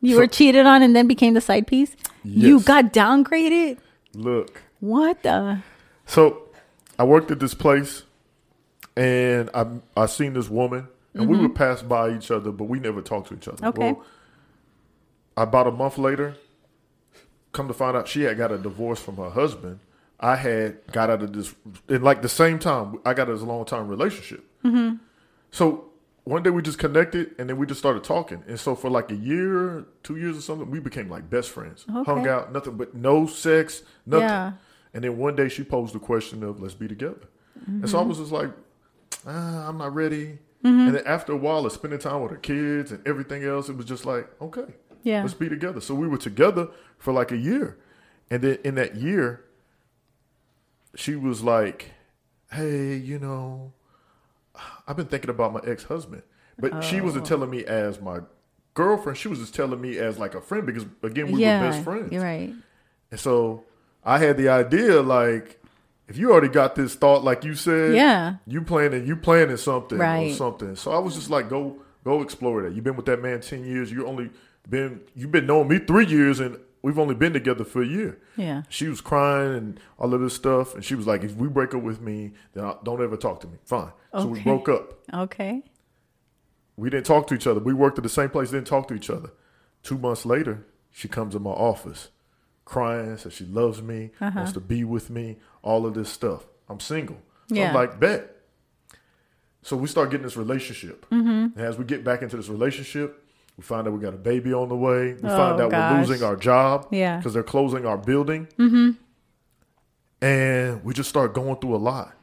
[0.00, 1.96] You So- were cheated on and then became the side piece.
[2.24, 3.78] You got downgraded.
[4.14, 5.58] Look, What the?
[6.06, 6.42] so
[6.98, 8.02] I worked at this place,
[8.96, 9.66] and I
[9.96, 13.28] I seen this woman, and we would pass by each other, but we never talked
[13.28, 13.56] to each other.
[13.58, 13.68] Mm-hmm.
[13.68, 13.92] Okay.
[13.92, 14.04] Well,
[15.36, 16.36] about a month later,
[17.52, 19.80] come to find out, she had got a divorce from her husband.
[20.18, 21.54] I had got out of this
[21.88, 22.98] in like the same time.
[23.06, 24.44] I got out of this long time relationship.
[24.64, 24.96] Mm-hmm.
[25.50, 25.84] so
[26.30, 28.44] one day we just connected and then we just started talking.
[28.46, 31.84] And so for like a year, two years or something, we became like best friends.
[31.90, 32.04] Okay.
[32.10, 34.28] Hung out, nothing but no sex, nothing.
[34.28, 34.52] Yeah.
[34.94, 37.26] And then one day she posed the question of let's be together.
[37.66, 38.50] And so I was just like,
[39.26, 40.38] ah, I'm not ready.
[40.62, 43.76] And then after a while of spending time with her kids and everything else, it
[43.76, 44.66] was just like, okay,
[45.02, 45.22] Yeah.
[45.22, 45.80] let's be together.
[45.80, 46.68] So we were together
[46.98, 47.76] for like a year.
[48.30, 49.44] And then in that year,
[50.94, 51.92] she was like,
[52.52, 53.72] hey, you know,
[54.90, 56.22] I've been thinking about my ex husband.
[56.58, 57.28] But she wasn't oh.
[57.28, 58.18] telling me as my
[58.74, 59.16] girlfriend.
[59.16, 61.62] She was just telling me as like a friend because, again, we yeah.
[61.62, 62.12] were best friends.
[62.12, 62.52] You're right.
[63.12, 63.62] And so
[64.04, 65.62] I had the idea like,
[66.08, 68.34] if you already got this thought, like you said, Yeah.
[68.48, 70.34] you planning, you planning something or Right.
[70.34, 70.74] something.
[70.74, 72.74] So I was just like, go, go explore that.
[72.74, 73.92] You've been with that man ten years.
[73.92, 74.30] You only
[74.68, 78.20] been, you've been knowing me three years, and we've only been together for a year.
[78.36, 78.62] Yeah.
[78.68, 81.74] She was crying and all of this stuff, and she was like, if we break
[81.74, 83.58] up with me, then I, don't ever talk to me.
[83.64, 83.92] Fine.
[84.14, 84.22] Okay.
[84.22, 84.98] So we broke up.
[85.12, 85.62] Okay.
[86.76, 87.60] We didn't talk to each other.
[87.60, 89.30] We worked at the same place, didn't talk to each other.
[89.82, 92.08] Two months later, she comes in my office
[92.64, 94.30] crying, says she loves me, Uh-huh.
[94.36, 96.46] wants to be with me, all of this stuff.
[96.68, 97.16] I'm single.
[97.48, 97.68] So Yeah.
[97.70, 98.36] I'm like, bet.
[99.62, 101.04] So we start getting this relationship.
[101.10, 101.58] Mm-hmm.
[101.58, 103.19] And as we get back into this relationship,
[103.60, 105.12] we find out we got a baby on the way.
[105.12, 105.92] We Oh, find out gosh.
[105.92, 107.18] we're losing our job Yeah.
[107.18, 108.48] because they're closing our building.
[108.58, 108.92] Mm-hmm.
[110.22, 112.14] And we just start going through a lot.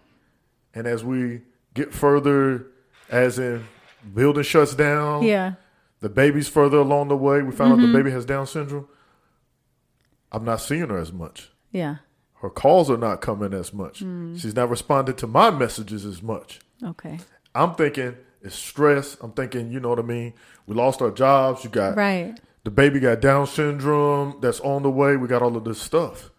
[0.74, 1.42] And as we
[1.76, 2.66] get further,
[3.12, 3.66] as in
[4.16, 5.54] building shuts down, Yeah.
[6.00, 7.44] the baby's further along the way.
[7.44, 7.84] We found Mm-hmm.
[7.84, 8.88] out the baby has Down syndrome.
[10.32, 11.52] I'm not seeing her as much.
[11.72, 11.98] Yeah.
[12.42, 14.04] Her calls are not coming as much.
[14.04, 14.40] Mm.
[14.40, 16.62] She's not responding to my messages as much.
[16.84, 17.20] Okay.
[17.54, 19.18] I'm thinking it's stress.
[19.22, 20.34] I'm thinking, you know what I mean?
[20.66, 21.64] We lost our jobs.
[21.64, 22.40] You got Right.
[22.64, 25.18] the baby got Down syndrome that's on the way.
[25.18, 26.32] We got all of this stuff,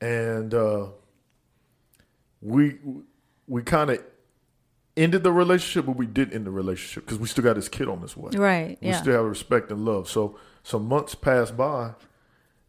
[0.00, 0.86] and uh,
[2.40, 2.76] we
[3.48, 4.02] we kind of
[4.96, 7.86] ended the relationship, but we did end the relationship because we still got this kid
[7.88, 8.30] on this way.
[8.34, 8.78] Right.
[8.80, 9.00] We Yeah.
[9.00, 10.08] still have respect and love.
[10.08, 11.92] So some months passed by,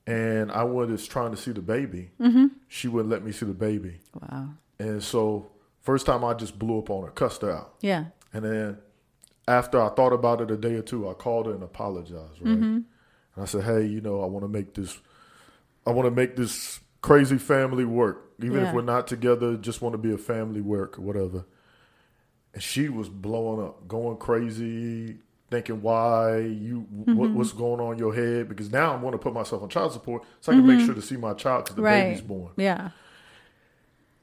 [0.05, 2.11] and I was trying to see the baby.
[2.20, 2.47] Mm-hmm.
[2.68, 4.49] She wouldn't let me see the baby, wow.
[4.80, 5.51] and so
[5.82, 8.05] first time I just blew up on her, cussed her out, Yeah.
[8.34, 8.78] And then
[9.47, 12.41] after I thought about it a day or two, I called her and apologized.
[12.41, 12.63] Right, Mm-hmm.
[12.63, 12.86] and
[13.38, 14.99] I said, "Hey, you know, I want to make this,
[15.86, 18.69] I want to make this crazy family work, even Yeah.
[18.69, 19.55] if we're not together.
[19.55, 21.45] Just want to be a family work or whatever."
[22.53, 25.19] And she was blowing up, going crazy,
[25.51, 26.86] thinking, "Why you?
[26.93, 27.36] Mm-hmm.
[27.36, 29.93] what's going on in your head?" Because now I want to put myself on child
[29.93, 31.86] support so I can make sure to see my child because the Mm-hmm.
[31.93, 32.03] Right.
[32.09, 32.51] baby's born.
[32.57, 32.89] Yeah.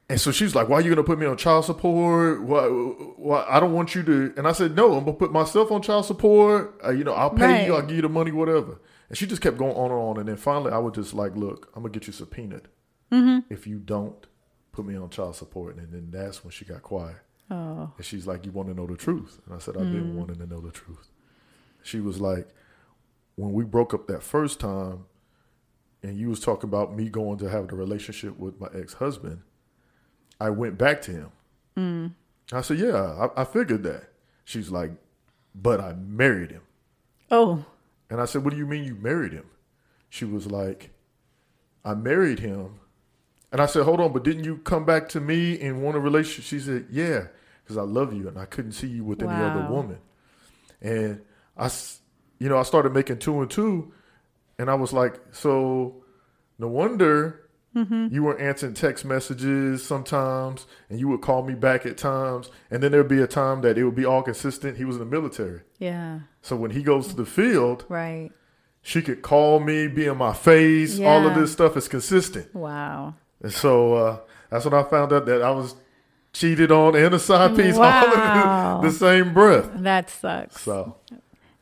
[0.07, 2.41] And so she's like, "Why are you going to put me on child support?
[2.43, 3.45] Why, why?
[3.49, 5.81] I don't want you to." And I said, "No, I'm going to put myself on
[5.81, 6.79] child support.
[6.85, 7.73] Uh, you know, I'll pay you.
[7.75, 8.79] I'll give you the money, whatever."
[9.09, 10.19] And she just kept going on and on.
[10.19, 12.67] And then finally, I was just like, "Look, I'm going to get you subpoenaed
[13.11, 13.51] Mm-hmm.
[13.53, 14.27] if you don't
[14.71, 17.17] put me on child support." And then that's when she got quiet.
[17.49, 17.91] Oh.
[17.97, 20.37] And she's like, "You want to know the truth?" And I said, "I've been wanting
[20.37, 21.09] to know the truth."
[21.81, 22.47] She was like,
[23.35, 25.05] "When we broke up that first time,
[26.03, 29.41] and you was talking about me going to have the relationship with my ex husband,
[30.39, 32.15] I went back to him.
[32.51, 34.09] I said, "Yeah, I, I figured that."
[34.43, 34.91] She's like,
[35.53, 36.61] "But I married him."
[37.31, 37.65] Oh.
[38.09, 39.45] And I said, What do you mean you married him?
[40.09, 40.91] She was like,
[41.83, 42.79] I married him.
[43.51, 45.99] And I said, Hold on, but didn't you come back to me and want a
[45.99, 46.45] relationship?
[46.45, 47.27] She said, Yeah,
[47.63, 49.97] because I love you and I couldn't see you with any other woman.
[50.81, 51.21] And
[51.57, 51.69] I,
[52.39, 53.91] you know, I started making two and two.
[54.59, 56.03] And I was like, So
[56.59, 57.44] no wonder
[57.75, 62.49] you were answering text messages sometimes and you would call me back at times.
[62.71, 64.77] And then there'd be a time that it would be all consistent.
[64.77, 65.61] He was in the military.
[65.77, 66.19] Yeah.
[66.41, 68.29] So when he goes to the field, Right.
[68.81, 70.99] she could call me, be in my face.
[71.01, 72.53] All of this stuff is consistent.
[72.55, 73.15] Wow.
[73.43, 74.17] And so uh,
[74.49, 75.75] that's when I found out that I was
[76.31, 78.75] cheated on and a side piece all Wow.
[78.79, 79.69] in the, the same breath.
[79.75, 80.61] That sucks.
[80.61, 80.95] So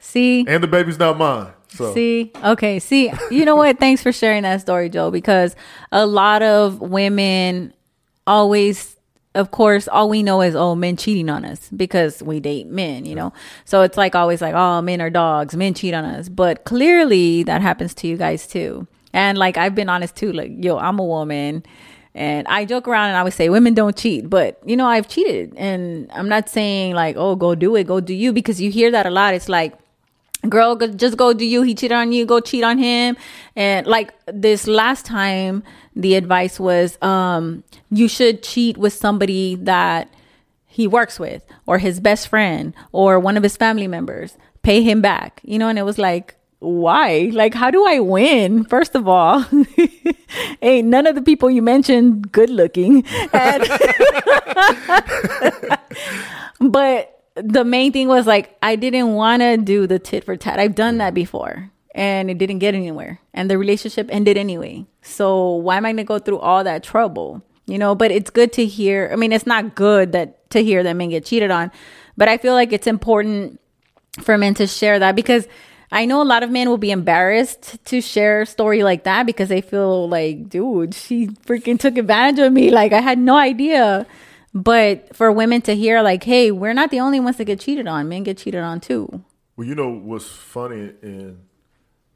[0.04, 0.45] See?
[0.47, 1.47] and the baby's not mine.
[1.70, 3.80] So See, okay, see, you know what?
[3.80, 5.56] Thanks for sharing that story, Joe, because
[5.91, 7.74] a lot of women
[8.28, 8.95] always,
[9.34, 13.06] of course, all we know is, oh, men cheating on us because we date men,
[13.06, 13.34] you know?
[13.66, 16.30] So it's like always like, oh, men are dogs, men cheat on us.
[16.30, 18.86] But clearly that happens to you guys too.
[19.14, 21.64] And like, I've been honest too, like, yo, I'm a woman.
[22.14, 25.08] And I joke around and I would say women don't cheat, but you know, I've
[25.08, 25.54] cheated.
[25.56, 28.91] And I'm not saying like, oh, go do it, go do you, because you hear
[28.91, 29.34] that a lot.
[29.34, 29.74] It's like,
[30.50, 31.62] girl just go do you.
[31.62, 32.26] He cheated on you.
[32.26, 33.18] Go cheat on him.
[33.56, 35.64] And like this last time
[35.96, 40.14] the advice was um you should cheat with somebody that
[40.66, 44.38] he works with or his best friend or one of his family members.
[44.64, 45.41] Pay him back.
[45.44, 47.30] You know and it was like why?
[47.34, 48.64] Like how do i win?
[48.66, 49.46] First of all
[50.62, 53.06] ain't none of the people you mentioned good looking.
[53.34, 53.68] And
[56.72, 60.60] but the main thing was like I didn't want to do the tit for tat.
[60.60, 61.16] I've done that mm.
[61.16, 64.86] before and it didn't get anywhere and the relationship ended anyway.
[65.02, 67.44] So why am I going to go through all that trouble?
[67.66, 69.10] You know, but it's good to hear.
[69.12, 71.72] I mean, it's not good that to hear that men get cheated on,
[72.18, 73.60] but I feel like it's important
[74.22, 75.48] for men to share that because
[75.92, 79.26] I know a lot of men will be embarrassed to share a story like that
[79.26, 82.72] because they feel like, dude, she freaking took advantage of me.
[82.72, 84.06] Like I had no idea.
[84.54, 87.88] But for women to hear, like, hey, we're not the only ones that get cheated
[87.88, 88.08] on.
[88.08, 89.24] Men get cheated on too.
[89.56, 91.39] Well, you know what's funny, and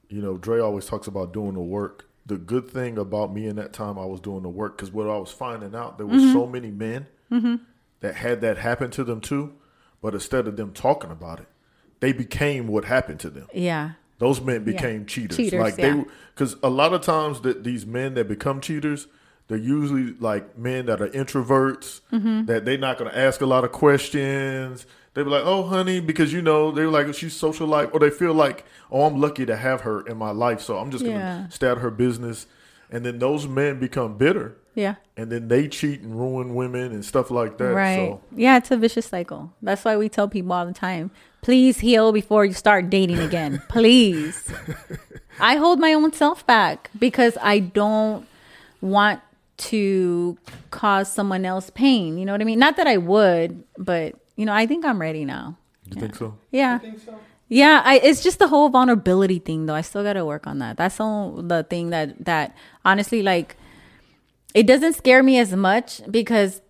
[0.09, 2.09] you know, Dre always talks about doing the work.
[2.25, 5.07] The good thing about me in that time, I was doing the work because what
[5.07, 6.33] I was finding out, there was Mm-hmm.
[6.33, 7.07] so many men
[8.01, 9.53] that had that happen to them too,
[10.01, 11.47] but instead of them talking about it,
[11.99, 13.47] they became what happened to them.
[13.53, 13.91] Yeah.
[14.19, 15.38] Those men became cheaters.
[15.38, 15.93] Cheaters, like yeah.
[15.93, 19.07] they, because a lot of times that these men that become cheaters,
[19.47, 22.01] they're usually like men that are introverts.
[22.11, 22.45] Mm-hmm.
[22.45, 24.85] That they're not going to ask a lot of questions.
[25.13, 28.09] They be like, "Oh, honey," because you know they're like she's social life, or they
[28.11, 31.17] feel like, "Oh, I'm lucky to have her in my life, so I'm just going
[31.17, 31.47] to Yeah.
[31.49, 32.45] stay out her business."
[32.91, 34.95] And then those men become bitter, Yeah.
[35.17, 37.73] and then they cheat and ruin women and stuff like that.
[37.73, 37.95] Right.
[37.95, 39.51] So Yeah, it's a vicious cycle.
[39.61, 43.61] That's why we tell people all the time please heal before you start dating again.
[43.69, 44.51] please.
[45.39, 48.25] I hold my own self back because I don't
[48.81, 49.21] want
[49.58, 50.38] to
[50.72, 52.18] cause someone else pain.
[52.18, 52.60] You know what I mean?
[52.60, 55.58] Not that I would, but, you know, I think I'm ready now.
[55.86, 56.38] you think so?
[56.51, 56.78] Yeah.
[56.78, 57.20] Think so?
[57.49, 59.76] Yeah, I, it's just the whole vulnerability thing, though.
[59.76, 60.78] I still got to work on that.
[60.78, 63.55] That's all the thing that that honestly, like,
[64.53, 66.62] it doesn't scare me as much because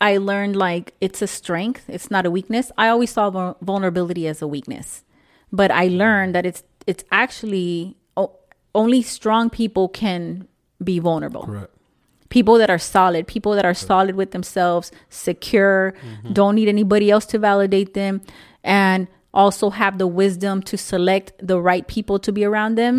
[0.00, 1.84] I learned like it's a strength.
[1.88, 2.70] It's not a weakness.
[2.78, 5.02] I always saw vulnerability as a weakness,
[5.50, 5.96] but I mm-hmm.
[5.96, 8.36] learned that it's it's actually o-
[8.74, 10.46] only strong people can
[10.82, 11.72] be vulnerable Correct.
[12.36, 15.92] People that are solid, people that are solid with themselves, secure,
[16.32, 18.14] don't need anybody else to validate them,
[18.64, 22.94] and also have the wisdom to select the right people to be around them.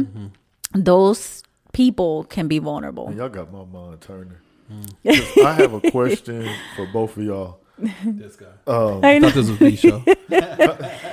[0.76, 3.12] Those people can be vulnerable.
[3.18, 4.38] Y'all got my mind turning.
[4.72, 4.88] Mm.
[5.04, 7.58] 'Cause I have a question for both of y'all.
[8.06, 8.46] This guy.
[8.68, 10.04] Um, I I thought this was B show.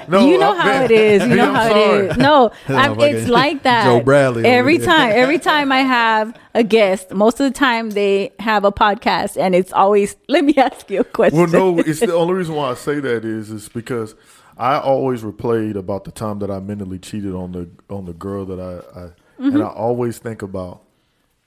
[0.09, 1.23] no, you know I- how it is.
[1.23, 1.99] You know I'm how sorry.
[2.07, 2.17] it is.
[2.19, 3.85] No, Yeah, I'm, it's like that.
[3.85, 8.33] Joe Bradley Every time, every time I have a guest, most of the time they
[8.39, 10.17] have a podcast, and it's always.
[10.29, 11.39] Let me ask you a question.
[11.39, 14.15] Well, no, it's the only reason why I say that is is because
[14.59, 18.45] I always replayed about the time that I mentally cheated on the on the girl
[18.47, 19.09] that I, I
[19.41, 19.55] Mm-hmm.
[19.55, 20.83] and I always think about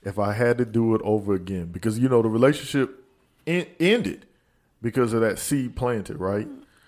[0.01, 3.03] if I had to do it over again because you know the relationship
[3.45, 4.25] en- ended
[4.83, 6.47] because of that seed planted, right?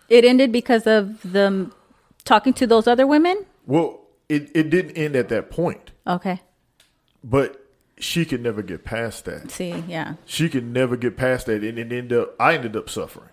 [0.10, 1.74] It ended because of them
[2.26, 3.44] talking to those other women.
[3.66, 6.42] Well, it it didn't end at that point, Okay.
[7.24, 7.62] but
[7.98, 9.50] she could never get past that.
[9.50, 10.16] See, yeah.
[10.26, 12.36] She could never get past that, and it ended up.
[12.40, 13.30] I ended up suffering.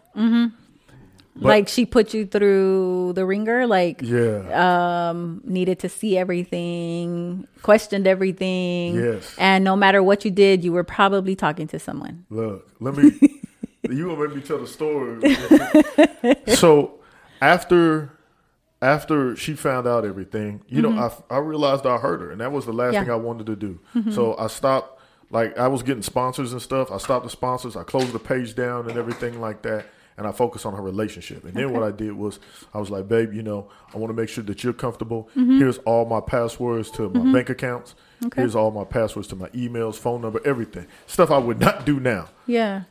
[1.35, 5.09] But- like she put you through the ringer, like Yeah.
[5.11, 8.97] um needed to see everything, questioned everything.
[8.97, 9.35] Yes.
[9.39, 12.25] And no matter what you did, you were probably talking to someone.
[12.31, 13.13] Look, let me.
[13.93, 15.21] you gonna make me tell the story.
[16.57, 17.01] so
[17.41, 18.11] after
[18.81, 21.33] after she found out everything, you know, mm-hmm.
[21.33, 23.05] I I realized I hurt her, and that was the last Yeah.
[23.05, 23.81] thing I wanted to do.
[23.95, 24.13] Mm-hmm.
[24.13, 25.01] So I stopped.
[25.31, 26.93] Like I was getting sponsors and stuff.
[26.93, 27.75] I stopped the sponsors.
[27.75, 29.87] I closed the page down and everything like that.
[30.19, 31.45] And I focused on her relationship.
[31.45, 32.39] And then what I did was,
[32.75, 35.31] I was like, babe, you know, I want to make sure that you're comfortable.
[35.35, 35.59] Mm-hmm.
[35.59, 37.95] Here's all my passwords to my bank accounts.
[38.27, 38.43] Okay.
[38.43, 40.87] Here's all my passwords to my emails, phone number, everything.
[41.07, 42.29] Stuff I would not do now.
[42.47, 42.83] Yeah.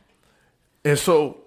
[0.84, 1.38] And so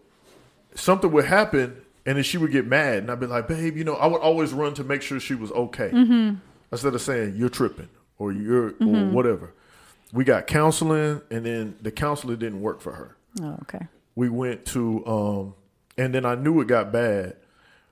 [0.76, 3.84] something would happen, and then she would get mad, and I'd be like, "Babe, you
[3.84, 5.90] know, I would always run to make sure she was okay,
[6.72, 9.54] instead of saying you're tripping or you're or whatever."
[10.14, 13.18] We got counseling, and then the counselor didn't work for her.
[13.42, 13.88] Oh, okay.
[14.16, 15.56] We went to, um,
[15.98, 17.36] and then I knew it got bad.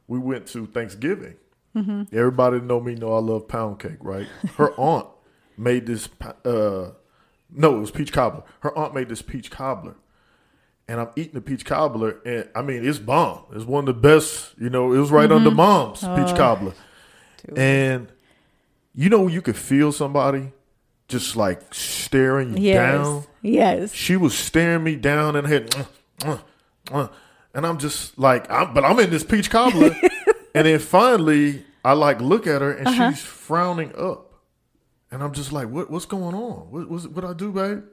[0.07, 1.35] We went to Thanksgiving.
[2.13, 4.27] Everybody know me know I love pound cake, right?
[4.57, 5.07] Her aunt
[5.57, 6.07] made this.
[6.45, 6.91] Uh,
[7.51, 8.43] no, it was peach cobbler.
[8.61, 9.95] Her aunt made this peach cobbler,
[10.87, 13.43] and I'm eating the peach cobbler, and I mean it's bomb.
[13.53, 14.53] It's one of the best.
[14.59, 16.73] You know, it was right under mom's peach cobbler,
[17.55, 18.07] and
[18.93, 20.51] you know you could feel somebody
[21.07, 23.05] just like staring you Yes.
[23.05, 23.23] down.
[23.41, 23.93] Yes.
[23.93, 25.83] She was staring me down and had, "Uh,
[26.25, 26.37] uh,
[26.91, 27.07] uh,"
[27.53, 29.95] and I'm just like, I'm, but I'm in this peach cobbler,
[30.55, 34.33] and then finally I like look at her and she's frowning up,
[35.11, 36.71] and I'm just like, what what's going on?
[36.71, 37.83] What what I do, babe?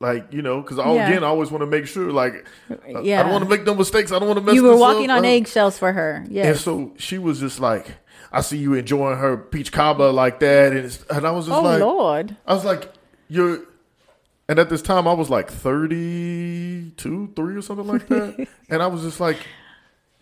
[0.00, 1.08] Like you know, because Yeah.
[1.08, 3.74] again, I always want to make sure, like, I- I don't want to make no
[3.74, 4.12] mistakes.
[4.12, 4.54] I don't want to mess.
[4.54, 5.18] You were walking up.
[5.18, 6.24] on Uh, eggshells for her.
[6.30, 6.46] Yeah.
[6.48, 7.86] and so she was just like,
[8.30, 11.58] I see you enjoying her peach cobbler like that, and it's, and I was just
[11.58, 12.36] oh like, Lord.
[12.46, 12.92] I was like,
[13.28, 13.58] you're,
[14.48, 18.46] and at this time I was like 32, 3 or something like that.
[18.70, 19.38] and I was just like,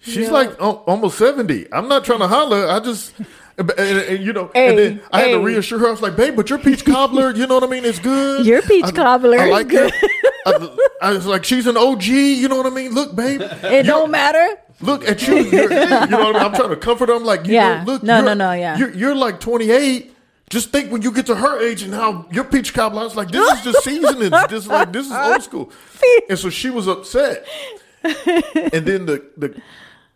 [0.01, 1.67] She's like al- almost seventy.
[1.73, 2.69] I'm not trying to holler.
[2.69, 3.13] I just.
[3.59, 5.89] And, and- and, you know, Hey, and then I had to reassure her.
[5.89, 7.85] I was like, "Babe, but your peach cobbler, you know what I mean?
[7.85, 8.45] It's good.
[8.45, 9.93] Your peach I- cobbler I like good.
[9.95, 10.11] it.
[10.47, 12.05] I, I was like, she's an OG.
[12.05, 12.93] You know what I mean?
[12.93, 14.47] Look, babe, It don't matter.
[14.81, 15.37] look at you.
[15.39, 16.37] You know what I mean?
[16.43, 17.15] I'm trying to comfort her.
[17.17, 17.79] I'm like, you Yeah.
[17.83, 18.77] know, look, No, you're- no, no, yeah.
[18.79, 20.13] You're, you're like 28.
[20.51, 23.01] Just think when you get to her age and how your peach cobbler.
[23.01, 24.31] I was like, this is just seasonings.
[24.49, 25.73] This is like this is old school.
[26.29, 27.45] And so she was upset.
[28.05, 29.61] And then the the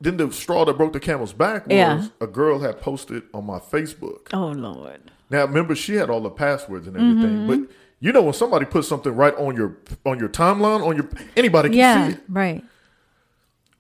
[0.01, 2.07] then the straw that broke the camel's back was Yeah.
[2.20, 4.28] a girl had posted on my Facebook.
[4.32, 5.01] Oh Lord.
[5.30, 7.46] Now remember, she had all the passwords and everything, Mm-hmm.
[7.64, 7.70] but
[8.01, 9.76] you know when somebody puts something right on your
[10.07, 12.07] on your timeline on your anybody can Yeah.
[12.09, 12.20] see it.
[12.28, 12.64] Right.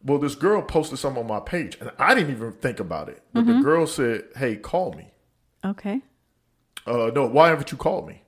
[0.04, 3.22] Well, this girl posted something on my page, and I didn't even think about it.
[3.34, 3.58] But Mm-hmm.
[3.58, 5.10] the girl said, "Hey, call me."
[5.64, 6.00] Okay.
[6.86, 8.22] Uh, no, why haven't you called me?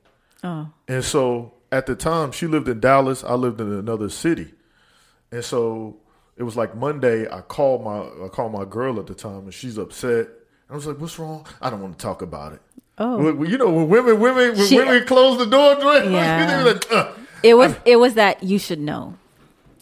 [0.45, 0.69] Oh.
[0.89, 3.25] And so at the time, she lived in Dallas.
[3.25, 4.53] I lived in another city,
[5.31, 5.97] and so
[6.43, 7.31] it was like Monday.
[7.31, 10.27] I called my I called my girl at the time, and she's upset.
[10.69, 12.61] I was like, "What's wrong?" I don't want to talk about it.
[12.99, 13.33] Oh.
[13.33, 16.65] Well, you know, when women women when She- women close the door, Yeah.
[16.67, 17.13] like, uh,
[17.45, 19.15] It was it was that you should know.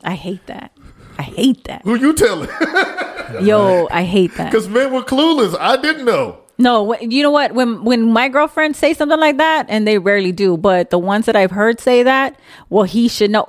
[0.05, 0.73] I hate that.
[1.19, 1.81] I hate that.
[1.83, 2.49] who you telling?
[3.41, 4.51] Yo, I hate that.
[4.51, 5.57] Because men were clueless.
[5.59, 6.39] I didn't know.
[6.59, 7.53] No, you know what?
[7.55, 11.25] When when my girlfriends say something like that, and they rarely do, but the ones
[11.25, 12.39] that I've heard say that,
[12.69, 13.49] well, he should know.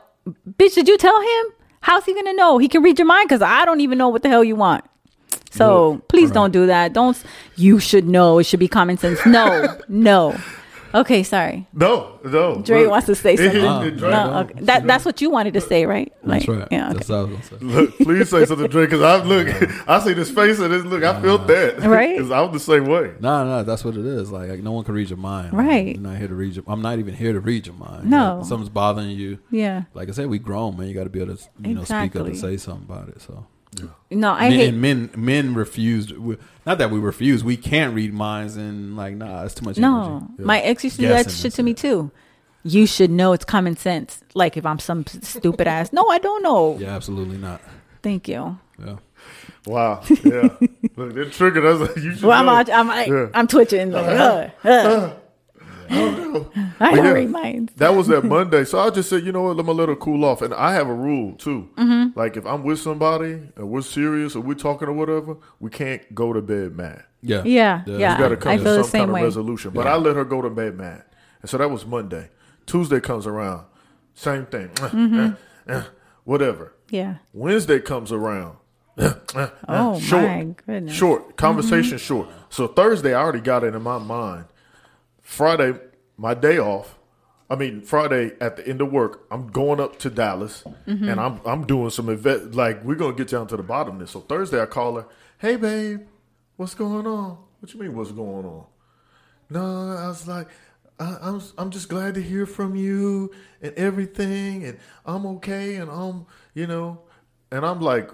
[0.57, 1.45] Bitch, did you tell him?
[1.81, 2.57] How's he gonna know?
[2.57, 4.85] He can read your mind because I don't even know what the hell you want.
[5.49, 6.93] So please don't do that.
[6.93, 7.21] Don't.
[7.55, 8.39] You should know.
[8.39, 9.25] It should be common sense.
[9.25, 10.35] No, no.
[10.93, 11.67] Okay, sorry.
[11.73, 12.61] No, no.
[12.61, 13.93] Dre Look, wants to say it- it- something.
[13.93, 14.53] it- Dre- No, okay.
[14.61, 16.11] That that's what you wanted to say, right?
[16.23, 16.67] That's right.
[16.71, 16.89] Yeah.
[16.89, 16.93] Okay.
[16.97, 17.65] That's what I was gonna say.
[17.65, 19.47] Look, please say something, Dre, because I look,
[19.89, 22.17] I see this face and this look, I feel that, Right.
[22.17, 23.13] Because I'm the same way.
[23.19, 24.31] No, no, that's what it is.
[24.31, 25.53] Like, like, no one can read your mind.
[25.53, 25.95] Right.
[25.95, 26.63] I'm not here to read your.
[26.67, 28.09] I'm not even here to read your mind.
[28.09, 28.37] No.
[28.39, 29.39] Like, something's bothering you.
[29.49, 29.83] Yeah.
[29.93, 30.87] Like I said, we grown man.
[30.87, 33.21] You got to be able to, you know, speak up and say something about it.
[33.21, 33.45] So.
[34.09, 34.69] No, I men, hate.
[34.69, 36.13] and men men refused.
[36.65, 37.43] Not that we refuse.
[37.43, 39.77] We can't read minds and like, nah, it's too much.
[39.77, 40.27] No.
[40.37, 40.45] Yeah.
[40.45, 42.11] my ex used to do that shit and to me too.
[42.63, 44.21] You should know it's common sense.
[44.35, 45.93] Like if I'm some stupid ass.
[45.93, 46.77] No, I don't know.
[46.77, 47.61] Yeah, absolutely not.
[48.03, 48.59] Thank you.
[48.77, 48.97] Yeah.
[49.65, 50.01] Wow.
[50.09, 50.49] Yeah.
[50.97, 51.79] look, that triggered us.
[51.79, 52.51] Like, you should Well, I'm know.
[52.53, 53.27] out, I'm I, Yeah.
[53.33, 53.91] I'm twitching.
[53.91, 55.13] Like, uh, uh.
[55.91, 57.11] I don't yeah.
[57.11, 57.73] read minds.
[57.75, 58.63] That was that Monday.
[58.65, 60.41] So I just said, you know what, let me let her cool off.
[60.41, 61.69] And I have a rule too.
[61.77, 62.17] Mm-hmm.
[62.17, 66.13] Like if I'm with somebody and we're serious or we're talking or whatever, we can't
[66.15, 67.03] go to bed mad.
[67.21, 67.43] Yeah.
[67.43, 67.97] Yeah, Yeah.
[67.97, 68.11] yeah.
[68.13, 69.23] You got to come I to feel some the same kind of way.
[69.23, 69.71] resolution.
[69.71, 71.03] But I let her go to bed mad.
[71.41, 72.29] And so that was Monday.
[72.65, 73.65] Tuesday comes around,
[74.13, 74.69] same thing.
[74.69, 75.19] Mm-hmm.
[75.69, 75.83] Eh, eh,
[76.23, 76.73] whatever.
[76.89, 77.15] Yeah.
[77.33, 78.57] Wednesday comes around.
[79.67, 80.93] Oh short, my goodness.
[80.93, 80.99] Mm-hmm.
[80.99, 82.27] Short conversation, short.
[82.49, 84.45] So Thursday, I already got it in my mind.
[85.31, 85.79] Friday,
[86.17, 86.97] my day off.
[87.49, 91.07] I mean, Friday at the end of work, I'm going up to Dallas, Mm-hmm.
[91.07, 92.53] and I'm I'm doing some event.
[92.53, 94.11] Like we're gonna get down to the bottom of this.
[94.11, 95.05] So Thursday, I call her.
[95.37, 96.01] Hey, babe,
[96.57, 97.37] what's going on?
[97.61, 98.65] What you mean, what's going on?
[99.49, 100.47] No, I was like,
[100.99, 105.89] I, I'm I'm just glad to hear from you and everything, and I'm okay, and
[105.89, 107.01] I'm you know,
[107.51, 108.09] and I'm like,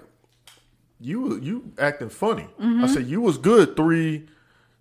[1.00, 2.46] you you acting funny.
[2.60, 2.84] Mm-hmm.
[2.84, 4.26] I said you was good three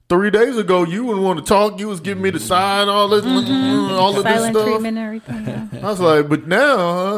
[0.10, 0.84] three days ago.
[0.84, 1.80] You wouldn't want to talk.
[1.80, 4.66] You was giving me the sign, all this, all of this Silent stuff.
[4.68, 5.46] treatment and everything.
[5.48, 5.68] Yeah.
[5.88, 6.78] I was like, but now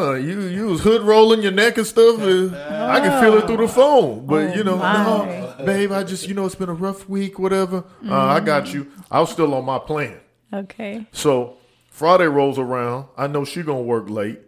[0.09, 2.19] uh, you you was hood rolling your neck and stuff.
[2.21, 4.25] and I can feel it through the phone.
[4.25, 5.25] But you know, Oh,
[5.59, 7.83] no, babe, I just you know it's been a rough week, whatever.
[8.07, 8.91] Uh, I got you.
[9.11, 10.19] I was still on my plan.
[10.53, 11.05] Okay.
[11.11, 11.57] So
[11.91, 13.05] Friday rolls around.
[13.17, 14.39] I know she gonna work late.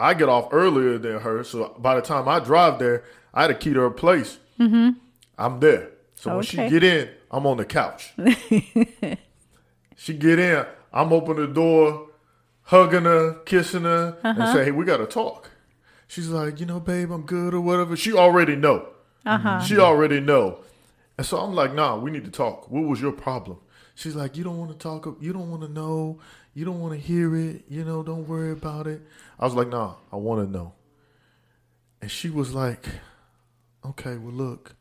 [0.00, 3.02] I get off earlier than her, so by the time I drive there,
[3.34, 4.38] I had a key to her place.
[4.60, 4.90] Mm-hmm.
[5.36, 5.90] I'm there.
[6.14, 8.14] So when she get in, I'm on the couch.
[9.96, 12.08] she get in, I'm opening the door,
[12.62, 15.50] hugging her, kissing her, and say, "Hey, we gotta talk."
[16.06, 18.88] She's like, "You know, babe, I'm good or whatever." She already know.
[19.26, 19.60] Uh-huh.
[19.60, 20.60] She already know.
[21.18, 22.70] And so I'm like, "Nah, we need to talk.
[22.70, 23.58] What was your problem?"
[23.94, 25.06] She's like, "You don't want to talk.
[25.20, 26.20] You don't want to know.
[26.54, 27.64] You don't want to hear it.
[27.68, 29.02] You know, don't worry about it."
[29.38, 30.72] I was like, "Nah, I want to know."
[32.00, 32.86] And she was like,
[33.84, 34.76] "Okay, well, look,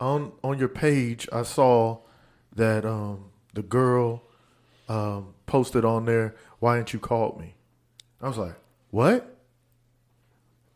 [0.00, 1.98] on on your page, I saw
[2.54, 4.22] that um, the girl
[4.88, 6.34] um, posted on there.
[6.58, 7.54] Why didn't you call me?"
[8.20, 8.54] I was like,
[8.90, 9.36] "What?"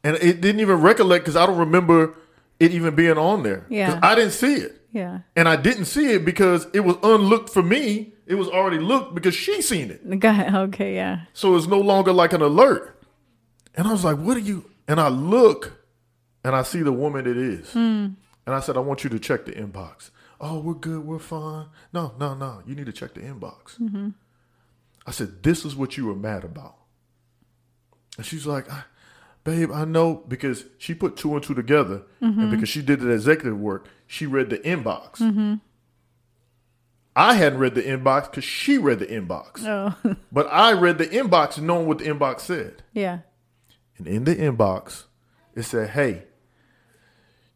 [0.02, 2.14] And it didn't even recollect because I don't remember
[2.58, 3.66] it even being on there.
[3.68, 3.98] Yeah.
[4.02, 5.20] I didn't see it, Yeah.
[5.36, 8.14] and I didn't see it because it was unlooked for me.
[8.26, 10.18] It was already looked because she seen it.
[10.20, 10.94] Got Okay.
[10.94, 11.22] Yeah.
[11.34, 12.96] So it's no longer like an alert.
[13.74, 14.64] And I was like, what are you?
[14.88, 15.84] And I look
[16.44, 17.74] and I see the woman it is.
[18.46, 20.10] And I said, I want you to check the inbox.
[20.40, 21.04] Oh, we're good.
[21.04, 21.66] We're fine.
[21.92, 22.62] No, no, no.
[22.66, 24.12] You need to check the inbox.
[25.06, 26.76] I said, this is what you were mad about.
[28.16, 28.86] And she's like, "Ah,
[29.44, 32.40] babe, I know because she put two and two together, Mm-hmm.
[32.40, 35.20] and because she did the executive work, she read the inbox.
[37.16, 41.06] I hadn't read the inbox because she read the inbox, Oh, but I read the
[41.06, 42.82] inbox knowing what the inbox said.
[42.92, 43.20] yeah.
[43.98, 45.04] And in the inbox,
[45.54, 46.10] it said, Hey,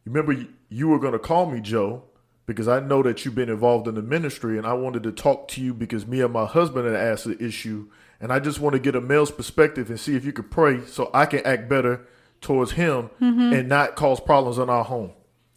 [0.04, 0.44] you remember
[0.74, 2.02] you- you were going to call me, Joe,
[2.46, 5.48] because I know that you've been involved in the ministry and I wanted to talk
[5.48, 7.88] to you because me and my husband had asked the issue.
[8.20, 10.84] And I just want to get a male's perspective and see if you could pray
[10.86, 12.06] so I can act better
[12.40, 13.52] towards him mm-hmm.
[13.52, 15.12] and not cause problems in our home.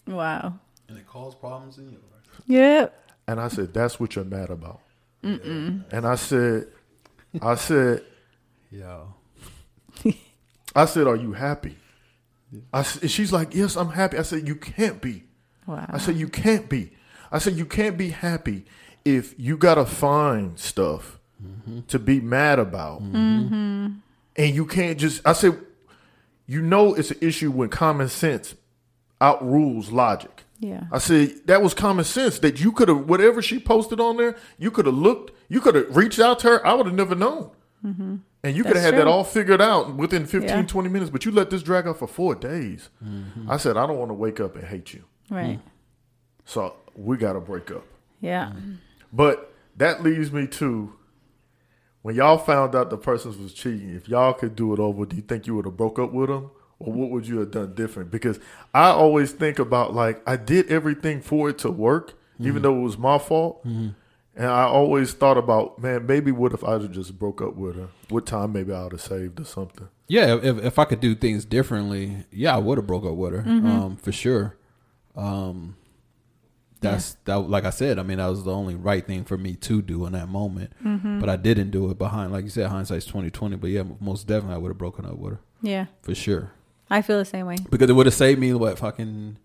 [0.08, 0.54] Wow.
[0.88, 2.04] And it causes problems in yours.
[2.46, 3.10] Yep.
[3.28, 4.80] And I said, That's what you're mad about.
[5.24, 6.68] And I said,
[7.42, 8.04] I said,
[8.72, 9.14] Yo.
[10.76, 11.76] I said, Are you happy?
[12.74, 14.18] I s- and she's like, Yes, I'm happy.
[14.18, 15.24] I said, You can't be.
[15.66, 15.86] Wow.
[15.90, 16.92] I said, You can't be.
[17.32, 18.66] I said, You can't be happy
[19.06, 21.82] if you got to find stuff mm-hmm.
[21.88, 23.02] to be mad about.
[23.04, 23.88] Mm-hmm.
[24.36, 25.60] And you can't just, I said,
[26.46, 28.56] You know, it's an issue when common sense
[29.20, 30.44] outrules logic.
[30.60, 30.84] yeah.
[30.92, 34.36] I said, That was common sense that you could have, whatever she posted on there,
[34.58, 36.66] you could have looked, you could have reached out to her.
[36.68, 37.50] I would have never known.
[37.86, 38.16] Mm-hmm.
[38.44, 40.62] And you could have That's had that all figured out within 15, Yeah.
[40.62, 42.90] 20 minutes, but you let this drag out for four days.
[43.04, 43.50] Mm-hmm.
[43.50, 45.04] I said, I don't want to wake up and hate you.
[45.30, 45.58] Right.
[45.58, 45.72] Mm.
[46.46, 47.84] So we got to break up.
[48.22, 48.52] Yeah.
[48.56, 48.78] Mm.
[49.12, 50.94] But that leads me to
[52.02, 55.16] when y'all found out the person was cheating, if y'all could do it over, do
[55.16, 56.52] you think you would have broke up with him?
[56.80, 58.12] Or what would you have done different?
[58.12, 58.40] Because
[58.74, 62.62] I always think about like I did everything for it to work, even mm-hmm.
[62.62, 63.66] though it was my fault.
[63.66, 63.90] Mm-hmm.
[64.38, 67.88] And I always thought about, man, maybe what if I'd just broke up with her?
[68.10, 69.88] What time maybe I would have saved or something.
[70.08, 73.34] Yeah, if if I could do things differently, yeah, I would have broke up with
[73.34, 74.56] her, um, for sure.
[75.16, 75.76] Um,
[76.80, 77.40] that's that.
[77.40, 80.06] Like I said, I mean, that was the only right thing for me to do
[80.06, 80.72] in that moment.
[81.20, 83.56] But I didn't do it behind, like you said, hindsight's twenty twenty.
[83.58, 85.86] But yeah, most definitely, I would have broken up with her Yeah.
[86.04, 86.52] for sure
[86.90, 87.58] I feel the same way.
[87.70, 89.38] because it would have saved me what fucking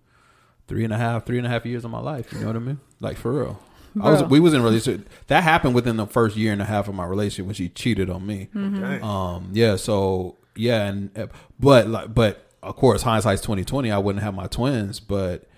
[0.68, 2.32] three and a half, three and a half years of my life.
[2.32, 2.80] You know what I mean?
[3.00, 3.58] Like for real.
[4.00, 6.64] I was we was in a relationship that happened within the first year and a
[6.64, 8.48] half of my relationship when she cheated on me.
[8.54, 9.02] Dang.
[9.02, 11.26] Um, yeah, so yeah, and uh,
[11.58, 13.90] but like, but of course, hindsight's twenty twenty.
[13.90, 15.48] I wouldn't have my twins, but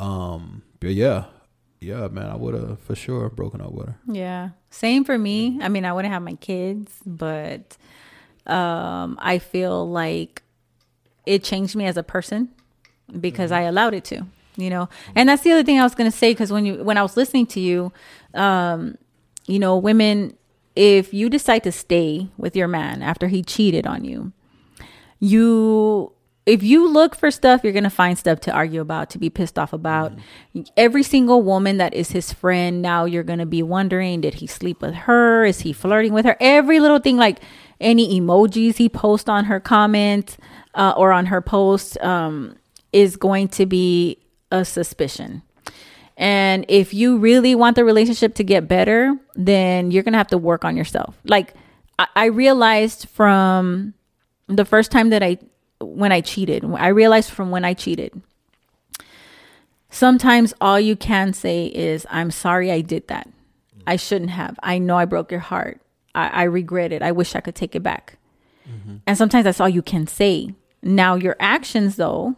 [0.00, 1.24] um, but yeah,
[1.80, 3.96] yeah, man, I would have for sure broken up with her.
[4.10, 4.50] Yeah.
[4.70, 5.58] Same for me.
[5.60, 7.76] I mean, I wouldn't have my kids, but
[8.46, 10.42] um, I feel like
[11.26, 12.48] it changed me as a person
[13.20, 14.26] because I allowed it to,
[14.56, 14.88] you know.
[15.14, 17.02] And that's the other thing I was going to say because when you when I
[17.02, 17.92] was listening to you,
[18.34, 18.96] um,
[19.46, 20.36] you know, women,
[20.76, 24.32] if you decide to stay with your man after he cheated on you,
[25.20, 26.12] you
[26.46, 29.30] if you look for stuff you're going to find stuff to argue about to be
[29.30, 30.12] pissed off about.
[30.76, 34.46] Every single woman that is his friend now you're going to be wondering did he
[34.46, 35.44] sleep with her?
[35.44, 36.36] Is he flirting with her?
[36.40, 37.40] Every little thing like
[37.80, 40.36] any emojis he posts on her comment
[40.74, 42.56] uh, or on her post um,
[42.92, 44.18] is going to be
[44.54, 45.42] a suspicion
[46.16, 50.38] and if you really want the relationship to get better, then you're gonna have to
[50.38, 51.16] work on yourself.
[51.24, 51.54] Like
[51.98, 53.94] I, I realized from
[54.46, 55.38] the first time that I
[55.80, 58.20] when I cheated, I realized from when I cheated.
[59.90, 63.28] Sometimes all you can say is, I'm sorry I did that.
[63.86, 64.58] I shouldn't have.
[64.62, 65.80] I know I broke your heart.
[66.14, 67.02] I, I regret it.
[67.02, 68.18] I wish I could take it back.
[68.68, 68.96] Mm-hmm.
[69.06, 70.52] And sometimes that's all you can say.
[70.82, 72.34] Now, your actions, though,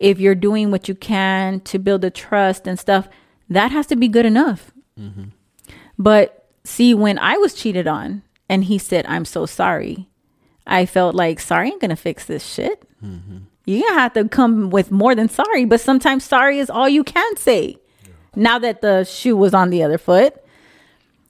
[0.00, 3.08] if you're doing what you can to build a trust and stuff,
[3.48, 4.72] that has to be good enough.
[4.98, 5.24] Mm-hmm.
[5.98, 10.08] But see, when I was cheated on and he said, I'm so sorry,
[10.66, 12.82] I felt like, sorry ain't gonna fix this shit.
[13.04, 13.38] Mm-hmm.
[13.66, 17.04] You're gonna have to come with more than sorry, but sometimes sorry is all you
[17.04, 17.76] can say.
[18.34, 20.34] Now that the shoe was on the other foot.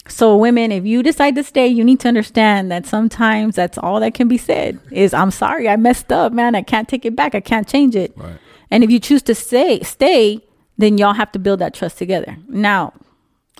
[0.07, 4.01] So women, if you decide to stay, you need to understand that sometimes that's all
[4.01, 6.55] that can be said is I'm sorry, I messed up, man.
[6.55, 7.35] I can't take it back.
[7.35, 8.13] I can't change it.
[8.17, 8.39] Right.
[8.71, 10.41] And if you choose to stay, stay,
[10.79, 12.37] then y'all have to build that trust together.
[12.49, 12.93] Now,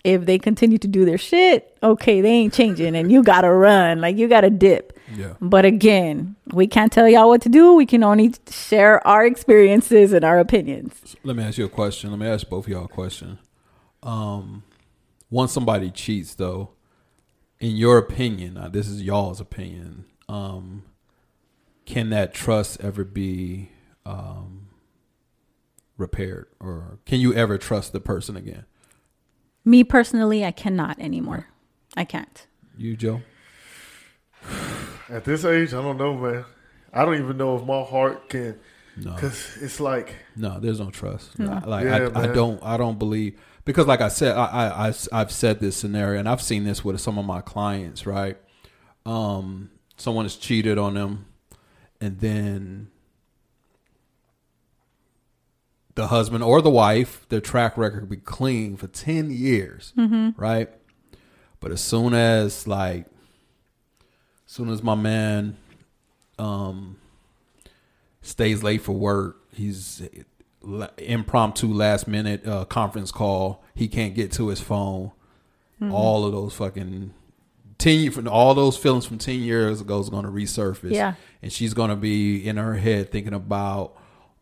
[0.05, 4.01] if they continue to do their shit, okay, they ain't changing and you gotta run.
[4.01, 4.99] Like you gotta dip.
[5.15, 5.35] Yeah.
[5.41, 7.75] But again, we can't tell y'all what to do.
[7.75, 11.17] We can only share our experiences and our opinions.
[11.25, 12.11] Let me ask you a question.
[12.11, 13.39] Let me ask both of y'all a question.
[14.03, 14.63] Um,
[15.29, 16.71] once somebody cheats, though,
[17.59, 20.85] in your opinion, now this is y'all's opinion, um,
[21.85, 23.71] can that trust ever be
[24.07, 24.60] um,
[26.01, 28.65] repaired, or can you ever trust the person again?
[29.65, 31.47] Me personally, I cannot anymore.
[31.97, 32.47] I can't.
[32.77, 33.21] You, Joe?
[35.09, 36.45] At this age, I don't know, man.
[36.93, 38.59] I don't even know if my heart can,
[38.97, 39.15] No.
[39.15, 41.39] because it's like, No, there's no trust.
[41.39, 41.63] No.
[41.65, 44.95] Like Yeah, I, I don't, I don't believe because, like I said, I, I, I,
[45.13, 48.07] I've said this scenario, and I've seen this with some of my clients.
[48.07, 48.39] Right,
[49.05, 51.27] um, someone has cheated on them,
[52.01, 52.89] and then
[56.01, 59.93] the husband or the wife, their track record be clean for ten years,
[60.37, 60.71] right?
[61.61, 63.05] But as soon as like,
[64.47, 65.59] as soon as my man,
[66.39, 66.97] um,
[68.23, 70.03] stays late for work, he's
[70.99, 73.63] impromptu last minute uh, conference call.
[73.75, 75.13] He can't get to his phone.
[75.91, 77.13] All of those fucking
[77.79, 80.93] ten from all those feelings from ten years ago is going to resurface.
[80.93, 81.15] Yeah.
[81.43, 83.97] and she's going to be in her head thinking about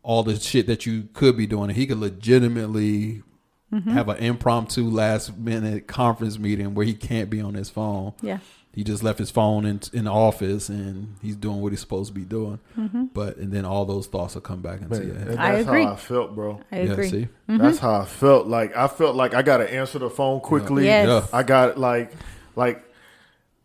[0.09, 1.68] all the shit that you could be doing.
[1.68, 3.22] And he could legitimately
[3.70, 3.90] Mm-hmm.
[3.90, 8.14] have an impromptu last minute conference meeting where he can't be on his phone.
[8.22, 8.38] Yeah.
[8.72, 12.09] He just left his phone in in the office and he's doing what he's supposed
[12.09, 12.61] to be doing.
[12.78, 13.04] Mm-hmm.
[13.12, 15.28] But and then all those thoughts will come back into Man, your head.
[15.28, 15.84] and I that's agree.
[15.84, 16.62] how I felt, bro.
[16.72, 17.09] I agree.
[17.11, 17.28] see?
[17.46, 18.46] That's how I felt.
[18.46, 20.86] Like I felt like I gotta answer the phone quickly.
[20.86, 21.06] Yes.
[21.06, 21.26] Yeah.
[21.38, 22.12] I got like
[22.56, 22.82] like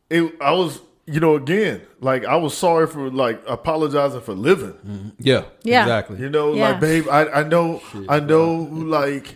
[0.10, 5.12] it I was you know, again, like I was sorry for like apologizing for living.
[5.20, 5.44] Yeah.
[5.64, 5.84] Yeah.
[5.84, 6.20] Exactly.
[6.20, 6.70] You know, Yeah.
[6.72, 9.36] like babe, I, I know I know like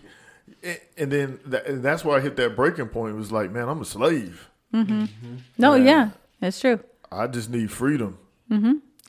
[0.63, 3.15] eh, and then that, and that's where I hit that breaking point.
[3.15, 4.49] It was like, man, I'm a slave.
[4.73, 5.05] mm-hmm
[5.57, 6.79] No, yeah, that's true.
[7.11, 8.17] I just need freedom.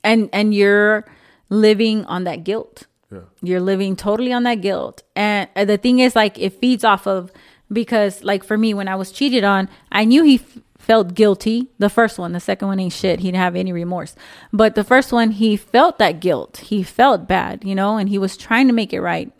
[0.04, 1.04] And and you're
[1.50, 2.86] living on that guilt.
[3.10, 3.20] Yeah.
[3.42, 5.02] You're living totally on that guilt.
[5.16, 7.32] And the thing is, like, it feeds off of
[7.72, 11.68] because, like, for me, when I was cheated on, I knew he f- felt guilty.
[11.78, 13.20] The first one, the second one ain't shit.
[13.20, 14.16] He didn't have any remorse.
[14.54, 16.56] But the first one, he felt that guilt.
[16.56, 19.30] He felt bad, you know, and he was trying to make it right.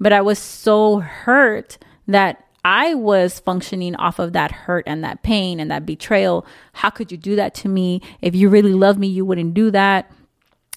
[0.00, 1.78] But I was so hurt
[2.08, 6.44] that I was functioning off of that hurt and that pain and that betrayal.
[6.72, 8.02] How could you do that to me?
[8.20, 10.10] If you really love me, you wouldn't do that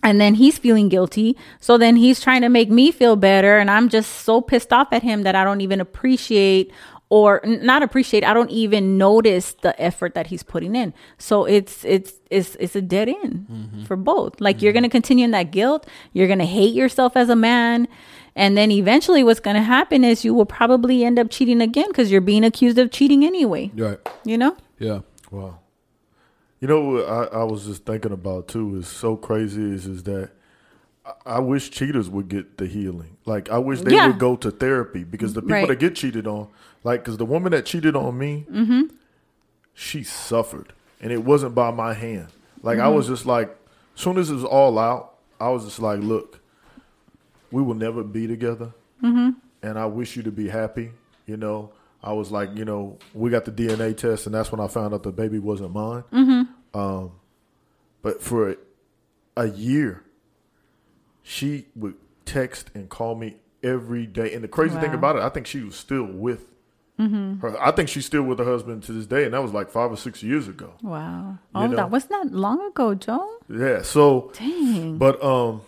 [0.02, 3.70] and then he's feeling guilty so then he's trying to make me feel better and
[3.70, 6.72] i'm just so pissed off at him that i don't even appreciate
[7.10, 11.84] or not appreciate i don't even notice the effort that he's putting in so it's
[11.84, 13.84] it's it's it's a dead end mm-hmm.
[13.84, 14.78] for both like you're mm-hmm.
[14.78, 17.88] gonna continue in that guilt you're gonna hate yourself as a man
[18.36, 22.12] and then eventually what's gonna happen is you will probably end up cheating again because
[22.12, 24.00] you're being accused of cheating anyway Right.
[24.24, 25.02] you know Yeah.
[25.32, 25.60] Wow.
[26.60, 30.04] You know what I, I was just thinking about too is so crazy is is
[30.04, 30.32] that
[31.06, 33.18] I, I wish cheaters would get the healing.
[33.26, 34.08] Like I wish they Yeah.
[34.08, 35.68] would go to therapy because the people Right.
[35.68, 36.48] that get cheated on,
[36.84, 38.84] like, because the woman that cheated on me, mm-hmm.
[39.74, 42.28] she suffered, and it wasn't by my hand.
[42.62, 43.14] Like I was mm-hmm.
[43.14, 43.56] just like,
[43.96, 46.40] as soon as it was all out, I was just like, look,
[47.52, 48.74] we will never be together,
[49.04, 49.32] mm-hmm.
[49.62, 50.92] and I wish you to be happy.
[51.26, 51.72] You know,
[52.04, 54.94] I was like, you know, we got the DNA test, and that's when I found
[54.94, 56.04] out the baby wasn't mine.
[56.74, 57.12] Um,
[58.02, 58.56] but for
[59.36, 60.04] a year,
[61.24, 64.34] she would text and call me every day.
[64.34, 66.46] And the crazy thing about it, I think she was still with
[67.00, 67.56] her.
[67.62, 69.92] I think she's still with her husband to this day, and that was like five
[69.92, 70.74] or six years ago.
[70.82, 71.76] wow You oh know.
[71.78, 73.82] that wasn't that long ago joe Yeah.
[73.84, 75.62] So dang But um,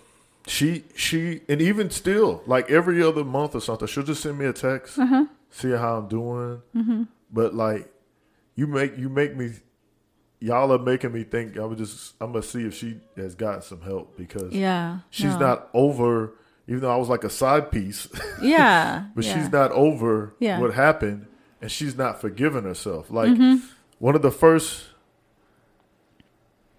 [0.47, 4.45] she she and even still, like every other month or something, she'll just send me
[4.45, 5.25] a text, Uh-huh.
[5.49, 6.61] see how I'm doing.
[6.75, 7.03] Mm-hmm.
[7.31, 7.89] But like,
[8.55, 9.51] you make you make me,
[10.39, 11.55] y'all are making me think.
[11.57, 15.39] I'm just I'm gonna see if she has got some help because yeah she's no.
[15.39, 16.33] not over.
[16.71, 18.07] Even though I was like a side piece,
[18.41, 19.05] Yeah.
[19.13, 19.33] but yeah.
[19.35, 20.59] she's not over Yeah.
[20.59, 21.25] what happened,
[21.61, 23.11] and she's not forgiving herself.
[23.11, 23.57] Like Mm-hmm.
[23.99, 24.85] one of the first,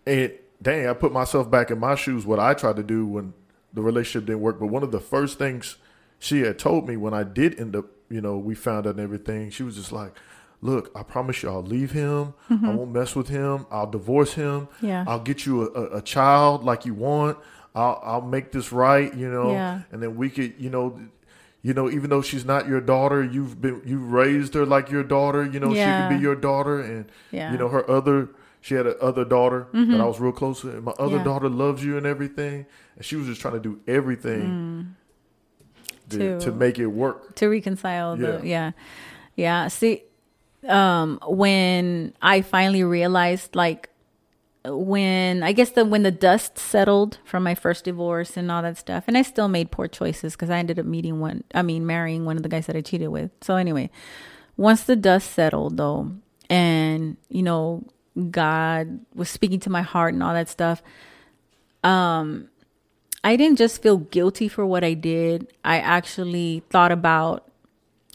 [0.06, 2.24] and dang, I put myself back in my shoes.
[2.26, 3.34] What I tried to do when
[3.72, 5.76] the relationship didn't work, but one of the first things
[6.18, 9.00] she had told me when I did end up, you know, we found out and
[9.00, 9.50] everything.
[9.50, 10.12] She was just like,
[10.60, 12.34] "Look, I promise you, I'll leave him.
[12.50, 13.66] I won't mess with him.
[13.70, 14.62] I'll divorce him.
[14.66, 14.86] Mm-hmm.
[14.86, 15.04] Yeah.
[15.06, 17.38] I'll get you a, a, a child like you want.
[17.74, 19.12] I'll I'll make this right.
[19.14, 19.80] You know, Yeah.
[19.90, 20.98] and then we could, you know."
[21.64, 25.04] You know, even though she's not your daughter, you've been you raised her like your
[25.04, 25.44] daughter.
[25.46, 27.44] You know, she could be your daughter, and Yeah.
[27.44, 27.52] Mm-hmm.
[27.54, 28.30] you know her other.
[28.60, 31.22] She had a other daughter that I was real close to, and my other Yeah.
[31.22, 32.66] daughter loves you and everything.
[32.96, 34.96] And she was just trying to do everything
[36.10, 37.36] to, To- to make it work.
[37.36, 38.42] to reconcile the Yeah.
[38.42, 38.70] yeah.
[39.36, 39.68] Yeah.
[39.68, 40.02] See,
[40.68, 43.88] um, when I finally realized like
[44.64, 48.78] when I guess the when the dust settled from my first divorce and all that
[48.78, 51.86] stuff, and I still made poor choices because I ended up meeting one I mean
[51.86, 53.30] marrying one of the guys that I cheated with.
[53.40, 53.90] So anyway,
[54.56, 56.12] once the dust settled though,
[56.48, 57.84] and you know,
[58.30, 60.82] God was speaking to my heart and all that stuff,
[61.82, 62.48] um,
[63.24, 65.52] I didn't just feel guilty for what I did.
[65.64, 67.48] I actually thought about,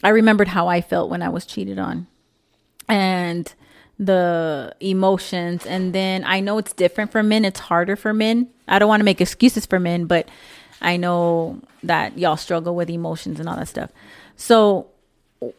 [0.02, 2.06] I remembered how I felt when I was cheated on
[2.88, 3.52] and
[3.98, 5.66] the emotions.
[5.66, 8.48] And then I know it's different for men, it's harder for men.
[8.66, 10.28] I don't want to make excuses for men, but
[10.80, 13.90] I know that y'all struggle with emotions and all that stuff.
[14.36, 14.88] So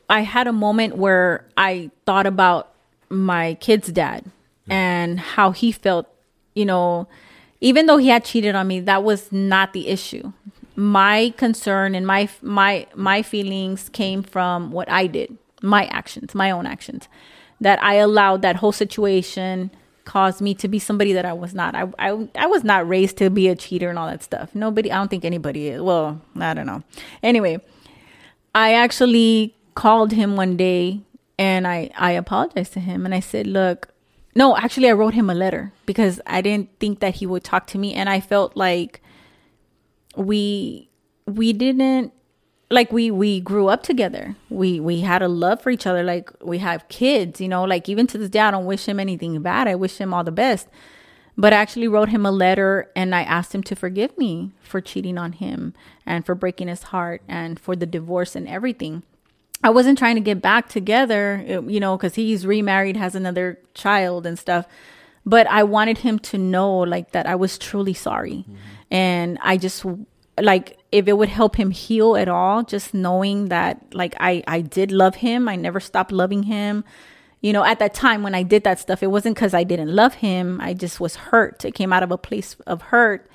[0.09, 2.73] I had a moment where I thought about
[3.09, 4.25] my kid's dad
[4.69, 6.07] and how he felt,
[6.53, 7.07] you know,
[7.61, 10.31] even though he had cheated on me, that was not the issue.
[10.75, 16.51] My concern and my my my feelings came from what I did, my actions, my
[16.51, 17.09] own actions,
[17.61, 19.71] that I allowed that whole situation
[20.05, 21.75] caused me to be somebody that I was not.
[21.75, 24.55] I, I I was not raised to be a cheater and all that stuff.
[24.55, 25.81] Nobody, I don't think anybody is.
[25.81, 26.83] Well, I don't know.
[27.21, 27.61] Anyway,
[28.55, 31.01] I actually called him one day
[31.37, 33.89] and I I apologized to him and I said, "Look,
[34.35, 37.67] no, actually I wrote him a letter because I didn't think that he would talk
[37.67, 39.01] to me and I felt like
[40.15, 40.89] we
[41.25, 42.13] we didn't
[42.71, 44.35] like we we grew up together.
[44.49, 46.03] We we had a love for each other.
[46.03, 47.63] Like we have kids, you know.
[47.63, 49.67] Like even to this day, I don't wish him anything bad.
[49.67, 50.67] I wish him all the best.
[51.37, 54.81] But I actually wrote him a letter and I asked him to forgive me for
[54.81, 55.73] cheating on him
[56.05, 59.03] and for breaking his heart and for the divorce and everything.
[59.63, 64.25] I wasn't trying to get back together, you know, because he's remarried, has another child
[64.25, 64.65] and stuff.
[65.25, 68.45] But I wanted him to know, like, that I was truly sorry.
[68.47, 68.55] Mm-hmm.
[68.91, 69.85] And I just
[70.41, 74.61] like if it would help him heal at all just knowing that like i i
[74.61, 75.47] did love him.
[75.47, 76.83] I never stopped loving him.
[77.41, 79.95] You know at that time when i did that stuff it wasn't because i didn't
[79.95, 80.59] love him.
[80.61, 81.63] I just was hurt.
[81.65, 83.29] It came out of a place of hurt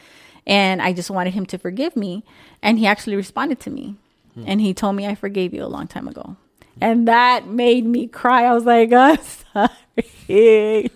[0.47, 2.25] and i just wanted him to forgive me
[2.63, 3.97] and he actually responded to me
[4.35, 4.45] hmm.
[4.47, 6.37] and he told me i forgave you a long time ago
[6.81, 8.45] and that made me cry.
[8.45, 9.71] I was like, I'm sorry.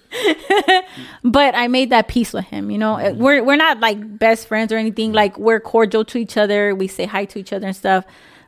[1.22, 2.70] but I made that peace with him.
[2.70, 3.22] You know, mm-hmm.
[3.22, 5.12] we're we're not like best friends or anything.
[5.12, 6.74] Like we're cordial to each other.
[6.74, 8.04] We say hi to each other and stuff.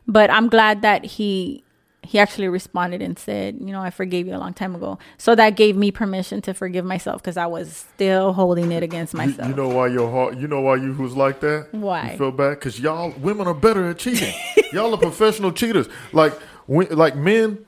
[0.07, 1.63] But I'm glad that he
[2.03, 4.97] he actually responded and said, you know, I forgave you a long time ago.
[5.17, 9.13] So that gave me permission to forgive myself because I was still holding it against
[9.13, 9.47] myself.
[9.47, 10.37] You, you, know why your heart?
[10.37, 11.67] You know why you was like that?
[11.71, 12.11] Why?
[12.11, 14.33] You feel bad because y'all women are better at cheating.
[14.73, 15.87] y'all are professional cheaters.
[16.11, 16.33] Like
[16.67, 17.65] we, like men,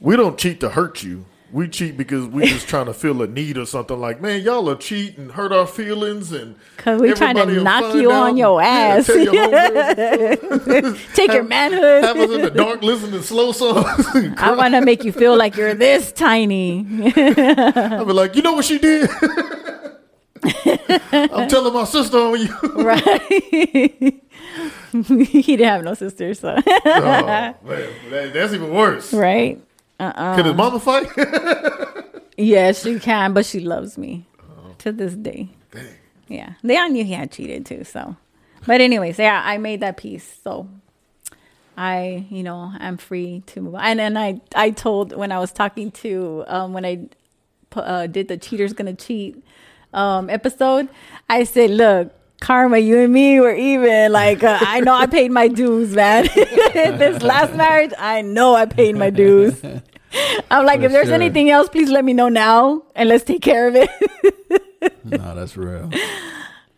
[0.00, 1.24] we don't cheat to hurt you.
[1.52, 3.98] We cheat because we just trying to feel a need or something.
[3.98, 7.92] Like, man, y'all are cheat and hurt our feelings, and because we trying to knock
[7.96, 9.08] you on your ass.
[9.08, 9.34] Yeah, your
[11.14, 12.04] Take have, your manhood.
[12.04, 14.06] Have us in the dark listening to slow songs.
[14.36, 16.86] I want to make you feel like you're this tiny.
[17.16, 19.10] I'll be like, you know what she did.
[21.12, 22.56] I'm telling my sister on you.
[22.84, 24.22] right.
[24.92, 26.56] he didn't have no sisters, so.
[26.66, 29.12] oh, man, that's even worse.
[29.12, 29.60] Right?
[29.98, 30.36] Uh-uh.
[30.36, 31.08] Can his mama fight?
[32.38, 34.74] yeah, she can, but she loves me oh.
[34.78, 35.50] to this day.
[35.70, 35.84] Dang.
[36.28, 37.84] Yeah, they all knew he had cheated too.
[37.84, 38.16] So,
[38.66, 40.38] but anyways, yeah, I made that peace.
[40.42, 40.68] So,
[41.76, 43.82] I, you know, I'm free to move on.
[43.82, 47.08] And then I, I told when I was talking to, um, when I
[47.74, 49.42] uh, did the cheaters gonna cheat
[49.92, 50.88] um, episode,
[51.28, 54.12] I said, look, karma, you and me were even.
[54.12, 56.28] Like, uh, I know I paid my dues, man.
[56.34, 59.60] this last marriage, I know I paid my dues.
[60.50, 61.14] I'm like, For if there's sure.
[61.14, 63.90] anything else, please let me know now and let's take care of it.
[65.04, 65.90] no, that's real.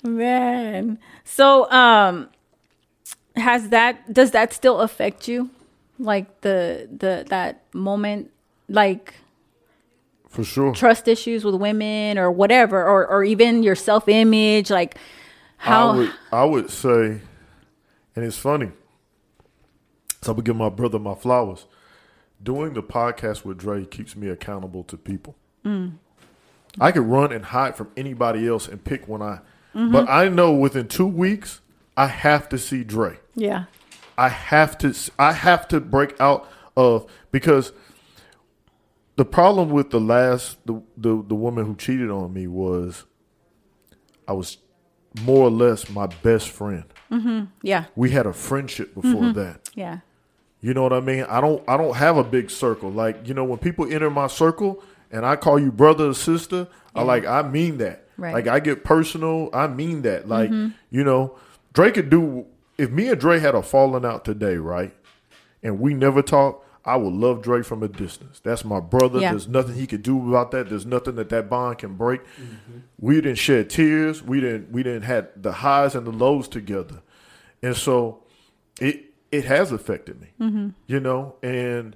[0.03, 0.99] Man.
[1.25, 2.29] So, um,
[3.37, 5.49] has that, does that still affect you?
[5.99, 8.31] Like the, the, that moment,
[8.69, 9.15] like,
[10.29, 14.97] for sure trust issues with women or whatever or or even your self image like
[15.63, 17.21] how I would, I would say,
[18.17, 18.73] and it's funny.
[20.21, 21.67] So I would give my brother my flowers.
[22.43, 25.37] Doing the podcast with Dre keeps me accountable to people.
[25.65, 25.99] Mm.
[26.81, 29.39] I could run and hide from anybody else and pick when I,
[29.73, 29.93] mm-hmm.
[29.93, 31.61] but I know within two weeks
[31.97, 33.21] I have to see Dre.
[33.37, 33.67] Yeah,
[34.19, 34.93] I have to.
[35.17, 37.71] I have to break out of because
[39.15, 43.05] the problem with the last the the, the woman who cheated on me was
[44.27, 44.59] I was
[45.21, 46.85] more or less my best friend.
[47.11, 47.45] Mm-hmm.
[47.63, 49.39] Yeah, we had a friendship before mm-hmm.
[49.39, 49.71] that.
[49.75, 49.99] Yeah,
[50.61, 51.25] you know what I mean.
[51.25, 51.63] I don't.
[51.69, 52.91] I don't have a big circle.
[52.91, 56.69] Like you know, when people enter my circle and I call you brother or sister,
[56.95, 57.01] yeah.
[57.01, 57.27] I like.
[57.27, 58.07] I mean that.
[58.17, 58.33] Right.
[58.33, 59.51] Like I get personal.
[59.53, 60.29] I mean that.
[60.29, 60.75] Like mm-hmm.
[60.91, 61.37] you know,
[61.73, 62.47] Dre could do.
[62.79, 64.95] If me and Dre had a falling out today, right,
[65.63, 68.41] and we never talk, I would love Dre from a distance.
[68.41, 69.21] That's my brother.
[69.21, 69.31] Yeah.
[69.31, 70.69] There's nothing he could do about that.
[70.69, 72.23] There's nothing that that bond can break.
[72.25, 72.79] Mm-hmm.
[72.99, 74.23] We didn't shed tears.
[74.23, 74.71] We didn't.
[74.73, 77.03] We didn't had the highs and the lows together,
[77.63, 78.25] and so
[78.81, 80.29] it it has affected me.
[80.41, 80.69] Mm-hmm.
[80.87, 81.95] You know, and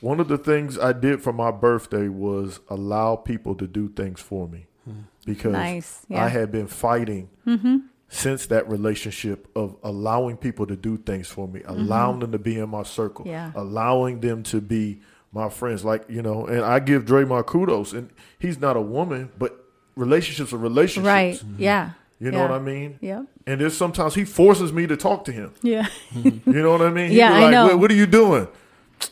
[0.00, 4.20] one of the things I did for my birthday was allow people to do things
[4.20, 5.00] for me mm-hmm.
[5.24, 6.04] because nice.
[6.08, 6.24] yeah.
[6.24, 7.78] I had been fighting mm-hmm
[8.10, 11.70] since that relationship of allowing people to do things for me, mm-hmm.
[11.70, 13.52] allowing them to be in my circle, yeah.
[13.54, 15.00] allowing them to be
[15.32, 15.84] my friends.
[15.84, 17.92] Like, you know, and I give Dre my kudos.
[17.92, 19.64] And he's not a woman, but
[19.94, 21.06] relationships are relationships.
[21.06, 21.34] Right.
[21.36, 21.62] Mm-hmm.
[21.62, 21.90] Yeah.
[22.18, 22.48] You know yeah.
[22.48, 22.98] what I mean?
[23.00, 23.22] Yeah.
[23.46, 25.54] And there's sometimes he forces me to talk to him.
[25.62, 25.86] Yeah.
[26.12, 27.10] you know what I mean?
[27.10, 27.66] He'd yeah, like, I know.
[27.68, 28.48] What, what, are you doing?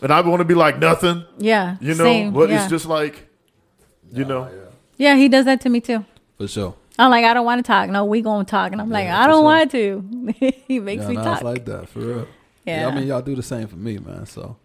[0.03, 1.25] And I want to be like nothing.
[1.39, 1.77] Yeah.
[1.81, 2.33] You know, same.
[2.33, 2.61] but yeah.
[2.61, 3.29] it's just like,
[4.13, 4.51] you know.
[4.99, 5.13] Yeah.
[5.13, 6.05] yeah, he does that to me too.
[6.37, 6.75] For sure.
[6.99, 7.89] I'm like, I don't want to talk.
[7.91, 9.43] No, we gonna talk, and I'm like, Yeah, I don't sure.
[9.45, 10.55] want to.
[10.69, 11.35] he makes yeah, me talk.
[11.37, 12.29] it's like that for real.
[12.67, 14.27] yeah, I mean, y'all do the same for me, man.
[14.27, 14.57] So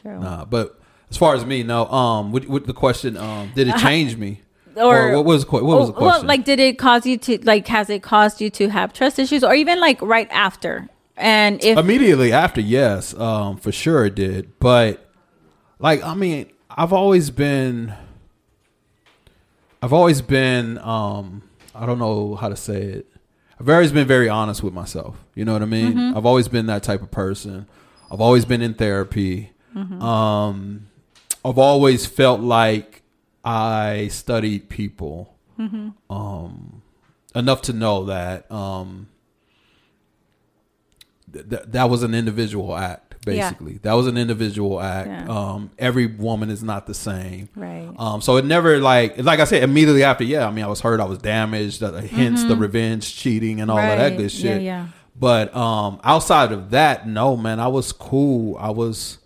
[0.00, 0.20] true.
[0.20, 0.78] nah, but
[1.10, 1.86] as far as me, no.
[1.86, 4.42] Um, with, with the question, um, did it change me?
[4.76, 6.26] Or- what was the, what was the Oh, well, question?
[6.28, 7.66] like, did it cause you to like?
[7.66, 10.88] Has it caused you to have trust issues, or even like right after?
[11.16, 14.58] And if immediately after, yes, um, for sure it did.
[14.60, 15.10] But
[15.80, 17.92] like, I mean, I've always been,
[19.82, 21.42] I've always been, um,
[21.74, 23.06] I don't know how to say it.
[23.58, 25.16] I've always been very honest with myself.
[25.34, 26.14] You know what I mean?
[26.16, 27.66] I've always been that type of person.
[28.10, 29.50] I've always been in therapy.
[30.02, 30.86] Um,
[31.44, 33.02] I've always felt like
[33.44, 35.34] I studied people
[36.08, 36.82] um,
[37.34, 39.08] enough to know that um,
[41.32, 43.09] th- th- that was an individual act.
[43.26, 43.50] Yeah.
[43.50, 45.08] Basically, that was an individual act.
[45.08, 45.28] Yeah.
[45.28, 47.50] Um, every woman is not the same.
[47.54, 50.24] right, Um, so it never like like I said immediately after.
[50.24, 51.00] Yeah, I mean I was hurt.
[51.00, 51.82] I was damaged.
[51.82, 54.22] Uh, hence the revenge, cheating, and all of that Mm-hmm.
[54.22, 54.62] Good shit.
[54.62, 54.86] Yeah, yeah.
[55.18, 58.56] But um, outside of that, no man, I was cool.
[58.58, 59.18] I was,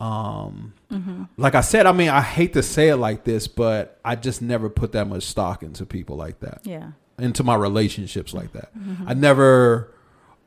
[0.00, 1.22] um, Mm-hmm.
[1.38, 1.86] like I said.
[1.86, 5.08] I mean, I hate to say it like this, but I just never put that
[5.08, 8.76] much stock into people like that yeah, into my relationships like that.
[8.78, 9.08] Mm-hmm.
[9.08, 9.94] I never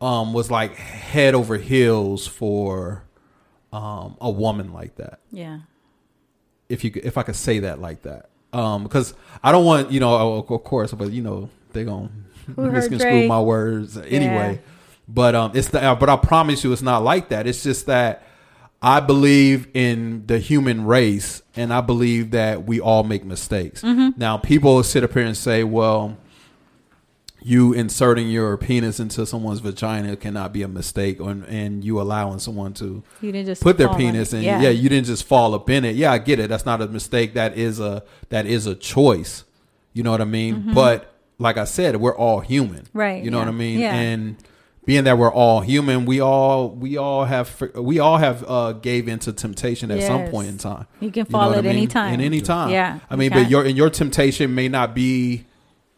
[0.01, 3.03] um, was like head over heels for
[3.71, 5.19] um, a woman like that.
[5.31, 5.59] yeah,
[6.69, 9.13] If you if I could say that like that, um, because
[9.43, 12.09] I don't want you know of course, but you know they gonna
[12.57, 14.61] misconstrue my words anyway.
[15.07, 17.45] But um, it's the, but I promise you, it's not like that.
[17.45, 18.23] It's just that
[18.81, 23.81] I believe in the human race, and I believe that we all make mistakes.
[23.83, 24.17] Mm-hmm.
[24.19, 26.17] Now, people sit up here and say, "Well,
[27.47, 32.39] you inserting your penis into someone's vagina cannot be a mistake, or, and you allowing
[32.39, 34.41] someone to you didn't just put their penis in.
[34.41, 34.69] Yeah.
[34.69, 35.95] you didn't just fall up in it.
[35.95, 36.49] Yeah, I get it.
[36.49, 37.35] That's not a mistake.
[37.35, 39.43] That is a that is a choice.
[39.93, 40.73] You know what I mean?
[40.73, 42.81] But like I said, we're all human.
[42.85, 42.97] Mm-hmm.
[42.97, 43.79] Right, You know yeah, what I mean?
[43.79, 43.93] yeah.
[43.93, 44.37] And
[44.85, 49.07] being that we're all human, we all we all have we all have uh gave
[49.07, 50.87] into temptation at some point in time.
[50.99, 52.15] You can You know fall at I any time.
[52.15, 52.71] In any time.
[52.71, 55.45] Yeah, I mean, but your and your temptation may not be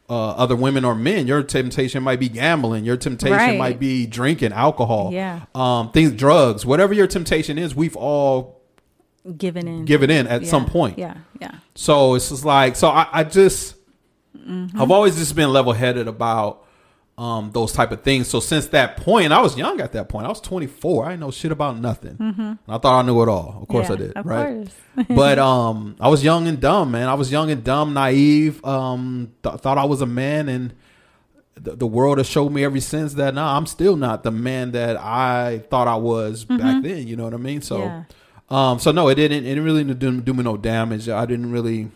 [0.09, 1.27] uh, other women or men.
[1.27, 2.85] Your temptation might be gambling.
[2.85, 3.57] Your temptation Right.
[3.57, 5.09] might be drinking alcohol.
[5.13, 5.41] Yeah.
[5.53, 8.61] Um, things, drugs, whatever your temptation is, we've all
[9.37, 10.97] given in, given in at Yeah, some point.
[10.97, 13.75] Yeah, yeah, So it's just like, so I, I just,
[14.37, 14.81] Mm-hmm.
[14.81, 16.63] I've always just been level headed about
[17.17, 18.27] um, those type of things.
[18.27, 20.25] So since that point, I was young at that point.
[20.27, 21.05] I was 24.
[21.05, 22.15] I didn't know shit about nothing.
[22.19, 23.57] And I thought I knew it all.
[23.61, 24.01] Of course Mm-hmm.
[24.01, 24.17] Yeah, I did.
[24.17, 24.55] Of right.
[24.95, 25.07] course.
[25.17, 27.07] but um, I was young and dumb, man.
[27.09, 28.63] I was young and dumb, naive.
[28.63, 30.73] Um, th- thought I was a man, and
[31.55, 34.71] the, the world has showed me ever since that no, I'm still not the man
[34.73, 37.07] that I thought I was back then.
[37.07, 37.61] You know what I mean?
[37.63, 38.11] So, Mm-hmm.
[38.51, 38.69] Yeah.
[38.71, 39.39] um, so no, it didn't.
[39.43, 41.09] It didn't really do, do me no damage.
[41.09, 41.89] I didn't really,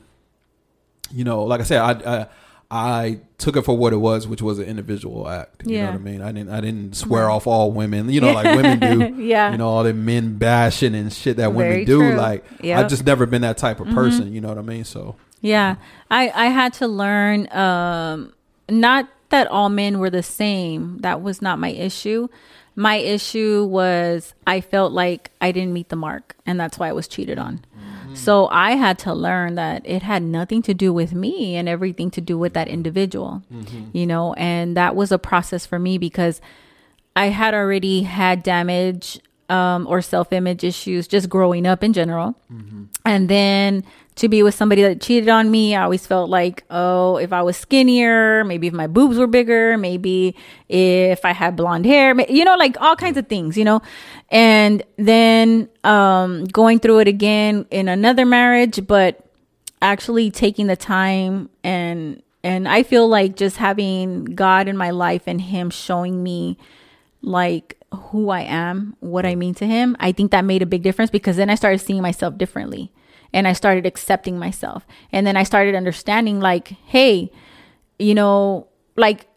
[1.12, 2.22] you know, like I said, I.
[2.22, 2.28] I
[2.74, 5.64] I took it for what it was, which was an individual act.
[5.68, 6.22] You know what I mean?
[6.22, 6.50] I didn't.
[6.52, 8.10] I didn't swear off all women.
[8.10, 8.80] You know, like women
[9.18, 9.22] do.
[9.24, 9.52] Yeah.
[9.52, 12.00] You know, all the men bashing and shit that women do.
[12.00, 12.16] true.
[12.16, 12.80] Like Yep.
[12.80, 14.32] I've just never been that type of person.
[14.34, 14.86] You know what I mean?
[14.86, 15.76] So Yeah,
[16.10, 18.32] I I had to learn um
[18.70, 20.98] not that all men were the same.
[21.00, 22.30] That was not my issue.
[22.78, 26.94] My issue was I felt like I didn't meet the mark and that's why I
[26.94, 27.66] was cheated on.
[28.12, 28.18] Mm.
[28.18, 32.12] So I had to learn that it had nothing to do with me and everything
[32.12, 33.44] to do with that individual.
[33.54, 33.98] Mm-hmm.
[33.98, 36.42] You know, and that was a process for me because
[37.16, 39.20] I had already had damage
[39.52, 42.36] um, or self image issues just growing up in general.
[43.06, 43.84] And then
[44.16, 47.42] to be with somebody that cheated on me, I always felt like, oh, if I
[47.42, 50.36] was skinnier, maybe if my boobs were bigger, maybe
[50.70, 53.82] if I had blonde hair, you know, like all kinds of things, you know.
[54.30, 59.26] And then um, going through it again in another marriage, but
[59.82, 65.24] actually taking the time and and I feel like just having God in my life
[65.28, 66.58] and him showing me
[67.22, 70.84] like who I am, what I mean to him, I think that made a big
[70.84, 72.92] difference because then I started seeing myself differently
[73.34, 74.86] and I started accepting myself.
[75.12, 77.32] And then I started understanding like, hey,
[78.00, 79.28] you know, like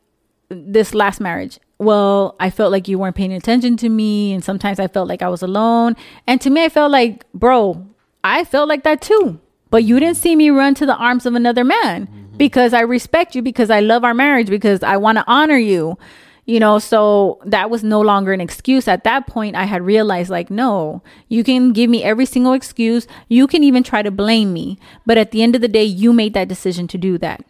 [0.48, 1.58] this last marriage.
[1.78, 5.22] Well, I felt like you weren't paying attention to me and sometimes I felt like
[5.22, 5.96] I was alone.
[6.26, 7.86] And to me I felt like, bro,
[8.22, 9.40] I felt like that too.
[9.70, 12.36] But you didn't see me run to the arms of another man mm-hmm.
[12.36, 15.98] because I respect you, because I love our marriage, because I want to honor you.
[16.46, 18.86] You know, so that was no longer an excuse.
[18.86, 23.06] At that point, I had realized, like, no, you can give me every single excuse.
[23.28, 24.78] You can even try to blame me.
[25.06, 27.44] But at the end of the day, you made that decision to do that.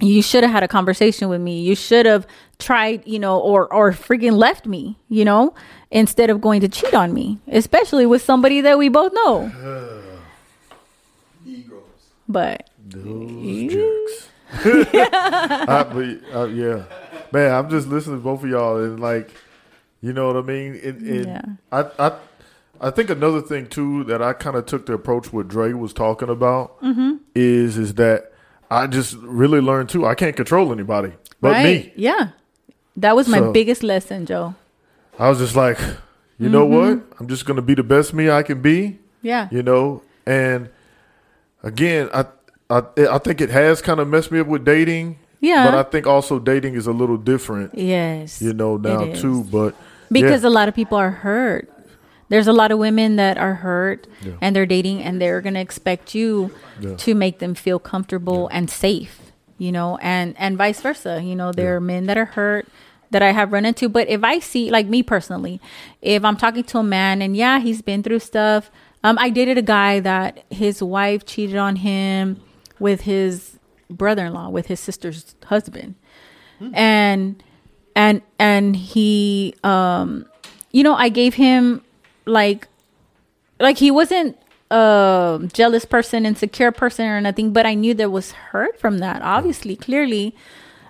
[0.00, 1.62] You should have had a conversation with me.
[1.62, 2.26] You should have
[2.58, 5.54] tried, you know, or or freaking left me, you know,
[5.90, 9.50] instead of going to cheat on me, especially with somebody that we both know.
[12.28, 14.28] But Those jerks.
[14.54, 16.84] I, but, uh, yeah,
[17.34, 19.30] man, I'm just listening to both of y'all and like,
[20.00, 20.80] you know what I mean.
[20.82, 21.42] And, and Yeah.
[21.72, 22.12] I, I,
[22.80, 25.92] I think another thing too that I kind of took the approach what Dre was
[25.92, 27.16] talking about Mm-hmm.
[27.34, 28.32] is is that
[28.70, 30.06] I just really learned too.
[30.06, 31.86] I can't control anybody but right?
[31.86, 31.92] me.
[31.96, 32.28] Yeah.
[32.96, 34.54] That was my So- biggest lesson, Joe.
[35.18, 35.78] I was just like,
[36.38, 36.98] you know Mm-hmm.
[37.00, 37.16] what?
[37.20, 38.98] I'm just gonna be the best me I can be.
[39.22, 39.48] Yeah.
[39.50, 40.68] you know and
[41.62, 42.26] again i
[42.70, 45.64] i, I think it has kind of messed me up with dating Yeah.
[45.66, 48.40] but i think also dating is a little different yes.
[48.40, 49.72] you know now too but
[50.10, 51.68] because yeah, a lot of people are hurt.
[52.28, 54.32] There's a lot of women that are hurt Yeah.
[54.40, 56.50] and they're dating and they're going to expect you
[56.80, 56.94] Yeah.
[57.04, 59.20] to make them feel comfortable and safe,
[59.58, 61.20] you know, and and vice versa.
[61.22, 62.66] You know, there are men that are hurt
[63.10, 65.60] that I have run into, but if I see like me personally,
[66.02, 68.70] if I'm talking to a man and yeah, he's been through stuff.
[69.02, 72.40] Um I dated a guy that his wife cheated on him
[72.78, 73.58] with his
[73.90, 75.94] brother-in-law, with his sister's husband.
[76.72, 77.42] And
[77.94, 80.26] and and he um
[80.72, 81.82] you know i gave him
[82.26, 82.68] like
[83.60, 84.36] like he wasn't
[84.70, 89.22] a jealous person insecure person or nothing but i knew there was hurt from that
[89.22, 90.34] obviously clearly.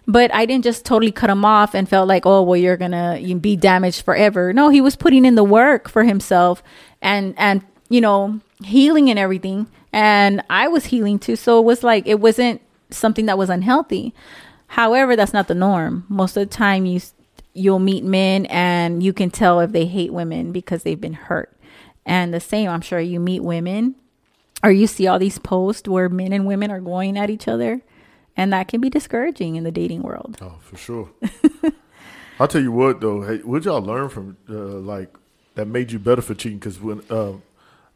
[0.07, 3.19] But i didn't just totally cut him off and felt like oh well you're gonna
[3.41, 4.53] be damaged forever.
[4.53, 6.63] No he was putting in the work for himself
[7.01, 9.67] and and you know healing and everything.
[9.93, 12.61] And i was healing too so it was like it wasn't
[12.97, 14.15] something that was unhealthy
[14.75, 16.05] However, that's not the norm.
[16.09, 17.01] Most of the time, you
[17.53, 21.57] you'll meet men and you can tell if they hate women because they've been hurt.
[22.05, 23.95] And the same, I'm sure you meet women
[24.65, 27.83] or you see all these posts where men and women are going at each other,
[28.37, 30.39] and that can be discouraging in the dating world.
[30.41, 31.11] oh for sure
[32.41, 35.15] i'll tell you what though hey what y'all learn from uh, like
[35.55, 37.43] that made you better for cheating because when um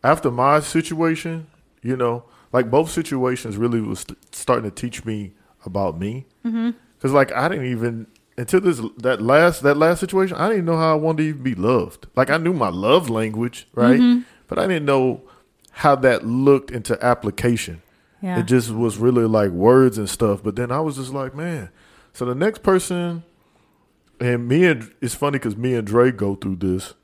[0.05, 1.49] after my situation
[1.83, 2.23] you know
[2.53, 5.33] like both situations really was starting to teach me
[5.65, 6.27] about me.
[6.45, 6.71] Mm-hmm.
[6.97, 8.07] Because like i didn't even
[8.37, 11.43] until this that last that last situation i didn't know how i wanted to even
[11.43, 12.07] be loved.
[12.17, 14.01] Like i knew my love language right?
[14.01, 14.23] Mm-hmm.
[14.47, 15.23] But i didn't know
[15.71, 17.83] how that looked into application.
[18.21, 18.41] Yeah.
[18.41, 20.43] it just was really like words and stuff.
[20.43, 21.71] But then i was just like man
[22.13, 23.23] so the next person
[24.21, 26.95] and me and it's funny because me and Dre go through this,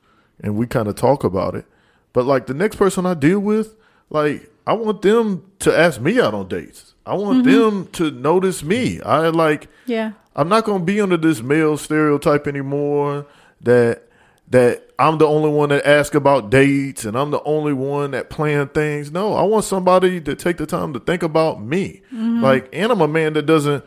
[0.40, 1.66] and we kind of talk about it.
[2.12, 3.76] But like the next person I deal with,
[4.10, 6.94] like I want them to ask me out on dates.
[7.06, 7.50] I want mm-hmm.
[7.50, 9.00] them to notice me.
[9.00, 9.68] I like.
[9.86, 10.12] yeah.
[10.36, 13.26] I'm not gonna be under this male stereotype anymore.
[13.60, 14.02] That
[14.48, 18.30] that I'm the only one that ask about dates and I'm the only one that
[18.30, 19.10] plan things.
[19.10, 22.02] No, I want somebody to take the time to think about me.
[22.06, 22.42] Mm-hmm.
[22.42, 23.84] Like, and I'm a man that doesn't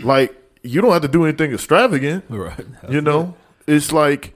[0.00, 0.36] like.
[0.62, 2.24] You don't have to do anything extravagant.
[2.30, 2.66] Right.
[2.88, 3.34] You know,
[3.66, 4.34] it's like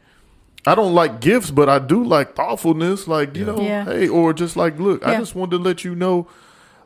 [0.66, 3.06] I don't like gifts, but I do like thoughtfulness.
[3.06, 3.84] Like you know, Yeah.
[3.84, 6.26] hey, or just like, look, I just wanted to let you know.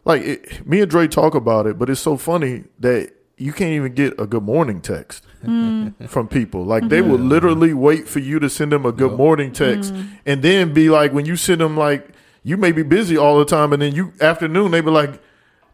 [0.05, 3.72] Like it, me and Dre talk about it, but it's so funny that you can't
[3.72, 5.92] even get a good morning text mm.
[6.09, 6.64] from people.
[6.64, 7.10] Like they mm-hmm.
[7.10, 9.18] will literally wait for you to send them a good Yep.
[9.18, 10.09] morning text, mm.
[10.26, 12.09] and then be like, when you send them like
[12.42, 15.20] you may be busy all the time, and then you afternoon they be like,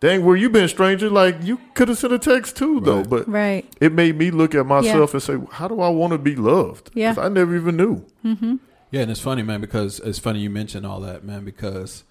[0.04, 1.08] dang, where you been, stranger?
[1.08, 3.64] Like you could have sent a text too, though, but Right.
[3.80, 6.90] it made me look at myself and say, how do I want to be loved?
[6.92, 7.14] Yeah.
[7.16, 8.04] I never even knew.
[8.22, 12.04] Yeah, and it's funny, man, because it's funny you mentioned all that, man, because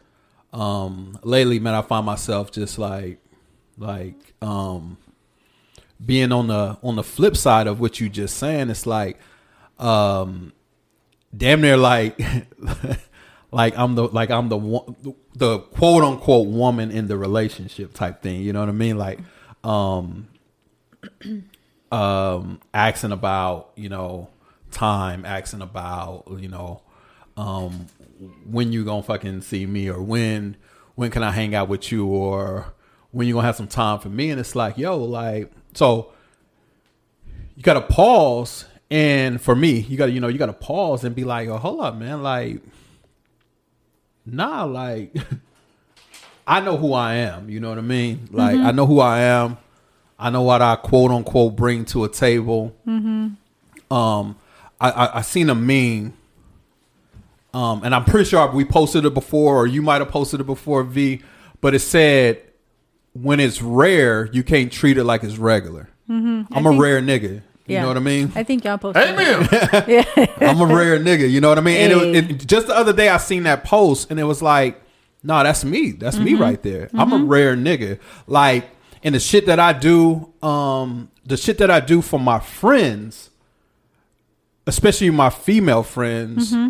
[0.51, 3.19] um lately, man, I find myself just like
[3.77, 4.97] like um
[6.03, 9.19] being on the on the flip side of what you just saying, it's like
[9.79, 10.51] um
[11.35, 12.19] damn near like
[13.53, 14.95] like I'm the like I'm the one
[15.35, 18.97] the quote unquote woman in the relationship type thing, you know what I mean?
[18.97, 19.19] Like
[19.63, 20.27] um
[21.91, 24.29] um asking about you know
[24.71, 26.81] time asking about you know
[27.37, 27.87] um
[28.45, 30.57] when you gonna fucking see me or when
[30.95, 32.73] when can i hang out with you or
[33.11, 36.11] when you gonna have some time for me and it's like yo like so
[37.55, 41.23] you gotta pause and for me you gotta you know you gotta pause and be
[41.23, 42.59] like oh hold up man like
[44.25, 45.15] nah like
[46.47, 49.19] i know who i am you know what i mean like i know who i
[49.21, 49.57] am
[50.19, 52.73] I know what I quote unquote bring to a table.
[53.91, 54.37] Um,
[54.79, 56.13] I, I I seen a meme,
[57.53, 60.45] um, and I'm pretty sure we posted it before, or you might have posted it
[60.45, 61.21] before, V.
[61.59, 62.41] But it said,
[63.13, 65.89] "When it's rare, you can't treat it like it's regular."
[66.51, 67.41] I'm a think- rare nigga.
[67.65, 67.81] You Yeah.
[67.83, 68.31] know what I mean?
[68.35, 69.03] I think y'all posted.
[69.03, 69.09] it.
[69.09, 70.27] Amen.
[70.41, 71.29] I'm a rare nigga.
[71.29, 71.77] You know what I mean?
[71.77, 74.41] And it, was- it, just the other day, I seen that post, and it was
[74.41, 74.81] like,
[75.23, 75.91] "No, that's me.
[75.91, 76.41] That's me Mm-hmm.
[76.41, 76.89] right there.
[76.93, 78.65] I'm a rare nigga." Like,
[79.03, 83.29] and the shit that I do, um, the shit that I do for my friends,
[84.67, 86.69] especially my female friends, Mm-hmm.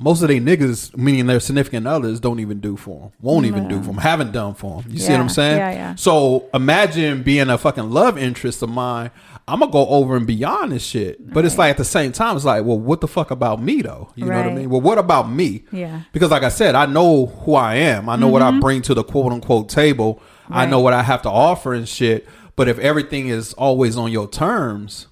[0.00, 3.12] most of they niggas, meaning their significant others, don't even do for them.
[3.20, 3.98] Won't even do for them.
[3.98, 4.92] Haven't done for them.
[4.92, 5.58] You see what I'm saying?
[5.58, 5.94] yeah, yeah.
[5.96, 9.10] So imagine being a fucking love interest of mine.
[9.48, 11.32] I'm gonna go over and beyond this shit.
[11.32, 13.82] But it's like at the same time, it's like, well, what the fuck about me
[13.82, 14.12] though?
[14.14, 14.70] You know what I mean?
[14.70, 15.64] Well, what about me?
[15.72, 16.02] Yeah.
[16.12, 18.08] Because like I said, I know who I am.
[18.08, 18.60] I know what I mm-hmm.
[18.60, 20.20] bring to the quote unquote table.
[20.50, 22.26] I know what I have to offer and shit.
[22.56, 25.06] But if everything is always on your terms,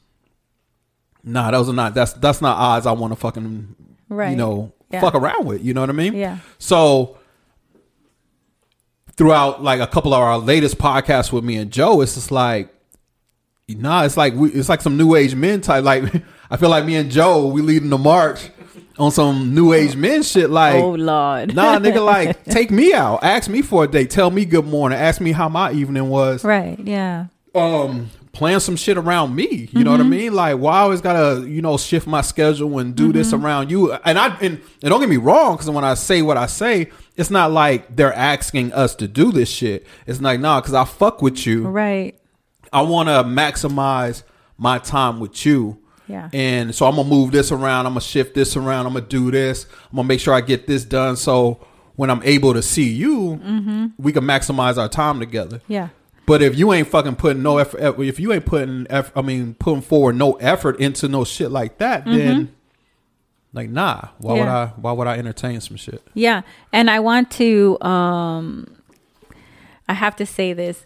[1.23, 3.75] nah, those are not that's that's not odds I want to fucking
[4.09, 4.31] right.
[4.31, 5.01] you know Yeah.
[5.01, 5.65] fuck around with.
[5.65, 6.15] You know what I mean?
[6.15, 6.39] Yeah.
[6.59, 7.19] So
[9.17, 12.76] throughout like a couple of our latest podcasts with me and Joe, it's just like
[13.69, 15.85] nah, it's like we it's like some new age men type.
[15.85, 16.05] Like
[16.51, 18.51] I feel like me and Joe, we leading the march
[18.99, 20.51] on some new age men shit.
[20.51, 21.55] Like oh Lord.
[21.55, 24.99] nah, nigga, like take me out, ask me for a date, tell me good morning,
[24.99, 26.79] ask me how my evening was Right.
[26.79, 27.27] Yeah.
[27.55, 29.67] um plan some shit around me.
[29.73, 30.35] You know what I mean?
[30.35, 33.95] Like why I always gotta, you know, shift my schedule and do this around you.
[33.95, 36.91] And I and, and don't get me wrong, because when I say what I say,
[37.17, 39.87] it's not like they're asking us to do this shit.
[40.07, 41.67] It's like, nah, because I fuck with you.
[41.67, 42.15] Right.
[42.77, 44.23] I wanna maximize
[44.59, 45.79] my time with you.
[46.09, 46.29] Yeah.
[46.33, 49.31] And so I'm gonna move this around, I'm gonna shift this around, I'm gonna do
[49.31, 51.17] this, I'm gonna make sure I get this done.
[51.17, 51.59] So
[51.97, 55.61] when I'm able to see you, we can maximize our time together.
[55.67, 55.89] Yeah.
[56.27, 59.55] But if you ain't fucking putting no effort, if you ain't putting, eff- I mean,
[59.55, 62.53] putting forward no effort into no shit like that, then
[63.53, 64.09] like nah.
[64.19, 64.77] Why would Mm-hmm.
[64.77, 64.81] I?
[64.81, 66.03] Why would I entertain some shit?
[66.15, 66.43] Yeah.
[66.73, 68.67] And I want to um
[69.89, 70.85] I have to say this.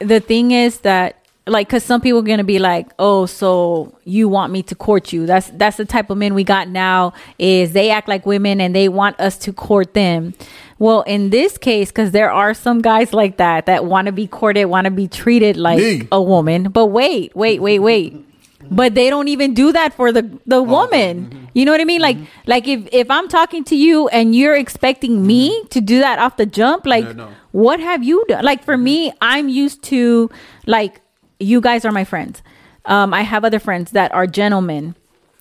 [0.00, 1.16] The thing is that
[1.46, 4.74] like cuz some people are going to be like, "Oh, so you want me to
[4.74, 8.26] court you." That's that's the type of men we got now is they act like
[8.26, 10.34] women and they want us to court them.
[10.78, 14.26] Well, in this case cuz there are some guys like that that want to be
[14.26, 16.06] courted, want to be treated like Me.
[16.12, 16.64] a woman.
[16.64, 18.27] But wait, wait, wait, wait.
[18.70, 21.48] But they don't even do that for the the woman.
[21.54, 22.00] You know what I mean?
[22.00, 26.18] Like like if if I'm talking to you and you're expecting me to do that
[26.18, 27.28] off the jump, like Yeah, no.
[27.52, 28.44] what have you done?
[28.44, 30.30] Like for me, I'm used to
[30.66, 31.00] like
[31.40, 32.42] you guys are my friends.
[32.84, 34.94] Um, I have other friends that are gentlemen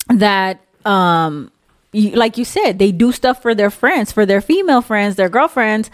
[0.10, 1.52] that um
[1.94, 5.30] you, like you said, they do stuff for their friends, for their female friends, their
[5.30, 5.90] girlfriends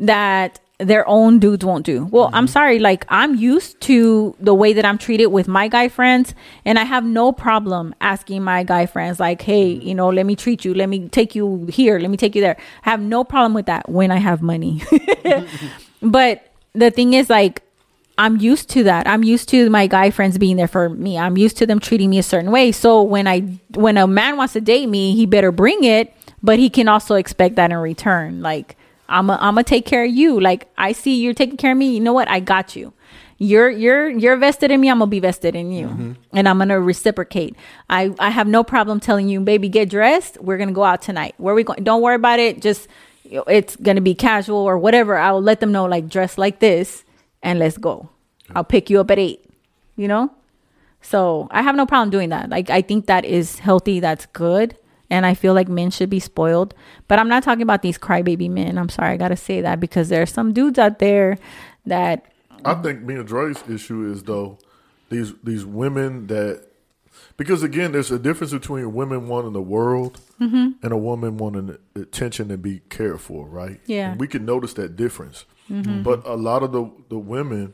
[0.00, 2.04] that their own dudes won't do.
[2.04, 2.52] Well, I'm mm-hmm.
[2.52, 6.34] sorry, like I'm used to the way that I'm treated with my guy friends,
[6.64, 9.86] and I have no problem asking my guy friends, like, hey, mm-hmm.
[9.86, 12.42] you know, let me treat you, let me take you here, let me take you
[12.42, 12.56] there.
[12.84, 14.82] I have no problem with that when I have money.
[16.02, 17.62] but the thing is, like,
[18.18, 19.06] I'm used to that.
[19.06, 21.18] I'm used to my guy friends being there for me.
[21.18, 22.72] I'm used to them treating me a certain way.
[22.72, 23.40] So when I
[23.74, 27.16] when a man wants to date me, he better bring it, but he can also
[27.16, 28.40] expect that in return.
[28.40, 28.76] Like
[29.08, 30.40] I'm a, I'm gonna take care of you.
[30.40, 31.94] Like I see you're taking care of me.
[31.94, 32.28] You know what?
[32.28, 32.92] I got you.
[33.38, 34.88] You're you're you're vested in me.
[34.88, 36.12] I'm gonna be vested in you, mm-hmm.
[36.32, 37.54] and I'm gonna reciprocate.
[37.90, 40.40] I I have no problem telling you, baby, get dressed.
[40.40, 41.34] We're gonna go out tonight.
[41.36, 41.84] Where we going?
[41.84, 42.62] Don't worry about it.
[42.62, 42.88] Just
[43.24, 45.16] it's gonna be casual or whatever.
[45.16, 47.04] I'll let them know like dress like this
[47.42, 48.08] and let's go.
[48.54, 49.44] I'll pick you up at eight.
[49.96, 50.30] You know?
[51.00, 52.48] So I have no problem doing that.
[52.48, 54.76] Like I think that is healthy, that's good.
[55.10, 56.74] And I feel like men should be spoiled.
[57.08, 58.76] But I'm not talking about these crybaby men.
[58.78, 61.38] I'm sorry, I gotta say that because there are some dudes out there
[61.86, 62.24] that
[62.64, 64.58] I think me and Dre's issue is though
[65.10, 66.64] these these women that
[67.36, 70.72] because again there's a difference between women wanting the world Mm-hmm.
[70.82, 73.80] and a woman wanting attention and be cared for, right?
[73.86, 74.10] Yeah.
[74.10, 75.46] And we can notice that difference.
[75.70, 76.02] Mm-hmm.
[76.02, 77.72] But a lot of the the women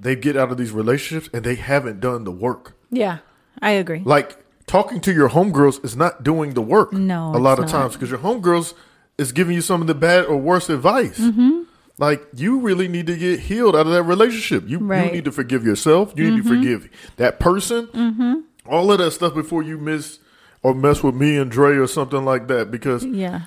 [0.00, 2.76] they get out of these relationships and they haven't done the work.
[2.90, 3.18] Yeah,
[3.60, 4.02] I agree.
[4.04, 4.36] Like
[4.74, 6.92] talking to your homegirls is not doing the work.
[6.92, 8.74] No, a lot of it's times because your homegirls
[9.16, 11.18] is giving you some of the bad or worse advice.
[11.20, 11.62] Mm-hmm.
[11.98, 14.68] Like you really need to get healed out of that relationship.
[14.68, 14.98] You Right.
[14.98, 15.06] Mm-hmm.
[15.06, 16.12] you need to forgive yourself.
[16.16, 18.44] You need to forgive that person.
[18.66, 20.18] All of that stuff before you miss
[20.62, 23.42] or mess with me and Dre or something like that because Yeah.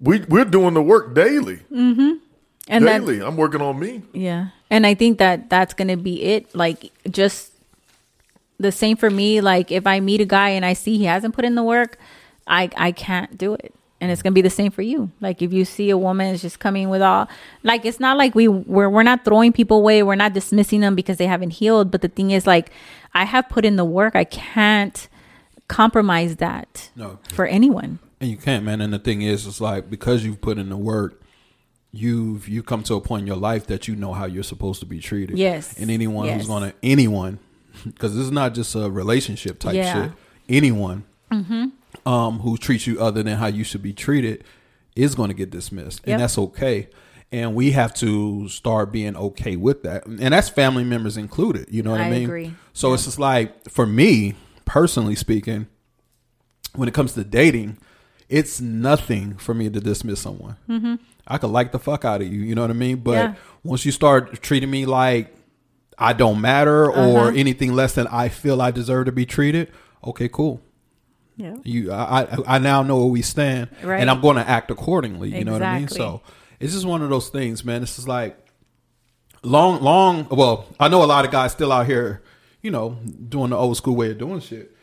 [0.00, 1.58] we we're doing the work daily.
[2.68, 4.02] And that daily, I'm working on me.
[4.12, 4.48] Yeah.
[4.70, 6.52] And I think that that's going to be it.
[6.54, 7.52] Like, just
[8.58, 9.40] the same for me.
[9.40, 11.98] Like, if I meet a guy and I see he hasn't put in the work,
[12.46, 13.74] I, I can't do it.
[14.00, 15.10] And it's going to be the same for you.
[15.20, 17.28] Like, if you see a woman is just coming with all,
[17.62, 20.02] like, it's not like we, we're, we're not throwing people away.
[20.02, 21.90] We're not dismissing them because they haven't healed.
[21.90, 22.70] But the thing is, like,
[23.14, 24.14] I have put in the work.
[24.14, 25.08] I can't
[25.68, 27.18] compromise that No.
[27.32, 27.98] for anyone.
[28.20, 28.80] And you can't, man.
[28.82, 31.20] And the thing is, it's like because you've put in the work,
[31.92, 34.80] you've you come to a point in your life that you know how you're supposed
[34.80, 35.38] to be treated.
[35.38, 35.74] Yes.
[35.78, 36.38] And anyone Yes.
[36.40, 37.38] who's gonna anyone,
[37.84, 39.92] because this is not just a relationship type Yeah.
[39.94, 40.02] Mm-hmm.
[40.08, 40.12] shit.
[40.48, 41.04] Anyone,
[42.06, 44.44] um, who treats you other than how you should be treated
[44.94, 46.12] is going to get dismissed, Yep.
[46.14, 46.88] and that's okay.
[47.32, 51.66] And we have to start being okay with that, and that's family members included.
[51.70, 52.24] You know what I, I mean?
[52.24, 52.54] agree.
[52.72, 54.34] So it's just like for me
[54.64, 55.66] personally speaking,
[56.74, 57.78] when it comes to dating,
[58.28, 60.56] it's nothing for me to dismiss someone.
[60.68, 60.94] Mm-hmm.
[61.26, 62.98] I could like the fuck out of you, you know what I mean?
[62.98, 63.34] But Yeah.
[63.64, 65.34] once you start treating me like
[65.98, 67.32] I don't matter or uh-huh.
[67.34, 69.72] anything less than I feel I deserve to be treated,
[70.04, 70.60] okay, cool.
[71.36, 71.56] Yeah.
[71.64, 74.00] You, I, I, I now know where we stand, Right.
[74.00, 75.36] and I'm going to act accordingly.
[75.36, 75.88] You know what I mean?
[75.88, 76.22] So
[76.60, 77.82] it's just one of those things, man.
[77.82, 78.38] This is like
[79.42, 80.26] long, long.
[80.30, 82.22] Well, I know a lot of guys still out here,
[82.62, 82.98] you know,
[83.28, 84.74] doing the old school way of doing shit.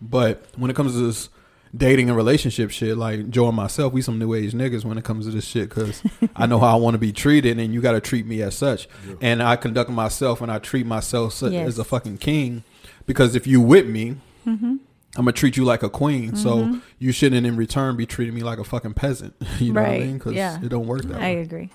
[0.00, 1.28] But when it comes to this
[1.76, 5.04] dating and relationship shit, like Joe and myself, we some new age niggas when it
[5.04, 6.02] comes to this shit because
[6.36, 8.56] I know how I want to be treated, and you got to treat me as
[8.56, 8.88] such.
[9.20, 11.68] And I conduct myself and I treat myself Yes.
[11.68, 12.62] as a fucking king
[13.06, 14.16] because if you with me,
[14.46, 14.76] Mm-hmm.
[15.14, 16.36] I'm gonna treat you like a queen.
[16.36, 19.34] So you shouldn't in return be treating me like a fucking peasant.
[19.60, 20.14] You know what I mean?
[20.14, 20.58] Because Yeah.
[20.60, 21.24] it don't work that I way.
[21.26, 21.70] I agree.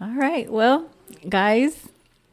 [0.00, 0.50] All right.
[0.52, 0.90] Well,
[1.28, 1.88] guys,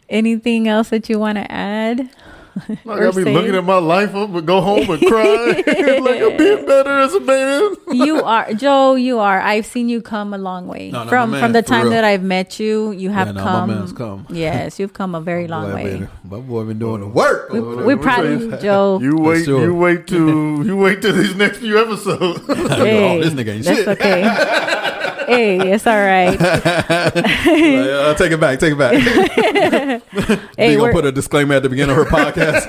[0.10, 2.10] anything else that you want to add?
[2.68, 5.64] Like Or I be say- looking at my life up and go home and cry.
[5.66, 7.76] like I'm being better as a man.
[7.92, 8.96] you are Joe.
[8.96, 9.40] You are.
[9.40, 11.92] I've seen you come a long way No, no, from my from the time real.
[11.92, 12.92] that I've met you.
[12.92, 13.70] You have Yeah, no, my come.
[13.70, 14.26] man's come.
[14.30, 15.84] Yes, you've come a very long way.
[15.84, 17.50] been- my boy been doing the work.
[17.52, 18.52] We, Hold on, we're proud of you.
[18.52, 19.00] you, Joe.
[19.02, 19.64] You wait, sure.
[19.64, 22.46] you wait to you wait till these next few episodes.
[22.48, 23.88] Hey, this nigga ain't that's shit.
[23.88, 24.98] okay.
[25.32, 26.38] Hey, it's all right.
[27.52, 28.60] Like, uh, take it back.
[28.60, 28.94] Take it back.
[30.58, 32.68] Hey, you gonna put a disclaimer at the beginning of her podcast.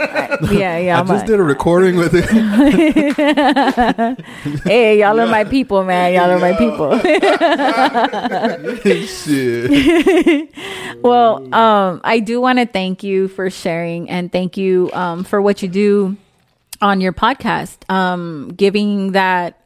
[0.58, 0.96] yeah, yeah.
[0.96, 2.24] I I'm just a- did a recording with it.
[4.64, 6.14] hey, y'all are my people, man.
[6.14, 6.98] Y'all are my people.
[9.06, 10.50] shit.
[11.02, 15.42] Well, um, I do want to thank you for sharing and thank you um, for
[15.42, 16.16] what you do
[16.80, 19.58] on your podcast, um, giving that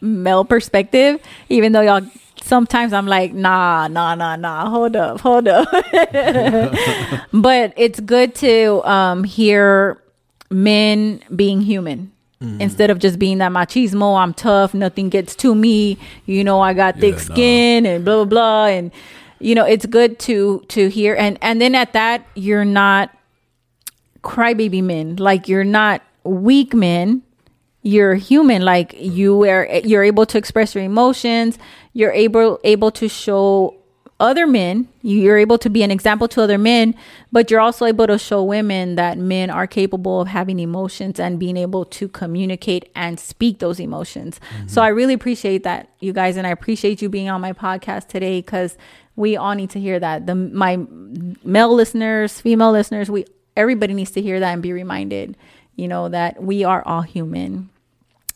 [0.00, 2.02] male perspective, even though y'all
[2.42, 5.68] sometimes I'm like, nah, nah, nah, nah, hold up, hold up.
[7.32, 10.00] but it's good to um, hear
[10.50, 12.10] men being human.
[12.58, 15.96] Instead of just being that machismo, I'm tough, nothing gets to me,
[16.26, 17.34] you know, I got thick Yeah, nah.
[17.34, 18.90] skin and blah blah blah and
[19.38, 23.10] you know, it's good to to hear and and then at that you're not
[24.24, 25.14] crybaby men.
[25.16, 27.22] Like you're not weak men.
[27.82, 28.62] You're human.
[28.62, 31.58] Like you are you're able to express your emotions.
[31.92, 33.76] You're able able to show
[34.22, 34.88] other men.
[35.02, 36.94] You're able to be an example to other men,
[37.32, 41.40] but you're also able to show women that men are capable of having emotions and
[41.40, 44.40] being able to communicate and speak those emotions.
[44.68, 44.80] So mm-hmm.
[44.80, 48.40] I really appreciate that, you guys, and I appreciate you being on my podcast today
[48.40, 48.78] because
[49.16, 50.26] we all need to hear that.
[50.26, 50.78] The my
[51.44, 53.26] male listeners, female listeners, we
[53.56, 55.36] everybody needs to hear that and be reminded,
[55.76, 57.70] you know, that we are all human.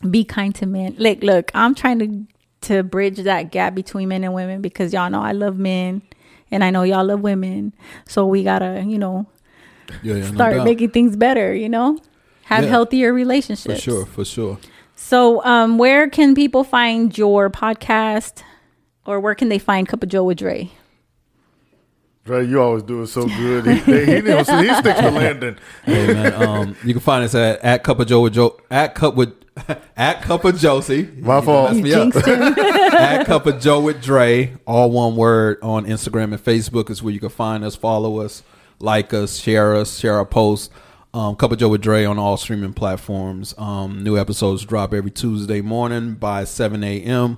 [0.09, 0.95] Be kind to men.
[0.99, 2.27] Like, look, I'm trying to
[2.61, 6.01] to bridge that gap between men and women because y'all know I love men
[6.49, 7.73] and I know y'all love women.
[8.07, 9.27] So we gotta, you know,
[10.01, 10.65] Yeah, yeah, start doubt.
[10.65, 11.99] making things better, you know?
[12.45, 12.69] Have Yeah.
[12.71, 13.75] healthier relationships.
[13.75, 14.57] for sure, for sure.
[14.95, 18.41] So, um, where can people find your podcast,
[19.05, 20.71] or where can they find Cup of Joe with Dre?
[22.27, 23.65] Dre, you always do it so good.
[23.65, 25.55] He, he, he, he sticks to landing.
[25.85, 28.95] Hey man, um, you can find us at at Cup of Joe with Joe at
[28.95, 29.33] Cup with
[29.95, 31.03] at Cup of Josie.
[31.19, 31.73] My fault.
[31.73, 32.13] You me up.
[32.17, 37.13] at Cup of Joe with Dre, all one word on Instagram and Facebook is where
[37.13, 38.43] you can find us, follow us,
[38.79, 40.69] like us, share us, share our posts.
[41.13, 43.55] Um, Cup of Joe with Dre on all streaming platforms.
[43.57, 47.37] Um, new episodes drop every Tuesday morning by 7 a.m.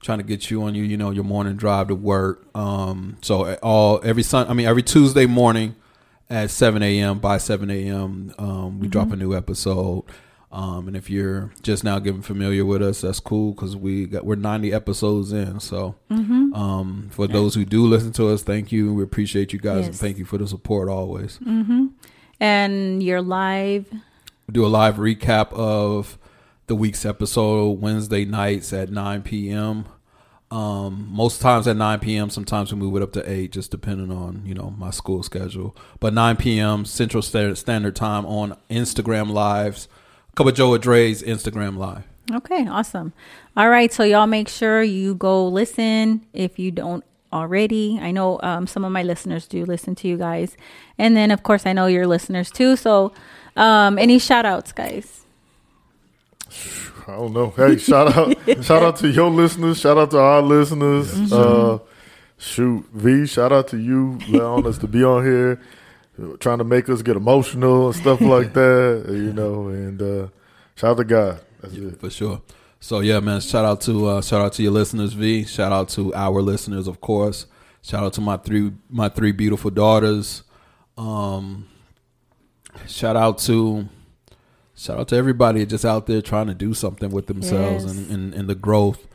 [0.00, 2.46] Trying to get you on you, you know, your morning drive to work.
[2.56, 5.74] Um, so uh, all every sun, I mean every Tuesday morning
[6.30, 7.18] at 7 a.m.
[7.18, 8.32] by 7 a.m.
[8.38, 10.04] Um, we drop a new episode.
[10.50, 14.24] Um, and if you're just now getting familiar with us, that's cool because we got
[14.24, 15.60] we're 90 episodes in.
[15.60, 15.94] So
[16.54, 18.94] um, for those who do listen to us, thank you.
[18.94, 21.38] We appreciate you guys and thank you for the support always.
[22.40, 23.90] and you're live.
[23.92, 26.16] We do a live recap of
[26.68, 29.86] the week's episode Wednesday nights at 9 p.m.
[30.50, 32.30] Um, most times at 9 p.m.
[32.30, 35.74] Sometimes we move it up to 8, just depending on you know my school schedule.
[35.98, 36.84] But 9 p.m.
[36.84, 39.88] Central Standard Time on Instagram Lives.
[40.34, 42.04] Cup of Joe Dre's Instagram Live.
[42.32, 43.14] Okay, awesome.
[43.56, 47.98] All right, so y'all make sure you go listen if you don't already.
[48.00, 50.56] I know um, some of my listeners do listen to you guys,
[50.98, 52.76] and then of course I know your listeners too.
[52.76, 53.12] So,
[53.56, 55.17] um, any shout outs, guys?
[57.08, 57.50] I don't know.
[57.56, 59.80] Hey, shout out, shout out to your listeners.
[59.80, 61.32] Shout out to our listeners.
[61.32, 61.78] Uh,
[62.36, 63.26] shoot, V.
[63.26, 65.58] Shout out to you, allowing us to be on here,
[66.38, 69.06] trying to make us get emotional and stuff like that.
[69.08, 70.28] You know, and uh,
[70.74, 71.40] shout out to God.
[71.62, 71.98] That's it.
[71.98, 72.42] for sure.
[72.78, 73.40] So yeah, man.
[73.40, 75.44] Shout out to uh, shout out to your listeners, V.
[75.46, 77.46] Shout out to our listeners, of course.
[77.80, 80.42] Shout out to my three my three beautiful daughters.
[80.98, 81.68] Um,
[82.86, 83.88] shout out to
[84.78, 87.92] shout out to everybody just out there trying to do something with themselves Yes.
[87.94, 89.06] and, and, and the growth.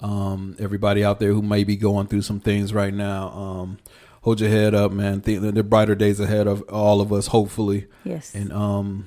[0.00, 3.78] Um, everybody out there who may be going through some things right now, um,
[4.22, 5.22] hold your head up, man.
[5.22, 7.86] Think there are brighter days ahead of all of us, hopefully.
[8.04, 8.34] Yes.
[8.34, 9.06] And um,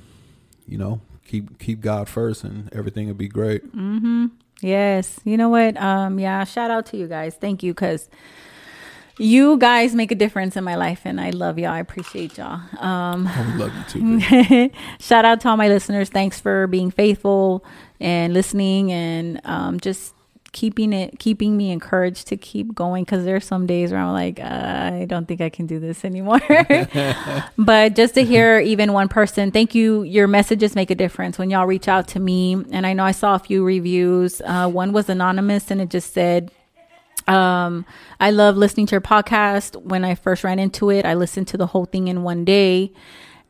[0.68, 3.64] you know, keep keep God first, and everything will be great.
[3.66, 4.28] Hmm.
[4.62, 5.20] Yes.
[5.24, 5.78] You know what?
[5.78, 7.36] Um, yeah, shout out to you guys.
[7.36, 8.10] Thank you because
[9.20, 11.72] you guys make a difference in my life and I love y'all.
[11.72, 12.62] I appreciate y'all.
[12.80, 14.72] Um, I love you too.
[15.00, 16.10] shout out to all my listeners.
[16.10, 17.64] Thanks for being faithful
[18.00, 20.14] and listening and um, just
[20.52, 23.06] keeping it, keeping me encouraged to keep going.
[23.06, 26.06] Cause there's some days where I'm like, uh, I don't think I can do this
[26.06, 26.40] anymore.
[27.58, 30.04] but just to hear even one person, thank you.
[30.04, 32.54] Your messages make a difference when y'all reach out to me.
[32.72, 34.42] And I know I saw a few reviews.
[34.46, 36.52] Uh, one was anonymous and it just said,
[37.30, 37.86] um,
[38.20, 39.82] I love listening to your podcast.
[39.82, 42.92] When I first ran into it, I listened to the whole thing in one day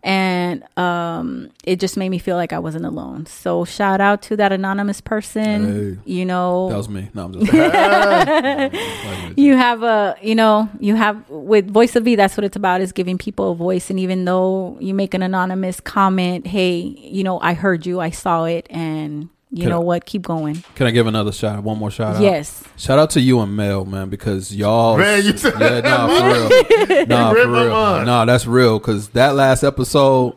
[0.02, 3.26] and um, it just made me feel like I wasn't alone.
[3.26, 5.98] So shout out to that anonymous person.
[6.06, 6.12] Hey.
[6.12, 7.10] You know, That was me.
[7.14, 7.52] No, I'm just.
[9.38, 12.82] you have a you know you have with voice of v that's what it's about
[12.82, 17.24] is giving people a voice and even though you make an anonymous comment hey you
[17.24, 20.64] know i heard you i saw it and you Can know I- what keep going
[20.76, 21.64] Can I give another shout?
[21.64, 22.22] One more shout out.
[22.22, 24.98] yes Shout out to you and Mel, man, because y'all.
[24.98, 27.06] Man, you said yeah, nah, for real.
[27.08, 27.70] Nah, read for real.
[28.06, 28.80] Nah, that's real.
[28.80, 30.36] Because that last episode,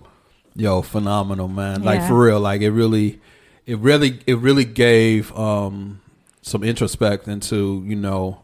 [0.56, 1.82] yo, phenomenal, man.
[1.82, 2.40] Like for real.
[2.40, 3.20] Like it really,
[3.66, 6.00] it really, it really gave um
[6.42, 8.42] some introspect into you know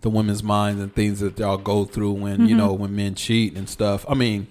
[0.00, 2.56] the women's minds and things that y'all go through when you Mm-hmm.
[2.58, 4.04] know when men cheat and stuff.
[4.08, 4.46] I mean.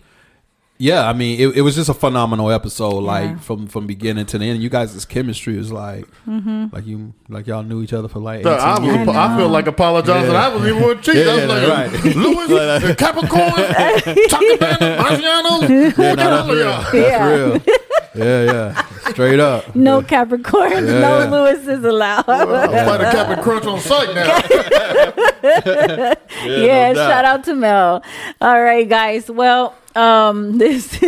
[0.78, 2.96] Yeah, I mean, it, it was just a phenomenal episode.
[3.02, 3.08] Yeah.
[3.12, 6.66] Like from from beginning to the end, you guys' chemistry is like, Mm-hmm.
[6.76, 8.40] like you, like y'all knew each other for like.
[8.42, 9.08] 18 I, was, years.
[9.08, 10.32] I, feel like apologizing.
[10.34, 10.46] Yeah.
[10.46, 11.26] I wasn't even want to cheat.
[11.28, 12.16] I was Yeah, like, right.
[12.16, 12.48] Louis,
[12.88, 13.52] the Capricorn,
[14.28, 15.62] Chocobana, Marciano.
[15.62, 16.60] Yeah, Look no, at that's all of real.
[16.66, 16.82] y'all.
[16.82, 17.26] That's Yeah.
[17.36, 17.62] real.
[18.16, 18.86] Yeah, yeah.
[19.12, 19.76] Straight up.
[19.76, 21.28] no capricorns Yeah.
[21.28, 24.40] no lewis is allowed I'm about to Captain Crunch on site now.
[26.46, 26.96] yeah, no doubt.
[26.96, 28.04] shout out to Mel.
[28.42, 29.30] All right, guys.
[29.30, 31.00] Well, um, this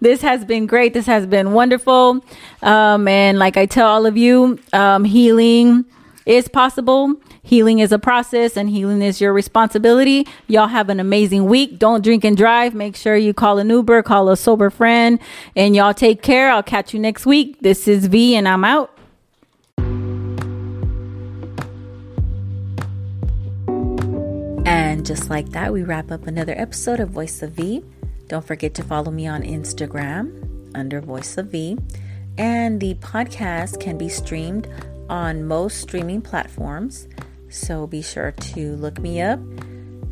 [0.00, 0.94] this has been great.
[0.94, 2.24] This has been wonderful.
[2.62, 5.84] Um, and like I tell all of you, um, healing
[6.26, 7.14] is possible.
[7.42, 10.26] Healing is a process, and healing is your responsibility.
[10.46, 11.78] Y'all have an amazing week.
[11.78, 12.74] Don't drink and drive.
[12.74, 15.18] Make sure you call an Uber, call a sober friend,
[15.56, 16.50] and y'all take care.
[16.50, 17.58] I'll catch you next week.
[17.60, 18.96] This is V, and I'm out.
[24.66, 27.82] And just like that, we wrap up another episode of Voice of V.
[28.30, 31.76] Don't forget to follow me on Instagram under Voice of V.
[32.38, 34.68] And the podcast can be streamed
[35.08, 37.08] on most streaming platforms.
[37.48, 39.40] So be sure to look me up,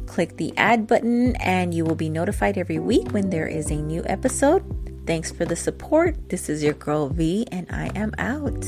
[0.07, 3.77] click the add button, and you will be notified every week when there is a
[3.77, 4.65] new episode.
[5.07, 6.29] Thanks for the support.
[6.29, 8.67] This is your girl V, and I am out.